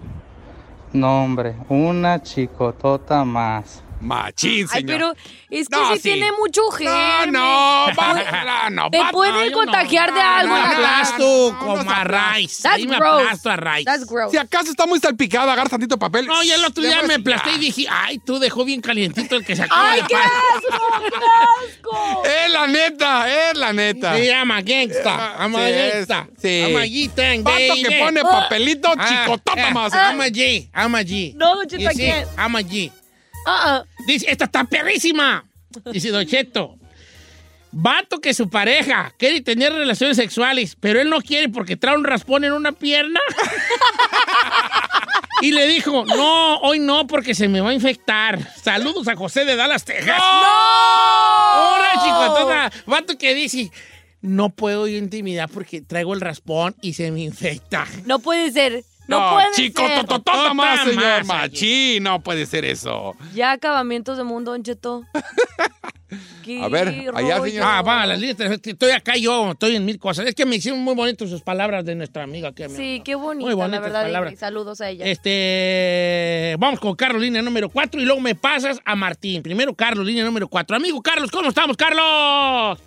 [0.94, 3.82] No, hombre, una chicotota más.
[4.00, 4.86] Machín, Ay, señor.
[4.86, 5.14] pero
[5.50, 6.02] es que No, sí, sí.
[6.02, 7.32] tiene mucho germen.
[7.32, 9.52] no, va- no, Te va- pueden no, no.
[9.52, 10.54] contagiar de algo.
[10.54, 12.58] Me la aplasto como a raíz.
[12.62, 13.22] That's Ahí me gross.
[13.22, 13.84] aplasto a raíz.
[13.84, 14.30] That's gross.
[14.30, 16.26] Si acaso está muy salpicada, agarra tantito papel.
[16.26, 19.44] No, y el otro día me aplasté y dije, ay, tú dejó bien calientito el
[19.44, 21.00] que se acaba ¡Ay, de qué asco!
[21.00, 22.22] ¡Qué asco!
[22.48, 24.16] Es la neta, es la neta.
[24.16, 26.28] Sí, ama gangsta, ama gangsta.
[26.40, 26.62] sí.
[26.64, 29.92] Ama G, Vato que pone papelito, chicotota más.
[29.92, 31.34] Ama G, ama G.
[31.34, 31.56] No,
[31.94, 32.26] ¿quién?
[32.36, 32.90] ama G.
[33.46, 33.84] Ah, ah.
[34.06, 35.44] Dice, esta está perrísima.
[35.92, 36.78] Dice Don Cheto.
[37.70, 42.04] Vato que su pareja quiere tener relaciones sexuales, pero él no quiere porque trae un
[42.04, 43.20] raspón en una pierna.
[45.42, 48.38] y le dijo, no, hoy no porque se me va a infectar.
[48.62, 50.18] Saludos a José de Dallas, Texas.
[50.18, 52.72] Ahora, chicotota.
[52.86, 53.70] Vato que dice,
[54.22, 57.86] no puedo yo intimidar porque traigo el raspón y se me infecta.
[58.06, 58.82] No puede ser.
[59.08, 60.00] No, No, puede chico, ser.
[60.04, 61.24] tototota más, señor.
[61.24, 63.16] Machín, no puede ser eso.
[63.34, 65.02] Ya acabamientos de mundo, Don Cheto.
[66.62, 67.62] A ver, allá, señor.
[67.66, 68.38] Ah, va, las líneas.
[68.40, 70.26] Estoy acá yo, estoy en mil cosas.
[70.26, 72.52] Es que me hicieron muy bonitas sus palabras de nuestra amiga.
[72.52, 74.02] Que me- Sí, qué bonita, Muy bonitas la verdad.
[74.04, 74.32] palabras.
[74.32, 75.04] y saludos a ella.
[75.04, 79.42] Este, vamos con Carlos, línea número 4, y luego me pasas a Martín.
[79.42, 80.74] Primero Carlos, línea número 4.
[80.76, 82.78] Amigo Carlos, ¿cómo estamos, Carlos?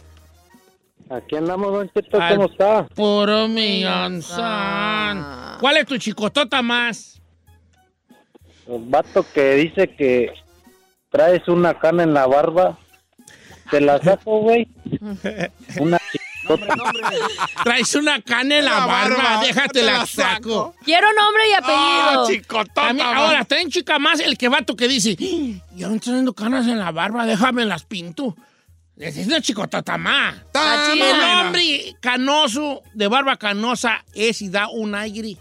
[1.11, 2.85] Aquí andamos, Don Cheto, Al ¿cómo está?
[2.95, 5.25] Puro millonzán.
[5.59, 7.21] ¿Cuál es tu chicotota más?
[8.67, 10.31] El vato que dice que
[11.09, 12.77] traes una cana en la barba,
[13.69, 14.67] te la saco, güey.
[15.79, 16.21] Una chicotota.
[17.63, 20.73] Traes una cana en la, La barba, barba, déjate te la la saco.
[20.83, 22.23] Quiero nombre y apellido.
[22.23, 22.89] Ah, chicotota.
[22.89, 25.61] A mí- ahora, traen chica más el que vato que dice, "¡Ah!
[25.75, 28.35] ya me están dando canas en la barba, déjame las pinto.
[29.01, 30.35] Es una chicotota más.
[30.93, 35.37] El hombre canoso, de barba canosa, es y da un aire.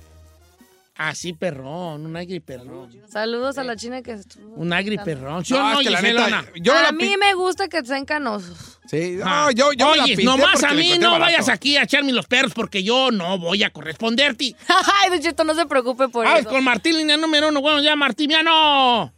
[0.96, 2.90] Así perrón, un aire perrón.
[3.08, 4.54] Saludos a la china que estuvo.
[4.56, 5.42] Un aire perrón.
[5.46, 7.82] ¿Sí o No, no, es que la neta, yo a la mí me gusta que
[7.86, 8.78] sean canosos.
[8.86, 9.48] Sí, no, Ah.
[9.54, 11.20] yo, yo me la Oye, pinté nomás a la mí no barato.
[11.20, 14.54] vayas aquí a echarme los perros porque yo no voy a corresponderte.
[14.68, 16.50] Ay, Don Cheto, no se preocupe por eso.
[16.50, 17.62] con Martín, línea número uno.
[17.62, 19.14] Bueno, ya, Martimiano.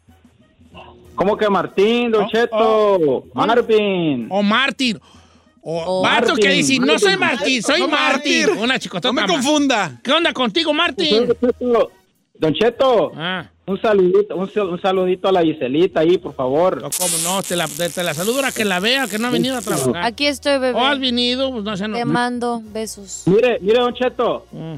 [1.14, 2.56] ¿Cómo que Martín, Don Oh, Cheto?
[2.56, 3.24] oh.
[3.34, 4.26] Marvin.
[4.30, 4.98] O Martín.
[5.64, 6.02] O Oh.
[6.02, 8.46] vato que dice, no soy Martín, soy No, Martín.
[8.46, 8.62] Martín.
[8.64, 10.00] Una chicotota No me confunda.
[10.02, 11.28] ¿Qué onda contigo, Martín?
[12.34, 16.82] Don Cheto, Ah, un saludito, un, sal- un saludito a la Giselita ahí, por favor.
[16.82, 19.30] no, cómo no, te la, te la saludo ahora que la vea, que no ha
[19.30, 19.98] venido a trabajar.
[20.04, 20.72] Aquí estoy, bebé.
[20.72, 21.96] O has venido, pues no sé, no.
[21.96, 23.22] Te mando besos.
[23.26, 24.74] Mire, mire, Don Cheto, Mm.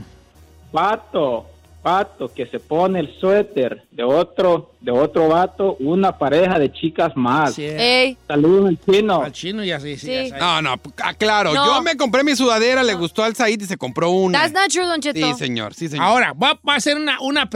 [0.73, 1.47] vato,
[1.85, 7.12] vato que se pone el suéter de otro, de otro vato, una pareja de chicas
[7.15, 7.55] más.
[7.55, 9.23] Sí, Ey, Saludos al chino.
[9.23, 10.06] al chino y así, sí.
[10.06, 10.31] Sí.
[10.31, 10.39] ya.
[10.39, 11.52] No, no, ah, claro.
[11.55, 11.66] No.
[11.66, 14.40] Yo me compré mi sudadera, le gustó al Said y se compró una.
[14.40, 15.19] that's not true, Don Cheto.
[15.19, 16.05] Sí, señor, sí, señor.
[16.06, 17.48] Ahora, va, va a ser una, una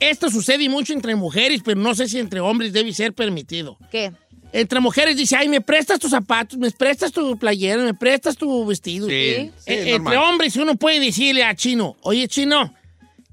[0.00, 3.76] Esto sucede mucho entre mujeres, pero no sé si entre hombres debe ser permitido.
[3.90, 4.10] ¿Qué?
[4.52, 8.64] Entre mujeres dice, ay, me prestas tus zapatos, me prestas tu playera, me prestas tu
[8.64, 9.08] vestido.
[9.08, 12.72] Sí, Eh, sí, es entre hombres uno puede decirle a Chino, oye, Chino,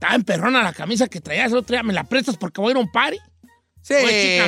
[0.01, 2.69] estaba en perrona la camisa que traías el otro día, ¿me la prestas porque voy
[2.69, 3.19] a ir a un party?
[3.83, 3.93] sí.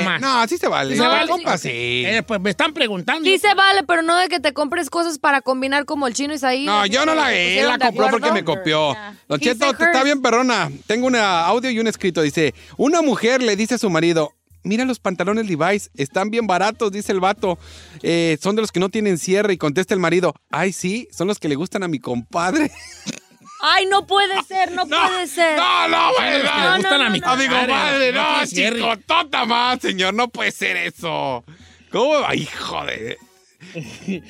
[0.04, 0.20] más.
[0.20, 0.96] No, así se vale.
[0.96, 1.28] ¿Sí se vale?
[1.28, 1.70] Compa, sí.
[1.72, 3.30] Eh, pues me están preguntando.
[3.30, 6.66] Dice vale, pero no de que te compres cosas para combinar como el chino Isaí.
[6.66, 8.96] No, yo no la él la compró porque me copió.
[9.28, 10.72] Don He Cheto, está bien perrona.
[10.88, 12.24] Tengo un audio y un escrito.
[12.24, 16.92] Dice, una mujer le dice a su marido, mira los pantalones Levi's, están bien baratos,
[16.92, 17.60] dice el vato.
[18.02, 19.54] Eh, son de los que no tienen cierre.
[19.54, 22.72] Y contesta el marido, ay, sí, son los que le gustan a mi compadre.
[23.66, 25.58] Ay, no puede ser, no, puede ser.
[25.58, 26.44] No, no, güey.
[26.44, 28.76] No, gustan no, a mi no, Amigo, madre, no no, cierre.
[28.78, 30.14] chicotota más, señor.
[30.14, 31.44] No puede ser eso.
[31.92, 32.16] ¿Cómo?
[32.28, 33.18] Ay, joder.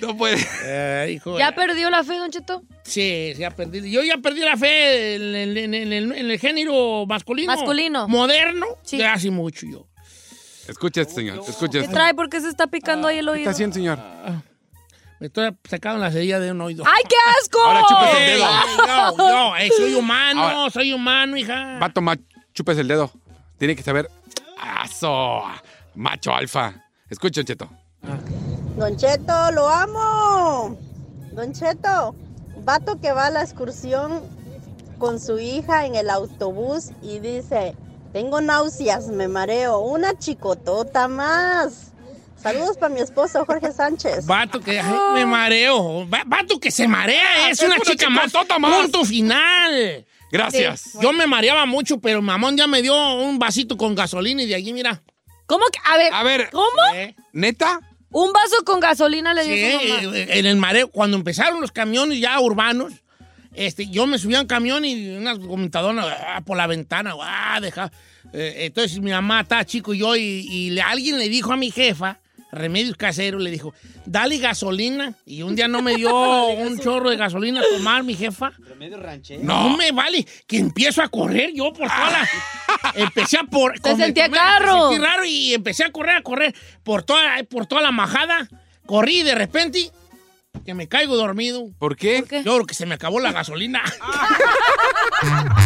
[0.01, 0.37] No puede.
[0.65, 2.61] Eh, hijo, ¿Ya perdió la fe, Don Cheto?
[2.83, 3.89] Sí, ya perdí.
[3.91, 7.51] Yo ya perdí la fe en, en- en- en el, en el género masculino.
[7.51, 8.07] Masculino.
[8.07, 8.67] Moderno.
[8.91, 9.87] De hace mucho yo.
[10.67, 11.43] Escucha esto, señor.
[11.47, 11.91] Escucha ¿Qué esto.
[11.91, 12.13] trae?
[12.13, 13.41] ¿Por qué se está picando ahí el ¿Qué oído?
[13.49, 13.99] está haciendo, señor?
[15.23, 16.83] Me estoy sacando la cerilla de un oído.
[16.85, 17.57] ¡Ay, qué asco!
[17.63, 18.45] Ahora chúpese el dedo.
[18.45, 20.69] ey, yo, yo, eh, soy humano, Ahora.
[20.69, 21.79] soy humano, hija.
[21.81, 22.19] Va a tomar,
[22.53, 23.09] chupes el dedo.
[23.57, 24.11] Tiene que saber.
[24.59, 25.43] ¡Aso!
[25.95, 26.73] Macho alfa.
[27.09, 27.69] Escucha, Cheto.
[28.75, 30.77] Don Cheto, lo amo.
[31.31, 32.13] Don Cheto,
[32.65, 34.21] vato que va a la excursión
[34.99, 37.77] con su hija en el autobús y dice,
[38.11, 41.92] tengo náuseas, me mareo, una chicotota más.
[42.43, 44.25] Saludos para mi esposo Jorge Sánchez.
[44.25, 46.07] Vato que ay, me mareo.
[46.09, 48.31] Va- Vato que se marea, es, una, chica más.
[48.33, 50.05] Punto final.
[50.31, 50.97] Gracias.
[51.01, 54.55] Yo me mareaba mucho, pero mamón ya me dio un vasito con gasolina y de
[54.55, 55.01] allí, mira.
[55.45, 55.79] ¿Cómo que?
[55.85, 56.67] A ver, A ver, ¿cómo?
[57.33, 57.79] ¿neta?
[58.09, 59.61] Un vaso con gasolina le dio Sí,
[60.15, 62.93] eh, en el mareo, cuando empezaron los camiones ya urbanos,
[63.53, 67.59] este, yo me subía a un camión y unas comentadoras ah, por la ventana, ah,
[67.61, 67.91] deja.
[68.33, 71.57] Eh, entonces mi mamá estaba chico y yo, y, y le- alguien le dijo a
[71.57, 72.19] mi jefa,
[72.53, 73.73] Remedios Casero, le dijo,
[74.05, 75.13] dale gasolina.
[75.25, 78.51] Y un día no me dio un chorro de gasolina a tomar mi jefa.
[78.59, 79.43] Remedio ranchero.
[79.43, 82.29] No me vale, que empiezo a correr yo por toda la...
[82.95, 83.79] Empecé a por...
[83.79, 84.89] Te sentía carro.
[84.89, 86.53] Me sentí raro y empecé a correr, a correr
[86.83, 88.47] por toda, por toda la majada.
[88.85, 89.91] Corrí y de repente
[90.65, 91.69] que me caigo dormido.
[91.79, 92.23] ¿Por qué?
[92.29, 93.81] Yo creo que se me acabó la gasolina.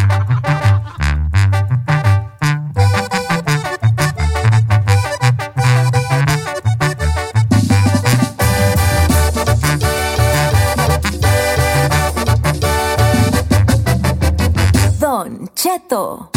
[15.62, 16.30] Cheto.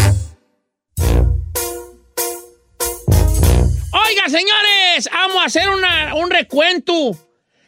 [3.94, 7.16] Oiga, señores, vamos a hacer una- un recuento.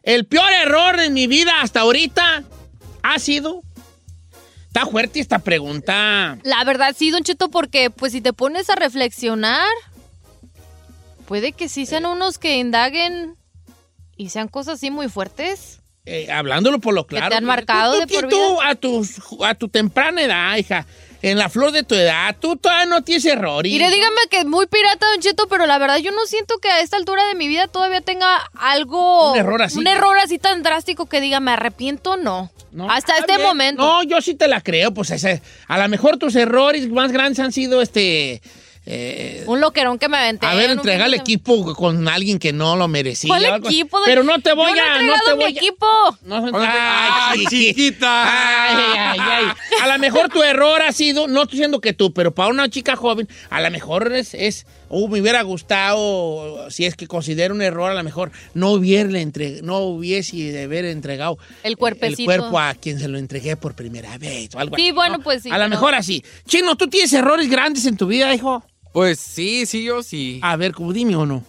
[0.02, 2.44] El peor error de mi vida hasta ahorita
[3.04, 3.62] ha sido...
[4.66, 6.40] Está fuerte esta pregunta.
[6.42, 9.70] La verdad sí, Don Cheto, porque pues si te pones a reflexionar,
[11.28, 13.36] puede que sí sean unos que indaguen
[14.18, 15.82] y sean cosas así muy fuertes.
[16.06, 17.30] Eh, hablándolo por lo claro.
[17.30, 20.86] te han marcado Tú- de tú- por tú, a, tus- a tu temprana edad, hija,
[21.24, 23.64] en la flor de tu edad, tú todavía no tienes error.
[23.64, 26.70] Mire, dígame que es muy pirata, Don Cheto, pero la verdad yo no siento que
[26.70, 29.32] a esta altura de mi vida todavía tenga algo...
[29.32, 29.80] Un error así.
[29.80, 32.52] Un error así tan drástico que diga, me arrepiento, no.
[32.72, 33.48] No, Hasta este bien.
[33.48, 33.82] momento.
[33.82, 37.40] No, yo sí te la creo, pues ese- a lo mejor tus errores más grandes
[37.40, 38.42] han sido este...
[38.86, 40.46] eh, Un loquerón que me aventé.
[40.46, 43.30] haber un entregado el equipo con alguien que no lo merecía.
[43.30, 43.98] ¿Cuál equipo?
[44.06, 45.02] Pero no te voy Yo no he a...
[45.04, 45.88] No te mi voy a- equipo.
[46.24, 48.24] No, Ay, chiquita.
[48.76, 49.46] Ay, ay, ay.
[49.82, 52.70] A lo mejor tu error ha sido, no estoy diciendo que tú, pero para una
[52.70, 57.54] chica joven, a lo mejor es, es uh, me hubiera gustado, si es que considero
[57.54, 62.22] un error, a lo mejor no hubiera entre, no hubiese de haber entregado El cuerpecito.
[62.32, 65.18] el cuerpo a quien se lo entregué por primera vez o algo Sí, así, bueno,
[65.18, 65.24] ¿no?
[65.24, 65.50] pues sí.
[65.50, 66.24] A lo pero- mejor así.
[66.48, 68.64] Chino, ¿tú tienes errores grandes en tu vida, hijo?
[68.94, 70.40] Pues sí, sí, yo sí.
[70.44, 71.44] A ver, como dime o no.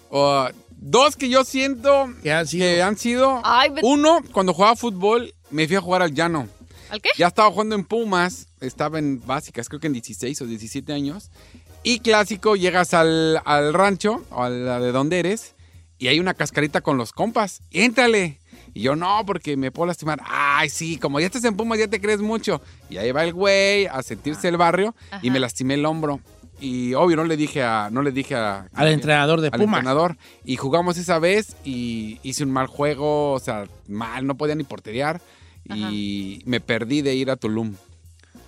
[0.76, 2.66] Dos que yo siento que han sido.
[2.66, 6.48] que han sido- Ay, ve- Uno, cuando jugaba fútbol, me fui a jugar al llano.
[6.90, 7.08] ¿Al qué?
[7.16, 11.30] Ya estaba jugando en Pumas, estaba en básicas, creo que en 16 o 17 años.
[11.82, 15.54] Y clásico, llegas al, al rancho, o a la de donde eres,
[15.98, 17.60] y hay una cascarita con los compas.
[17.70, 18.38] Éntrale.
[18.74, 20.20] Y yo, no, porque me puedo lastimar.
[20.26, 22.60] Ay, sí, como ya estás en Pumas, ya te crees mucho.
[22.90, 26.20] Y ahí va el güey a sentirse el barrio y me lastimé el hombro.
[26.60, 27.88] Y obvio, no le dije a.
[27.90, 28.68] No le dije a.
[28.72, 29.78] Al entrenador de al Pumas.
[29.80, 30.16] entrenador.
[30.44, 34.64] Y jugamos esa vez y hice un mal juego, o sea, mal, no podía ni
[34.64, 35.20] porterear.
[35.74, 37.74] Y me perdí de ir a Tulum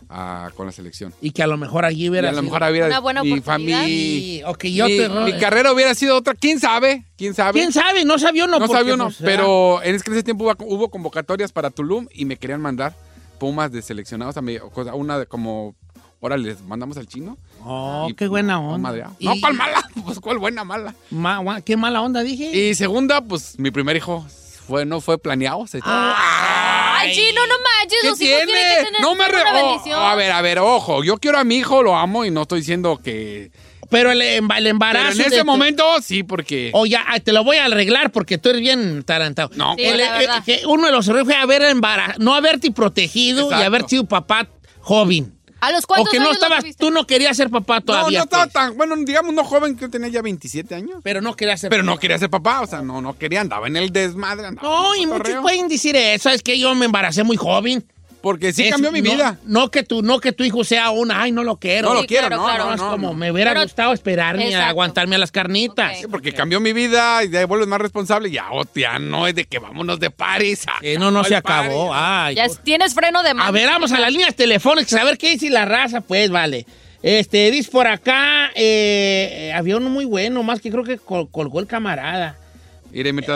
[0.09, 1.13] a- con la selección.
[1.21, 3.25] Y que a lo mejor allí Y hubiera a lo sido- mejor hubiera Una buena
[3.25, 4.49] mi familia.
[4.49, 6.35] ok, yo mi, te- mi carrera hubiera sido otra.
[6.35, 7.05] ¿Quién sabe?
[7.17, 7.59] ¿Quién sabe?
[7.59, 8.05] ¿Quién sabe?
[8.05, 8.59] No sabía uno.
[8.61, 12.37] No sabía uno, pues, pero en ese tiempo hubo, hubo convocatorias para Tulum y me
[12.37, 12.95] querían mandar
[13.41, 15.75] Pumas de seleccionados a mí, o cosa- una de como,
[16.23, 17.37] ahora les mandamos al chino.
[17.69, 18.79] Oh, Y, qué buena no, onda.
[18.79, 19.17] madreado.
[19.19, 19.83] Y- No, ¿cuál mala?
[20.05, 20.95] Pues cuál buena, mala.
[21.11, 22.45] Ma- qué mala onda, dije.
[22.57, 24.25] Y segunda, pues mi primer hijo
[24.69, 25.67] fue, no fue planeado.
[25.67, 27.99] Se Ay, chino, no manches.
[28.03, 28.47] ¿Qué Los hijos tiene?
[28.53, 30.01] tienen que tener No me una oh, bendición.
[30.03, 31.03] a ver, a ver, ojo.
[31.05, 33.51] Yo quiero a mi hijo, lo amo y no estoy diciendo que.
[33.91, 35.07] Pero el, el embarazo.
[35.13, 36.71] Pero en ese tu- momento, sí, porque.
[36.75, 39.51] O ya, ah, te lo voy a arreglar porque tú eres bien tarantado.
[39.55, 40.43] No, Sí, El- verdad.
[40.45, 43.63] que uno de los errores fue haber embara- no haberte protegido Exacto.
[43.63, 44.49] y haber sido papá
[44.81, 45.36] joven.
[45.61, 48.19] ¿A los O cuántos que no años estabas, tú no querías ser papá no, todavía.
[48.19, 48.53] no estaba pues.
[48.53, 48.77] tan.
[48.77, 51.01] Bueno, digamos, no joven, que tenía ya 27 años.
[51.03, 53.67] Pero no querías ser Pero no quería ser papá, o sea, no, no quería, andaba
[53.67, 54.47] en el desmadre.
[54.47, 56.29] andaba No, en y muchos pueden decir eso.
[56.31, 57.85] Es que yo me embaracé muy joven.
[58.27, 59.39] Porque sí Es- cambió mi no- vida.
[59.45, 61.91] No, que tu, no que tu hijo sea una, ay, no lo quiero.
[61.91, 64.47] No lo Sí, quiero, claro, no, no, no, es como me hubiera Pero- gustado esperarme
[64.47, 64.69] a Exacto.
[64.71, 65.97] aguantarme a las carnitas.
[66.01, 68.29] Sí, porque cambió mi vida y de ahí vuelves más responsable.
[68.33, 70.67] Ya, oh, ya no es de que vámonos de París.
[70.83, 71.93] Eh, no, no se acabó.
[71.95, 73.49] Ay, Ya tienes freno de mano.
[73.49, 76.67] A ver, vamos a las líneas telefónicas a ver qué dice la raza, pues, vale.
[77.05, 81.61] Este, dice por acá, eh, había uno muy bueno, más que creo que col- colgó
[81.61, 82.37] el camarada.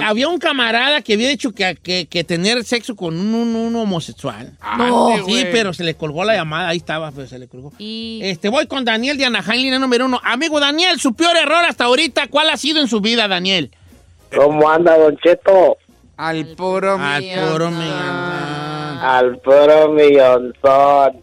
[0.06, 3.76] Había un camarada que había dicho que, que- que tener sexo con un, un- un
[3.76, 4.52] homosexual.
[4.78, 5.16] No.
[5.26, 7.72] Sí, pero se le colgó la llamada, ahí estaba, pero se le colgó.
[7.78, 8.20] Y...
[8.22, 10.20] Este, voy con Daniel de Anaheim, línea número uno.
[10.24, 13.70] Amigo Daniel, su peor error hasta ahorita, ¿cuál ha sido en su vida, Daniel?
[14.34, 15.76] ¿Cómo anda, Don Cheto?
[16.16, 17.70] Al puro Al puro
[19.02, 21.22] Al puro millonzón.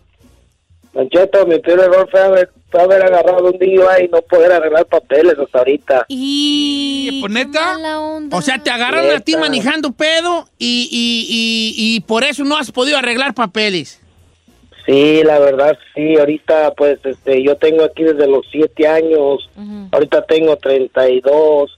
[0.93, 4.51] Don Cheto, mi peor error fue haber, fue haber agarrado un día y no poder
[4.51, 6.05] arreglar papeles hasta ahorita.
[6.09, 7.19] Y...
[7.21, 7.77] ¿Pues neta?
[8.31, 12.57] O sea, te agarraron a ti manejando pedo y, y- y- y por eso no
[12.57, 14.01] has podido arreglar papeles.
[14.85, 16.17] Sí, la verdad, sí.
[16.17, 19.49] Ahorita, pues, este, yo tengo aquí desde los siete años.
[19.91, 21.77] Ahorita tengo 32.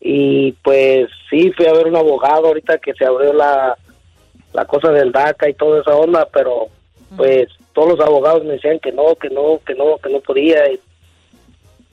[0.00, 3.76] Y, pues, sí, fui a ver un abogado ahorita que se abrió la,
[4.52, 6.68] la cosa del DACA y toda esa onda, pero,
[7.16, 10.70] pues, todos los abogados me decían que no, que no, que no, que no podía.
[10.72, 10.80] Y,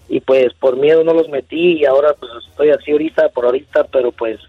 [0.10, 3.86] y, pues, por miedo no los metí y ahora, pues, estoy así ahorita, por ahorita,
[3.86, 4.40] pero, pues,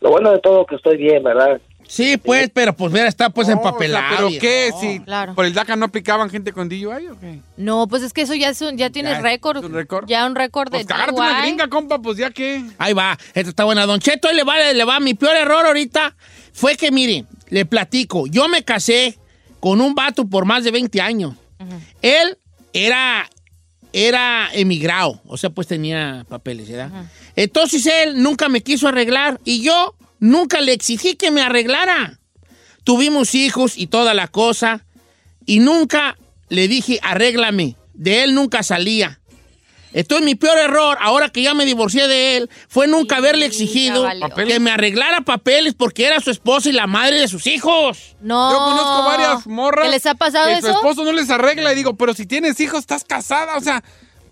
[0.00, 1.60] lo bueno de todo que estoy bien, ¿verdad?
[1.88, 4.16] Sí, pues, pero pues mira, está pues empapelado.
[4.16, 4.40] ¿Pero viejo.
[4.40, 4.72] qué?
[4.80, 5.34] Si Claro.
[5.36, 7.38] por el DACA no aplicaban gente con DUI o qué?
[7.56, 9.64] No, pues es que eso ya, es un- ya tienes Ya, récord.
[10.08, 12.60] Ya un récord de Pues cagarte una gringa, compa, pues ya que.
[12.78, 13.86] Ahí va, esta está buena.
[13.86, 14.98] Don Cheto, ahí le va, le va.
[14.98, 16.12] Mi peor error ahorita
[16.52, 18.26] fue que, mire, le platico.
[18.26, 19.16] Yo me casé
[19.66, 21.34] con un vato por más de 20 años.
[22.00, 22.38] Él
[22.72, 23.28] era,
[23.92, 27.10] era emigrado, o sea, pues tenía papeles, ¿verdad?
[27.34, 32.20] Entonces él nunca me quiso arreglar y yo nunca le exigí que me arreglara.
[32.84, 34.84] Tuvimos hijos y toda la cosa
[35.46, 36.16] y nunca
[36.48, 37.74] le dije, arréglame.
[37.92, 39.18] De él nunca salía.
[39.96, 44.06] Entonces mi peor error, ahora que ya me divorcié de él, fue nunca haberle exigido
[44.36, 48.14] que me arreglara papeles porque era su esposa y la madre de sus hijos.
[48.20, 48.50] No.
[48.52, 49.86] Yo conozco varias morras.
[49.86, 50.76] ¿Que les ha pasado que su eso?
[50.76, 53.56] esposo no les arregla y digo, pero si tienes hijos, estás casada.
[53.56, 53.82] O sea,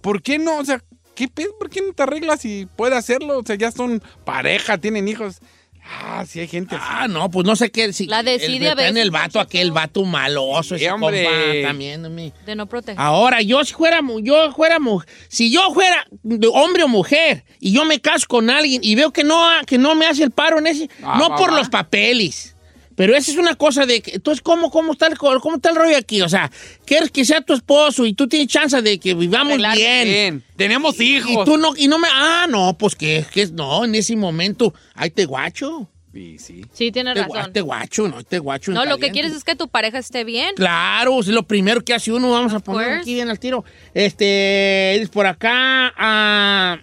[0.03, 0.59] ¿por qué no?
[0.59, 0.82] O sea,
[1.15, 1.57] ¿qué pedo?
[1.59, 3.39] ¿Por qué no te arreglas si puede hacerlo?
[3.39, 5.39] O sea, ya son pareja, tienen hijos.
[5.86, 6.85] Ah, sí hay gente así.
[6.89, 7.93] Ah, no, pues no sé qué.
[7.93, 11.24] Si La desidia el, a veces, el vato, aquel vato maloso, ese hombre.
[11.24, 12.15] compa también.
[12.15, 12.98] mi- De no proteger.
[12.98, 17.44] Ahora, yo si fuera, mu- yo fuera mujer, si yo fuera de hombre o mujer
[17.61, 20.31] y yo me caso con alguien y veo que no, que no me hace el
[20.31, 22.53] paro en ese, Ah, no por los papeles.
[22.96, 25.76] Pero esa es una cosa de que, entonces, ¿cómo, cómo, está el, ¿cómo está el
[25.76, 26.22] rollo aquí?
[26.22, 26.50] O sea,
[26.84, 30.04] quieres que sea tu esposo y tú tienes chance de que vivamos bien.
[30.08, 30.44] bien.
[30.56, 31.30] Tenemos hijos.
[31.30, 34.74] Y tú no, y no me, ah, no, pues que, que no, en ese momento,
[34.94, 35.88] ahí te guacho.
[36.12, 36.64] Sí, sí.
[36.72, 37.52] Sí, tienes Te, razón.
[37.52, 38.70] te guacho, no, te guacho.
[38.70, 40.54] en No, lo que quieres es que tu pareja esté bien.
[40.54, 42.30] Claro, es lo primero que hace uno.
[42.30, 43.00] Vamos a poner course.
[43.00, 43.64] aquí bien al tiro.
[43.94, 45.92] Este, es por acá.
[45.96, 46.78] ah,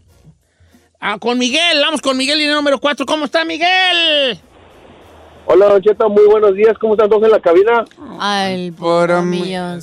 [0.99, 3.05] ah, con Miguel, vamos con Miguel, línea número 4.
[3.05, 4.38] ¿Cómo está Miguel?
[5.45, 6.77] Hola, Don Cheto, muy buenos días.
[6.77, 7.84] ¿Cómo están todos en la cabina?
[8.19, 9.80] Al puro millón.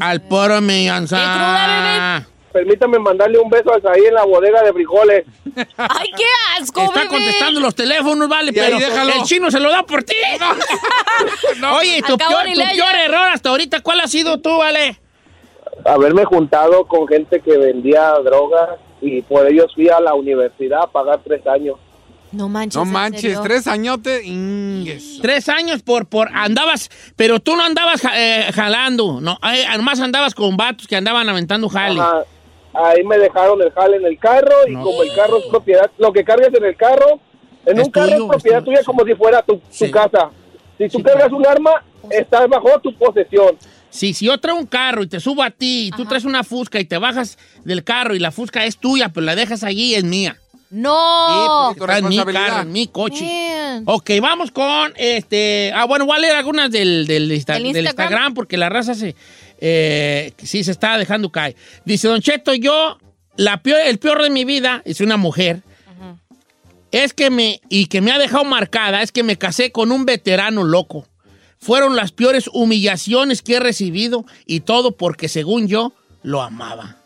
[0.00, 2.26] Al poro millonza.
[2.52, 5.24] Permítame mandarle un beso a ahí en la bodega de frijoles.
[5.76, 6.24] ¡Ay, qué
[6.60, 7.08] asco, Está bebé!
[7.08, 9.12] contestando los teléfonos, vale, Y pero déjalo.
[9.14, 10.14] el chino se lo da por ti.
[11.78, 14.98] Oye, tu, Al peor, tu peor error hasta ahorita, ¿cuál ha sido tú, vale?
[15.86, 18.70] Haberme juntado con gente que vendía drogas
[19.00, 21.76] y por ellos fui a la universidad a pagar tres años.
[22.32, 22.76] No manches.
[22.76, 23.40] No ¿en manches, serio?
[23.42, 24.24] tres añotes.
[24.24, 25.18] ingues.
[25.20, 30.34] Tres años por, por andabas, pero tú no andabas eh, jalando, no, eh, nomás andabas
[30.34, 32.00] con vatos que andaban aventando jale.
[32.00, 32.22] Ajá.
[32.74, 34.82] Ahí me dejaron el jale en el carro y No.
[34.82, 37.20] como el carro es propiedad, lo que cargas en el carro,
[37.66, 39.62] en Es un carro tuyo, es propiedad es tuyo, tuya como si fuera tu, tu
[39.70, 39.90] Sí.
[39.90, 40.30] casa.
[40.78, 41.70] Si tú Sí, cargas un arma,
[42.10, 43.58] estás bajo tu posesión.
[43.90, 46.44] Sí, si yo traigo un carro y te subo a ti y tú traes una
[46.44, 49.94] fusca y te bajas del carro y la fusca es tuya, pero la dejas allí,
[49.94, 50.38] es mía.
[50.74, 51.70] No.
[51.74, 53.24] Sí, porque está en mi carro, en mi coche.
[53.24, 53.82] Man.
[53.86, 55.70] Ok, vamos con este.
[55.74, 58.32] Ah, bueno, voy a leer algunas del, del, Insta- ¿Del del Instagram?
[58.32, 59.14] Porque la raza se.
[59.60, 61.56] eh, sí, se está dejando caer.
[61.84, 62.98] Dice Don Cheto, yo.
[63.36, 65.62] La peor, el peor de mi vida es una mujer.
[66.90, 67.60] Es que me.
[67.68, 69.02] Y que me ha dejado marcada.
[69.02, 71.06] Es que me casé con un veterano loco.
[71.58, 74.24] Fueron las peores humillaciones que he recibido.
[74.46, 75.92] Y todo porque, según yo,
[76.22, 76.96] lo amaba.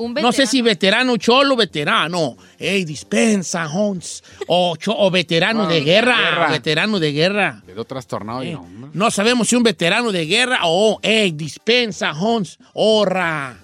[0.00, 2.36] Un No sé si veterano cholo, veterano.
[2.58, 4.24] Ey, dispensa, Hons.
[4.46, 6.48] O, cho- o veterano de guerra.
[6.50, 7.62] Veterano de guerra.
[7.66, 8.64] Quedó trastornado yo.
[8.66, 8.90] ¿no?
[8.92, 12.58] no sabemos si un veterano de guerra o, ey, dispensa, Hons.
[12.72, 13.58] Horra.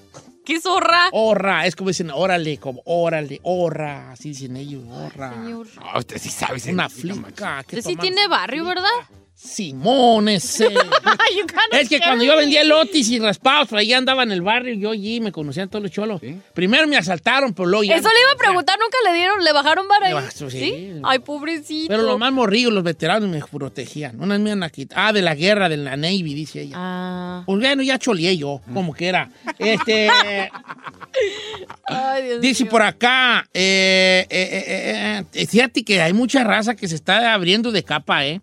[0.45, 1.09] ¿Qué zorra?
[1.13, 1.67] Horra.
[1.67, 4.13] Es como dicen, órale, como órale, horra.
[4.13, 5.33] Así dicen ellos, horra.
[5.33, 5.67] Señor.
[5.77, 6.61] No, usted sí sabe.
[6.71, 7.65] Una flica.
[7.67, 8.91] ¿qué Usted sí tiene barrio, ¿verdad?
[9.37, 10.67] Simón, ese.
[11.73, 14.93] es que cuando yo vendía lotis y raspados, por ahí andaba en el barrio, yo
[14.93, 16.23] allí me conocían todos los cholos.
[16.55, 19.53] Primero me asaltaron, pero luego ya Eso le iba a preguntar, nunca le dieron, le
[19.53, 20.15] bajaron vara ahí.
[20.15, 20.95] Bajó, sí.
[21.05, 21.89] Ay, pobrecito.
[21.89, 24.19] Pero los más morrillos, los veteranos, me protegían.
[24.19, 24.99] Unas me iban a quitar.
[24.99, 26.75] Ah, de la guerra, de la Navy, dice ella.
[26.79, 27.43] Ah.
[27.45, 29.31] Pues bueno, ya choleé yo, como que era.
[29.59, 30.09] Este.
[31.85, 32.71] Ay, Dios Dice mío.
[32.71, 37.71] por acá, eh, eh, eh, eh, fíjate que hay mucha raza que se está abriendo
[37.71, 38.41] de capa, ¿eh?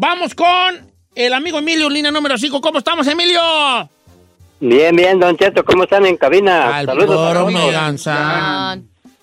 [0.00, 0.46] Vamos con
[1.12, 2.60] el amigo Emilio, línea número 5.
[2.60, 3.40] ¿Cómo estamos, Emilio?
[4.60, 6.76] Bien, bien, Don Cheto, ¿cómo están en cabina?
[6.76, 8.80] Al Saludos a todos.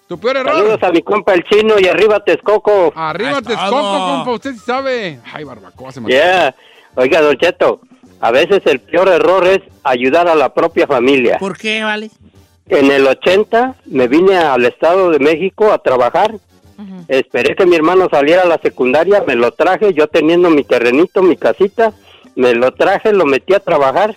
[0.10, 0.54] Tu peor error.
[0.54, 2.92] Saludos a mi compa el chino y arriba Texcoco.
[2.94, 5.22] Arriba Texcoco, compa, usted sí sabe.
[5.32, 6.54] Ay, barbacoa se me Yeah.
[6.96, 7.80] Oiga, Don Cheto,
[8.20, 11.38] a veces el peor error es ayudar a la propia familia.
[11.38, 12.12] ¿Por qué, vale?
[12.68, 16.36] En el 80 me vine al Estado de México a trabajar.
[17.08, 21.22] Esperé que mi hermano saliera a la secundaria, me lo traje, yo teniendo mi terrenito,
[21.22, 21.94] mi casita,
[22.36, 24.16] me lo traje, lo metí a trabajar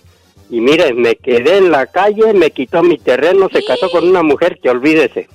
[0.49, 4.23] y mire, me quedé en la calle, me quitó mi terreno, se casó con una
[4.23, 5.29] mujer que olvídese.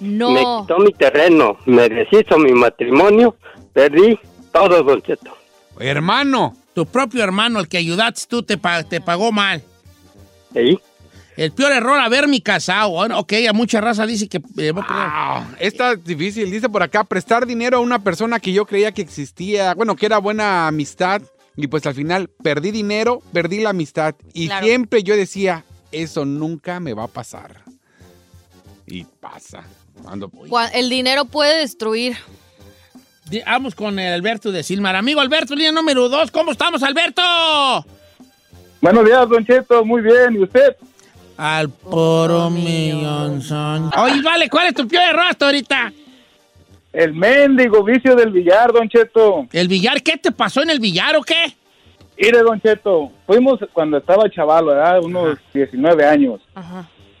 [0.00, 0.30] No.
[0.30, 3.34] Me quitó mi terreno, me deshizo mi matrimonio,
[3.72, 4.18] perdí
[4.52, 5.30] todo, Don Cheto.
[5.78, 6.54] Hermano.
[6.74, 9.62] Tu propio hermano, el que ayudaste tú, te, pa- te pagó mal.
[10.52, 10.78] ¿Sí?
[11.36, 12.90] El peor error, haberme casado.
[12.90, 14.38] Bueno, ok, a mucha raza dice que...
[14.58, 18.92] eh, Ah, Está difícil, dice por acá, prestar dinero a una persona que yo creía
[18.92, 21.20] que existía, bueno, que era buena amistad,
[21.54, 24.64] y pues al final perdí dinero, perdí la amistad, y Claro.
[24.66, 27.62] siempre yo decía, eso nunca me va a pasar.
[28.86, 29.64] Y pasa.
[30.02, 30.30] Cuando
[30.72, 32.16] El dinero puede destruir.
[33.44, 34.94] Vamos con el Alberto de Silmar.
[34.94, 36.30] Amigo Alberto, línea número 2.
[36.30, 37.22] ¿Cómo estamos, Alberto?
[38.80, 40.34] Buenos días, Don Cheto, muy bien.
[40.34, 40.76] ¿Y usted?
[41.36, 43.90] Al poro millonzón.
[43.98, 45.92] Oye, vale, ¿cuál es tu peor error hasta ahorita?
[46.92, 49.46] El mendigo vicio del billar, Don Cheto.
[49.52, 50.02] ¿El billar?
[50.02, 51.54] ¿Qué te pasó en el billar o qué?
[52.18, 55.02] Mire, Don Cheto, fuimos cuando estaba chaval, ¿verdad?
[55.02, 56.40] Unos 19 años.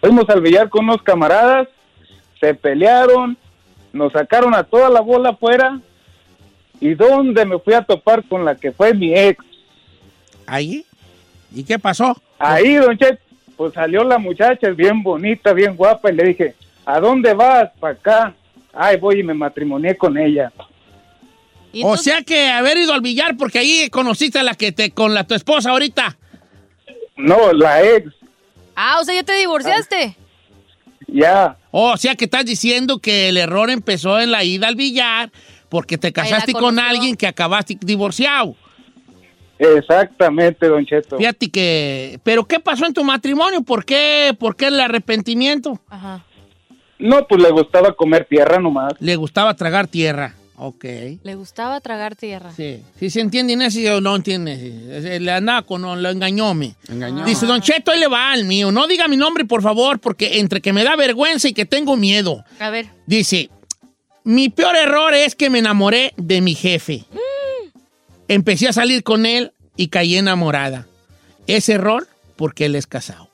[0.00, 1.68] Fuimos al billar con unos camaradas,
[2.40, 3.36] se pelearon,
[3.92, 5.78] nos sacaron a toda la bola afuera.
[6.80, 9.44] ¿Y dónde me fui a topar con la que fue mi ex?
[10.46, 10.86] ¿Ahí?
[11.54, 12.16] ¿Y qué pasó?
[12.38, 13.20] Ahí, Don Cheto,
[13.56, 16.54] pues salió la muchacha, es bien bonita, bien guapa, y le dije,
[16.84, 17.70] ¿a dónde vas?
[17.80, 18.34] Para acá.
[18.72, 20.52] Ay, voy y me matrimonié con ella.
[21.82, 25.12] O sea que haber ido al billar porque ahí conociste a la que te con
[25.14, 26.16] la tu esposa ahorita.
[27.16, 28.12] No, la ex,
[28.74, 30.16] Ah, o sea, ya te divorciaste.
[31.06, 31.56] ya.
[31.70, 35.30] O sea que estás diciendo que el error empezó en la ida al billar
[35.68, 38.54] porque te casaste con alguien que acabaste divorciado.
[39.58, 41.16] Exactamente, Don Cheto.
[41.16, 42.20] Fíjate que...
[42.22, 43.62] ¿Pero qué pasó en tu matrimonio?
[43.62, 45.80] ¿Por qué, ¿Por qué el arrepentimiento?
[45.88, 46.24] Ajá.
[46.98, 48.94] No, pues le gustaba comer tierra nomás.
[49.00, 50.34] Le gustaba tragar tierra.
[50.58, 50.84] Ok.
[51.22, 52.50] Le gustaba tragar tierra.
[52.52, 52.82] Sí.
[52.98, 55.18] ¿Sí se entiende ese o no entiende?
[55.20, 55.82] Le andaba con...
[55.82, 56.74] Lo engañó, me.
[56.88, 57.24] Engañó.
[57.24, 58.72] Dice, Don Cheto, ahí le va al mío.
[58.72, 61.96] No diga mi nombre, por favor, porque entre que me da vergüenza y que tengo
[61.96, 62.42] miedo.
[62.58, 62.86] A ver.
[63.06, 63.50] Dice,
[64.24, 67.04] mi peor error es que me enamoré de mi jefe.
[68.28, 70.86] Empecé a salir con él y caí enamorada.
[71.46, 73.30] Es error porque él es casado.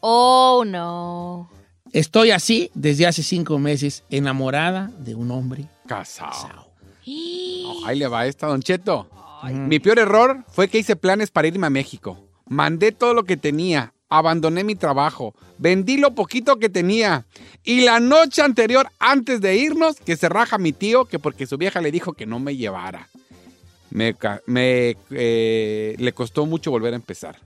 [0.00, 1.50] Oh, no.
[1.92, 6.68] Estoy así desde hace cinco meses, enamorada de un hombre casado.
[7.06, 9.08] No, ahí le va esta, Don Cheto.
[9.50, 12.18] Mi peor error fue que hice planes para irme a México.
[12.46, 17.26] Mandé todo lo que tenía, abandoné mi trabajo, vendí lo poquito que tenía.
[17.62, 21.56] Y la noche anterior, antes de irnos, que se raja mi tío, que porque su
[21.56, 23.08] vieja le dijo que no me llevara.
[23.94, 27.36] Me, eh, le costó mucho volver a empezar.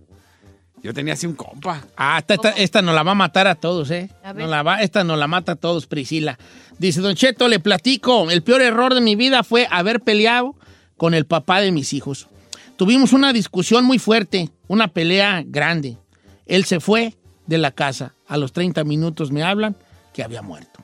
[0.82, 1.84] Yo tenía así un compa.
[1.96, 4.10] Ah, esta, esta, esta nos la va a matar a todos, ¿eh?
[4.24, 4.32] A.
[4.32, 6.38] Nos la va, esta nos la mata a todos, Priscila.
[6.78, 8.30] Dice, Don Cheto, le platico.
[8.30, 10.54] El peor error de mi vida fue haber peleado
[10.96, 12.28] con el papá de mis hijos.
[12.76, 15.98] Tuvimos una discusión muy fuerte, una pelea grande.
[16.46, 17.14] Él se fue
[17.46, 18.14] de la casa.
[18.26, 19.76] A los 30 minutos me hablan
[20.14, 20.82] que había muerto.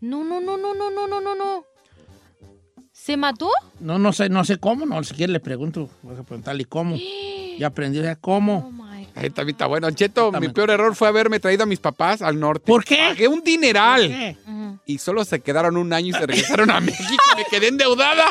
[0.00, 1.64] No, no, no, no, no, no, no, no, no.
[3.02, 3.48] ¿Se mató?
[3.80, 6.96] No, no sé, no sé cómo, no, si quiere le pregunto, voy a preguntarle cómo.
[7.58, 8.72] Ya aprendió ya cómo.
[9.14, 9.90] Ahí está, está bueno.
[9.90, 12.64] Cheto, mi peor error fue haberme traído a mis papás al norte.
[12.66, 12.96] ¿Por qué?
[13.08, 14.02] Pagué un dineral.
[14.02, 14.36] ¿Por qué?
[14.86, 17.22] Y solo se quedaron un año y se regresaron a México.
[17.36, 18.24] Me quedé endeudada.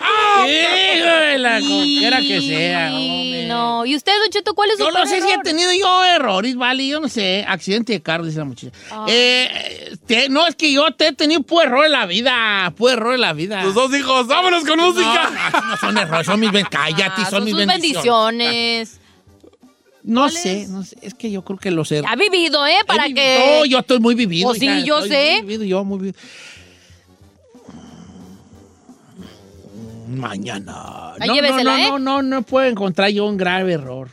[0.00, 0.46] ¡Ah!
[0.46, 3.46] Híjole, la quiera que sea, hombre.
[3.48, 3.84] No.
[3.86, 6.56] ¿Y usted, Don Cheto, cuál es su Yo no sé si he tenido yo errores,
[6.56, 7.44] vale, yo no sé.
[7.46, 8.72] Accidente de carro, dice la muchacha.
[8.90, 9.06] Ah.
[9.08, 12.92] Eh, te- no, es que yo te he tenido puro error en la vida, puro
[12.92, 13.62] error en la vida.
[13.62, 15.30] Tus dos hijos, vámonos con música.
[15.52, 17.94] No, no, no son errores, son mis ben- cállate, Ah, son, mis sus bendiciones.
[18.04, 19.00] bendiciones.
[20.06, 22.10] No sé, no sé, es que yo creo que los errores.
[22.12, 22.76] Ha vivido, ¿eh?
[22.86, 23.58] Para que...
[23.58, 24.48] No, yo estoy muy vivido.
[24.48, 25.32] Pues sí, hija, yo estoy sé.
[25.32, 26.18] Muy vivido, yo muy vivido.
[30.06, 31.14] Mañana.
[31.18, 31.88] No, llévesela, no, ¿eh?
[31.88, 34.08] no, no, no puedo encontrar yo un grave error.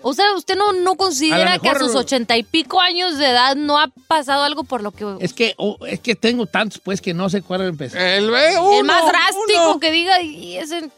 [0.00, 3.18] O sea, ¿usted no, no considera A lo que a sus ochenta y pico años
[3.18, 5.16] de edad no ha pasado algo por lo que...
[5.18, 8.00] Es que, oh, es que tengo tantos, pues, que no sé cuál empezar.
[8.00, 10.88] El, el más drástico que diga, y ese...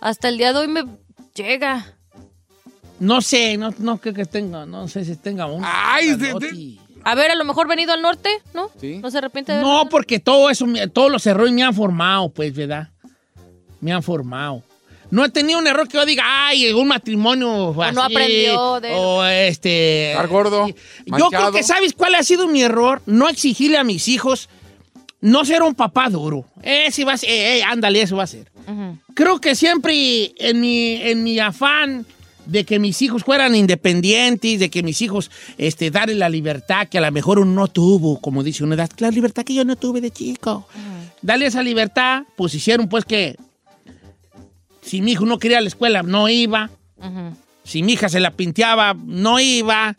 [0.00, 0.84] Hasta el día de hoy me
[1.34, 1.96] llega.
[3.02, 5.60] No sé, no, no creo que tenga, no sé si tenga un.
[5.66, 6.78] Ay.
[7.02, 8.70] A ver, a lo mejor venido al norte, ¿no?
[8.80, 8.98] Sí.
[8.98, 12.54] No se arrepiente de No, porque todo eso, todos los errores me han formado, pues,
[12.54, 12.90] ¿verdad?
[13.80, 14.62] Me han formado.
[15.10, 18.94] No he tenido un error que yo diga, ay, un matrimonio O no aprendió de-
[18.94, 20.12] O este...
[20.12, 20.68] Estar gordo,
[21.04, 23.02] Yo creo que, ¿sabes cuál ha sido mi error?
[23.06, 24.48] No exigirle a mis hijos
[25.20, 26.44] no ser un papá duro.
[26.62, 28.50] Ese va a ser, eh, eh, ándale, eso va a ser.
[29.14, 32.06] Creo que siempre en mi, en mi afán
[32.46, 36.98] de que mis hijos fueran independientes, de que mis hijos este, darle la libertad que
[36.98, 39.76] a lo mejor uno no tuvo, como dice una edad, la libertad que yo no
[39.76, 40.66] tuve de chico.
[41.20, 43.36] Darle esa libertad, pues hicieron pues que
[44.82, 46.70] si mi hijo no quería a la escuela, no iba.
[47.64, 49.96] Si mi hija se la pinteaba, no iba.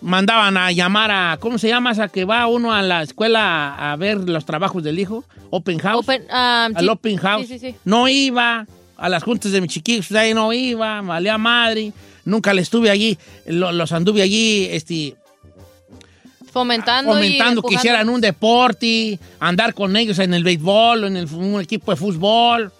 [0.00, 3.92] Mandaban a llamar a, ¿cómo se llama esa que va uno a la escuela a,
[3.92, 5.24] a ver los trabajos del hijo?
[5.50, 6.04] Open House.
[6.04, 6.88] Open, ah, al sí.
[6.88, 7.46] Open House.
[7.46, 7.76] Sí, sí, sí.
[7.84, 8.66] No iba.
[9.00, 11.00] A las juntas de mis chiquillos, ahí no iba.
[11.00, 11.92] Valía madre.
[12.24, 13.18] Nunca le estuve allí.
[13.46, 15.16] lo- los anduve allí, este,
[16.52, 21.60] Fomentando, fomentando que hicieran un deporte, andar con ellos en el béisbol, en el, un
[21.60, 22.72] equipo de fútbol.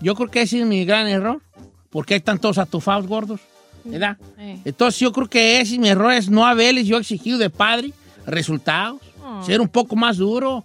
[0.00, 1.42] Yo creo que ese es mi gran error,
[1.90, 3.40] porque hay tantos atufados gordos,
[3.84, 4.16] ¿verdad?
[4.38, 4.58] Eh.
[4.64, 7.92] Entonces yo creo que ese es mi error, es no haberles yo exigido de padre
[8.26, 9.42] resultados, Ah.
[9.44, 10.64] ser un poco más duro,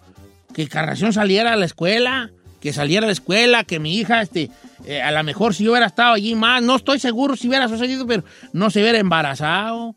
[0.53, 2.31] que Carración saliera a la escuela,
[2.64, 4.49] que saliera la escuela, que mi hija, este,
[4.85, 7.68] eh, a lo mejor si yo hubiera estado allí más, no estoy seguro si hubiera
[7.68, 8.23] sucedido, pero
[8.53, 9.95] no se hubiera embarazado.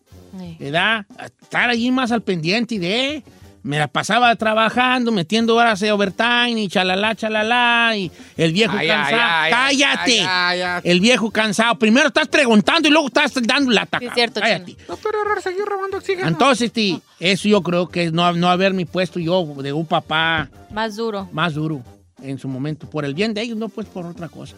[0.59, 1.07] ¿verdad?
[1.43, 3.23] Estar allí más al pendiente de...
[3.63, 8.87] Me la pasaba trabajando, metiendo horas de overtime y chalala, chalala, y el viejo Ay,
[8.87, 9.21] cansado.
[9.25, 10.21] ay, ¡Cállate!
[10.25, 10.61] ay.
[10.85, 11.77] El viejo cansado.
[11.77, 13.99] Primero estás preguntando y luego estás dando la ataca.
[13.99, 14.77] Sí, es cierto, Cállate.
[14.89, 16.29] No, pero error seguir robando oxígeno.
[16.29, 20.49] Entonces, este, eso yo creo que es no, no haberme puesto yo de un papá
[20.73, 21.29] Más duro.
[21.33, 21.83] más duro
[22.23, 22.89] en su momento.
[22.89, 24.57] Por el bien de ellos, no pues por otra cosa.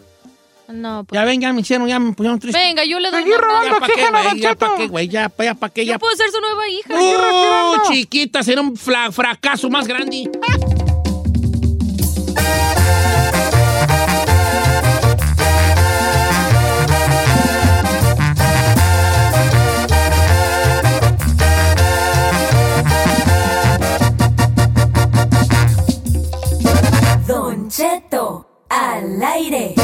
[0.67, 1.19] No, pues.
[1.19, 2.59] Ya ven, ya me hicieron, ya me pusieron triste.
[2.59, 3.79] Venga, yo le doy Ya más.
[3.79, 6.29] pa' qué, güey, ya pa' qué, güey, ya, ya pa' qué, ya Yo puedo ser
[6.29, 6.93] su nueva hija.
[6.93, 8.43] ¡Uh, chiquita!
[8.43, 10.29] Será un fracaso más grande.
[27.69, 29.75] Cheto al aire.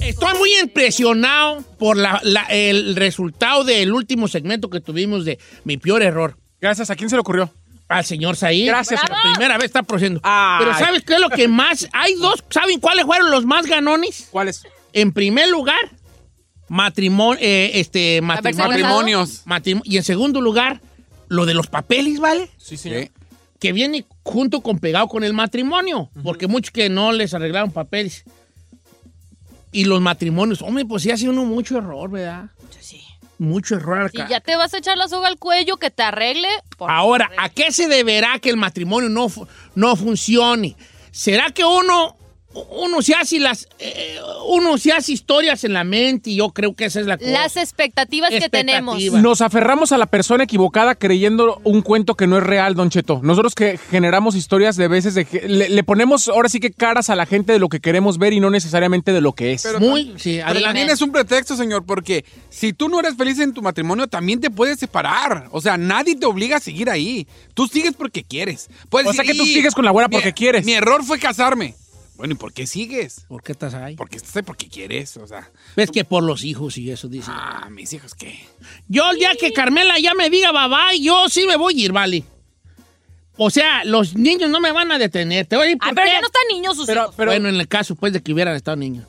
[0.00, 5.76] Estoy muy impresionado por la- la- el resultado del último segmento que tuvimos de Mi
[5.76, 6.36] Peor Error.
[6.60, 6.90] Gracias.
[6.90, 7.50] ¿A quién se le ocurrió?
[7.88, 8.66] Al señor Saí.
[8.66, 9.00] Gracias.
[9.08, 10.20] La primera vez está produciendo.
[10.22, 10.64] Ay.
[10.64, 11.88] Pero ¿sabes qué es lo que más?
[11.92, 12.42] Hay dos.
[12.50, 14.28] ¿Saben cuáles fueron los más ganones?
[14.30, 14.62] ¿Cuáles?
[14.92, 15.78] En primer lugar,
[16.68, 19.42] matrimonio, este, matri- ¿Haberse Matrimonios.
[19.46, 20.80] matrim- y en segundo lugar,
[21.32, 22.50] lo de los papeles, ¿vale?
[22.58, 23.02] Sí, señor.
[23.04, 23.10] Sí.
[23.58, 28.24] que viene junto con pegado con el matrimonio, porque muchos que no les arreglaron papeles.
[29.70, 32.46] Y los matrimonios, hombre, pues sí hace uno mucho error, ¿verdad?
[32.80, 33.00] Sí.
[33.38, 34.28] Mucho error Si acá.
[34.30, 36.48] ya te vas a echar la soga al cuello, que te arregle.
[36.76, 37.30] por Ahora.
[37.38, 40.76] ¿a qué se deberá que el matrimonio no, fu- no funcione?
[41.12, 42.16] ¿Será que uno,
[42.70, 44.18] uno se hace las, eh,
[44.48, 47.30] uno se hace historias en la mente y yo creo que esa es la cosa?
[47.30, 49.02] Las expectativas que tenemos.
[49.12, 53.20] Nos aferramos a la persona equivocada creyendo un cuento que no es real, Don Cheto.
[53.22, 57.10] Nosotros que generamos historias de veces de que le, le ponemos ahora sí que caras
[57.10, 59.62] a la gente de lo que queremos ver y no necesariamente de lo que es.
[59.62, 60.64] Pero Muy, sí, Pero adelante.
[60.66, 64.40] también es un pretexto, señor, porque si tú no eres feliz en tu matrimonio, también
[64.40, 65.48] te puedes separar.
[65.52, 67.26] O sea, nadie te obliga a seguir ahí.
[67.54, 68.68] Tú sigues porque quieres.
[68.88, 70.64] Puedes O sea que tú "Y, sigues con la güera mi- porque quieres".
[70.64, 71.74] Mi error fue casarme.
[72.22, 73.24] Bueno, ¿y por qué sigues?
[73.26, 73.96] ¿Por qué estás ahí?
[73.96, 75.50] Porque estás ahí porque quieres, o sea.
[75.74, 77.28] Ves que por los hijos y eso dice.
[77.34, 78.38] Ah, mis hijos, ¿qué?
[78.86, 81.84] Yo el día que Carmela ya me diga bye bye, yo sí me voy a
[81.84, 82.22] ir, vale.
[83.36, 85.46] O sea, los niños no me van a detener.
[85.46, 87.14] Te voy a decir Ah, pero ya no están niños sus Pero, hijos.
[87.16, 89.04] pero bueno, en el caso, pues, de que hubieran estado niños.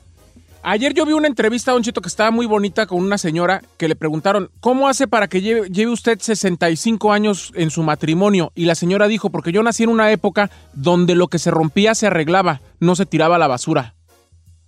[0.64, 3.88] Ayer yo vi una entrevista, Don Cheto, que estaba muy bonita con una señora que
[3.88, 8.52] le preguntaron, ¿cómo hace para que lleve, lleve usted 65 años en su matrimonio?
[8.54, 11.94] Y la señora dijo, porque yo nací en una época donde lo que se rompía
[11.94, 13.94] se arreglaba, no se tiraba a la basura.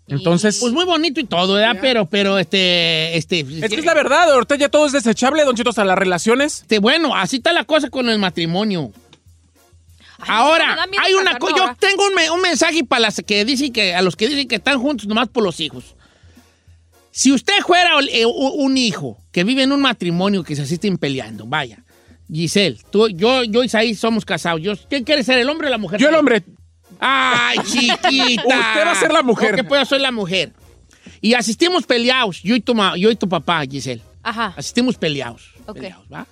[0.08, 1.78] Entonces, Pues muy bonito y todo, ¿verdad?
[1.80, 3.40] Pero, pero, este, este...
[3.40, 6.60] es que es la verdad, ahorita ya todo es desechable, Don Cheto, hasta las relaciones.
[6.62, 8.92] este, bueno, así está la cosa con el matrimonio.
[10.18, 13.94] Ahora, hay una cosa, yo tengo un, me- un mensaje para las que dicen que,
[13.94, 15.94] a los que dicen que están juntos nomás por los hijos.
[17.10, 21.46] Si usted fuera eh, un hijo que vive en un matrimonio que se asisten peleando,
[21.46, 21.82] vaya,
[22.30, 24.60] Giselle, tú, yo, yo y Isaí somos casados.
[24.60, 26.00] Yo, ¿Quién quiere ser, el hombre o la mujer?
[26.00, 26.42] Yo el hombre.
[27.00, 28.02] ¡Ay, chiquita!
[28.08, 29.66] Usted va a ser la mujer.
[29.66, 30.52] Pues yo soy la mujer.
[31.20, 34.02] Y asistimos peleados, yo y tu, ma- yo y tu papá, Giselle.
[34.22, 34.52] Ajá.
[34.56, 35.52] Asistimos peleados.
[35.66, 35.76] Ok.
[35.76, 36.26] Peleados, ¿va?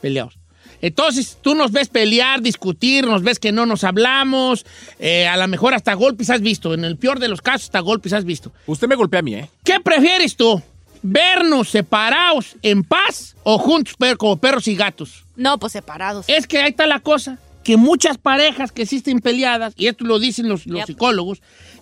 [0.00, 0.38] Peleados.
[0.80, 4.64] Entonces, tú nos ves pelear, discutir, nos ves que no nos hablamos,
[4.98, 7.80] eh, a lo mejor hasta golpes has visto, en el peor de los casos hasta
[7.80, 8.52] golpes has visto.
[8.66, 9.50] Usted me golpea a mí, ¿eh?
[9.64, 10.62] ¿Qué prefieres tú?
[11.02, 15.24] ¿Vernos separados en paz o juntos pero como perros y gatos?
[15.36, 16.26] No, pues separados.
[16.28, 20.18] Es que ahí está la cosa, que muchas parejas que existen peleadas, y esto lo
[20.18, 20.86] dicen los, los Yep.
[20.86, 21.40] psicólogos,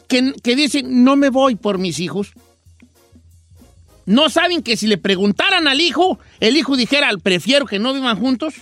[0.09, 2.33] que, que dicen, no me voy por mis hijos.
[4.05, 8.21] No saben que si le preguntaran al hijo, el hijo dijera, prefiero que no vivan
[8.21, 8.55] juntos,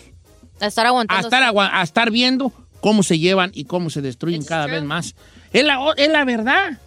[0.65, 1.19] A estar aguantando.
[1.27, 4.83] a estar, agua- a estar viendo cómo se llevan y cómo se destruyen cada vez
[4.83, 5.15] más.
[5.53, 6.79] Es la, es la verdad.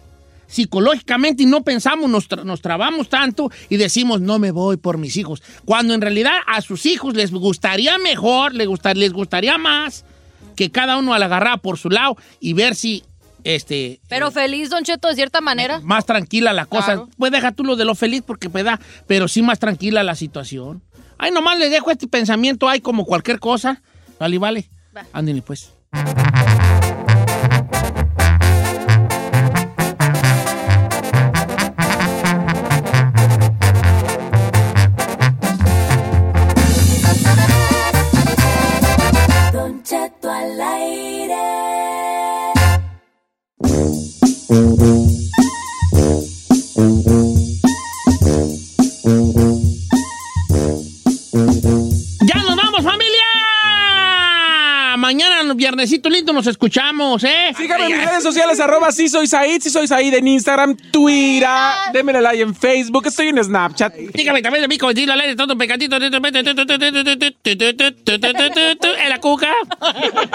[0.46, 4.96] Psicológicamente y no pensamos, nos, tra- nos trabamos tanto y decimos, no me voy por
[4.96, 5.42] mis hijos.
[5.66, 10.04] Cuando en realidad a sus hijos les gustaría mejor, les, gustar, les gustaría más
[10.56, 13.04] que cada uno al agarrar por su lado y ver si
[13.44, 15.80] este, Pero feliz, Don Cheto, de cierta manera.
[15.82, 16.86] más tranquila la cosa.
[16.86, 17.08] Claro.
[17.18, 20.14] Pues deja tú lo de lo feliz porque me da, pero sí más tranquila la
[20.16, 20.82] situación.
[21.18, 23.82] Ay, nomás le dejo este pensamiento, hay como cualquier cosa.
[24.20, 24.70] Vale, vale.
[25.12, 25.72] Ándale, pues.
[39.52, 40.98] Don Cheto al aire.
[55.08, 57.54] Mañana, viernesito lindo, nos escuchamos, ¿eh?
[57.56, 61.48] Síganme en mis redes sociales, arroba si soy Said, si soy Said en Instagram, Twitter,
[61.94, 63.94] démele like en Facebook, estoy en Snapchat.
[63.94, 65.96] Dígame también de mí, como decirlo al aire, todo pecadito.
[65.96, 66.10] En
[69.08, 69.54] la cuca.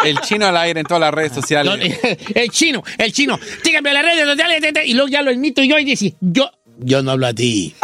[0.04, 2.00] El chino al aire en todas las redes sociales.
[2.34, 3.40] El chino, el chino.
[3.64, 4.88] Dígame a las redes sociales.
[4.88, 6.50] Y luego ya lo imito yo y dice, yo...
[6.80, 7.76] Yo no hablo a ti.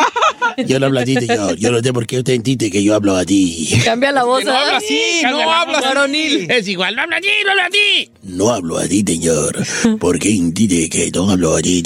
[0.67, 1.55] Yo no hablo a ti, señor.
[1.57, 3.69] Yo no sé por qué usted entiende que yo hablo a ti.
[3.85, 4.39] Cambia la voz.
[4.39, 6.47] Que no habla así, no la habla así.
[6.49, 8.11] Es igual, no habla a ti, no habla a ti.
[8.23, 9.57] No hablo a ti, señor.
[9.99, 11.83] Porque entiende que no hablo a ti.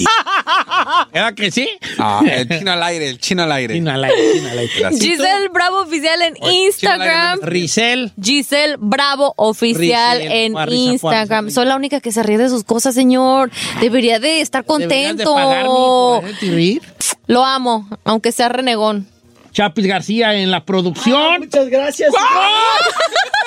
[1.13, 1.69] ¿Verdad que sí?
[1.97, 3.75] Ah, el chino al aire, el chino al aire.
[3.75, 4.97] Chino al aire, chino al aire.
[4.99, 7.39] Giselle Bravo Oficial en Instagram.
[7.41, 8.11] Risel.
[8.21, 11.49] Giselle Bravo Oficial en Instagram.
[11.51, 13.51] Soy la única que se ríe de sus cosas, señor.
[13.81, 16.21] Debería de estar Deberías de contento.
[16.41, 16.81] reír.
[17.27, 19.07] Lo amo, aunque sea renegón.
[19.51, 21.39] Chapis García en la producción.
[21.41, 22.11] Muchas gracias.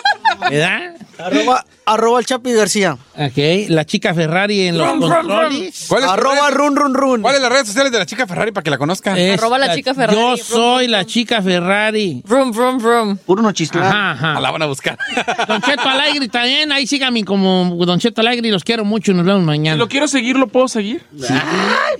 [0.50, 0.94] ¿Verdad?
[1.18, 2.98] Arroba, arroba el Chapi García.
[3.16, 5.86] Ok, la chica Ferrari en los controles.
[5.88, 7.22] ¿Cuál es tu Arroba red- run run run.
[7.22, 9.16] ¿Cuáles las redes sociales de la chica Ferrari para que la conozcan?
[9.16, 10.18] Es Arroba la chica Ferrari.
[10.18, 12.20] Yo soy la chica Ferrari.
[12.26, 13.16] Vroom, vroom, vroom.
[13.16, 13.84] Puro nochistlán.
[13.84, 14.40] Ajá, ajá.
[14.40, 14.98] La van a buscar.
[15.48, 19.24] Don Cheto Alegre también, ahí síganme como Don Cheto Alegre y los quiero mucho, nos
[19.24, 19.76] vemos Si mañana.
[19.78, 21.02] lo quiero seguir, ¿lo puedo seguir?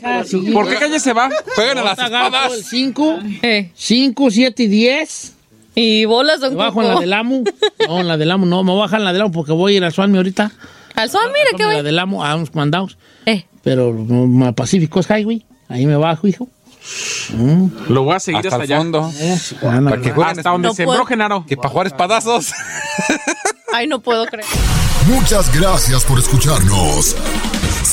[0.02, 0.50] Ah, sí.
[0.52, 1.30] ¿Por qué calle se va?
[1.54, 2.52] Juegan a las espadas.
[2.52, 5.32] el 5, Eh, 5, 7 y 10.
[5.78, 7.44] Y bolas, don Me bajo en la del amo.
[7.86, 9.52] No, en la del amo no, me voy a bajar en la del amo porque
[9.52, 10.50] voy a ir al Suami ahorita.
[10.94, 12.96] Al sol, mire qué En la del amo a unos mandados.
[13.26, 15.44] Eh, Pero no, Pacífico es Highway.
[15.68, 16.48] Ahí me bajo, hijo.
[17.34, 17.66] Mm.
[17.88, 18.78] Lo voy a seguir Hasta hasta, el allá.
[18.78, 19.12] fondo.
[19.18, 19.38] Eh.
[19.60, 20.38] Para que jueguen.
[20.38, 21.06] Hasta donde No sembró puedo.
[21.06, 21.44] Genaro.
[21.46, 22.52] Que para jugar espadazos.
[23.74, 24.46] ay, no puedo creer.
[25.08, 27.14] Muchas gracias por escucharnos.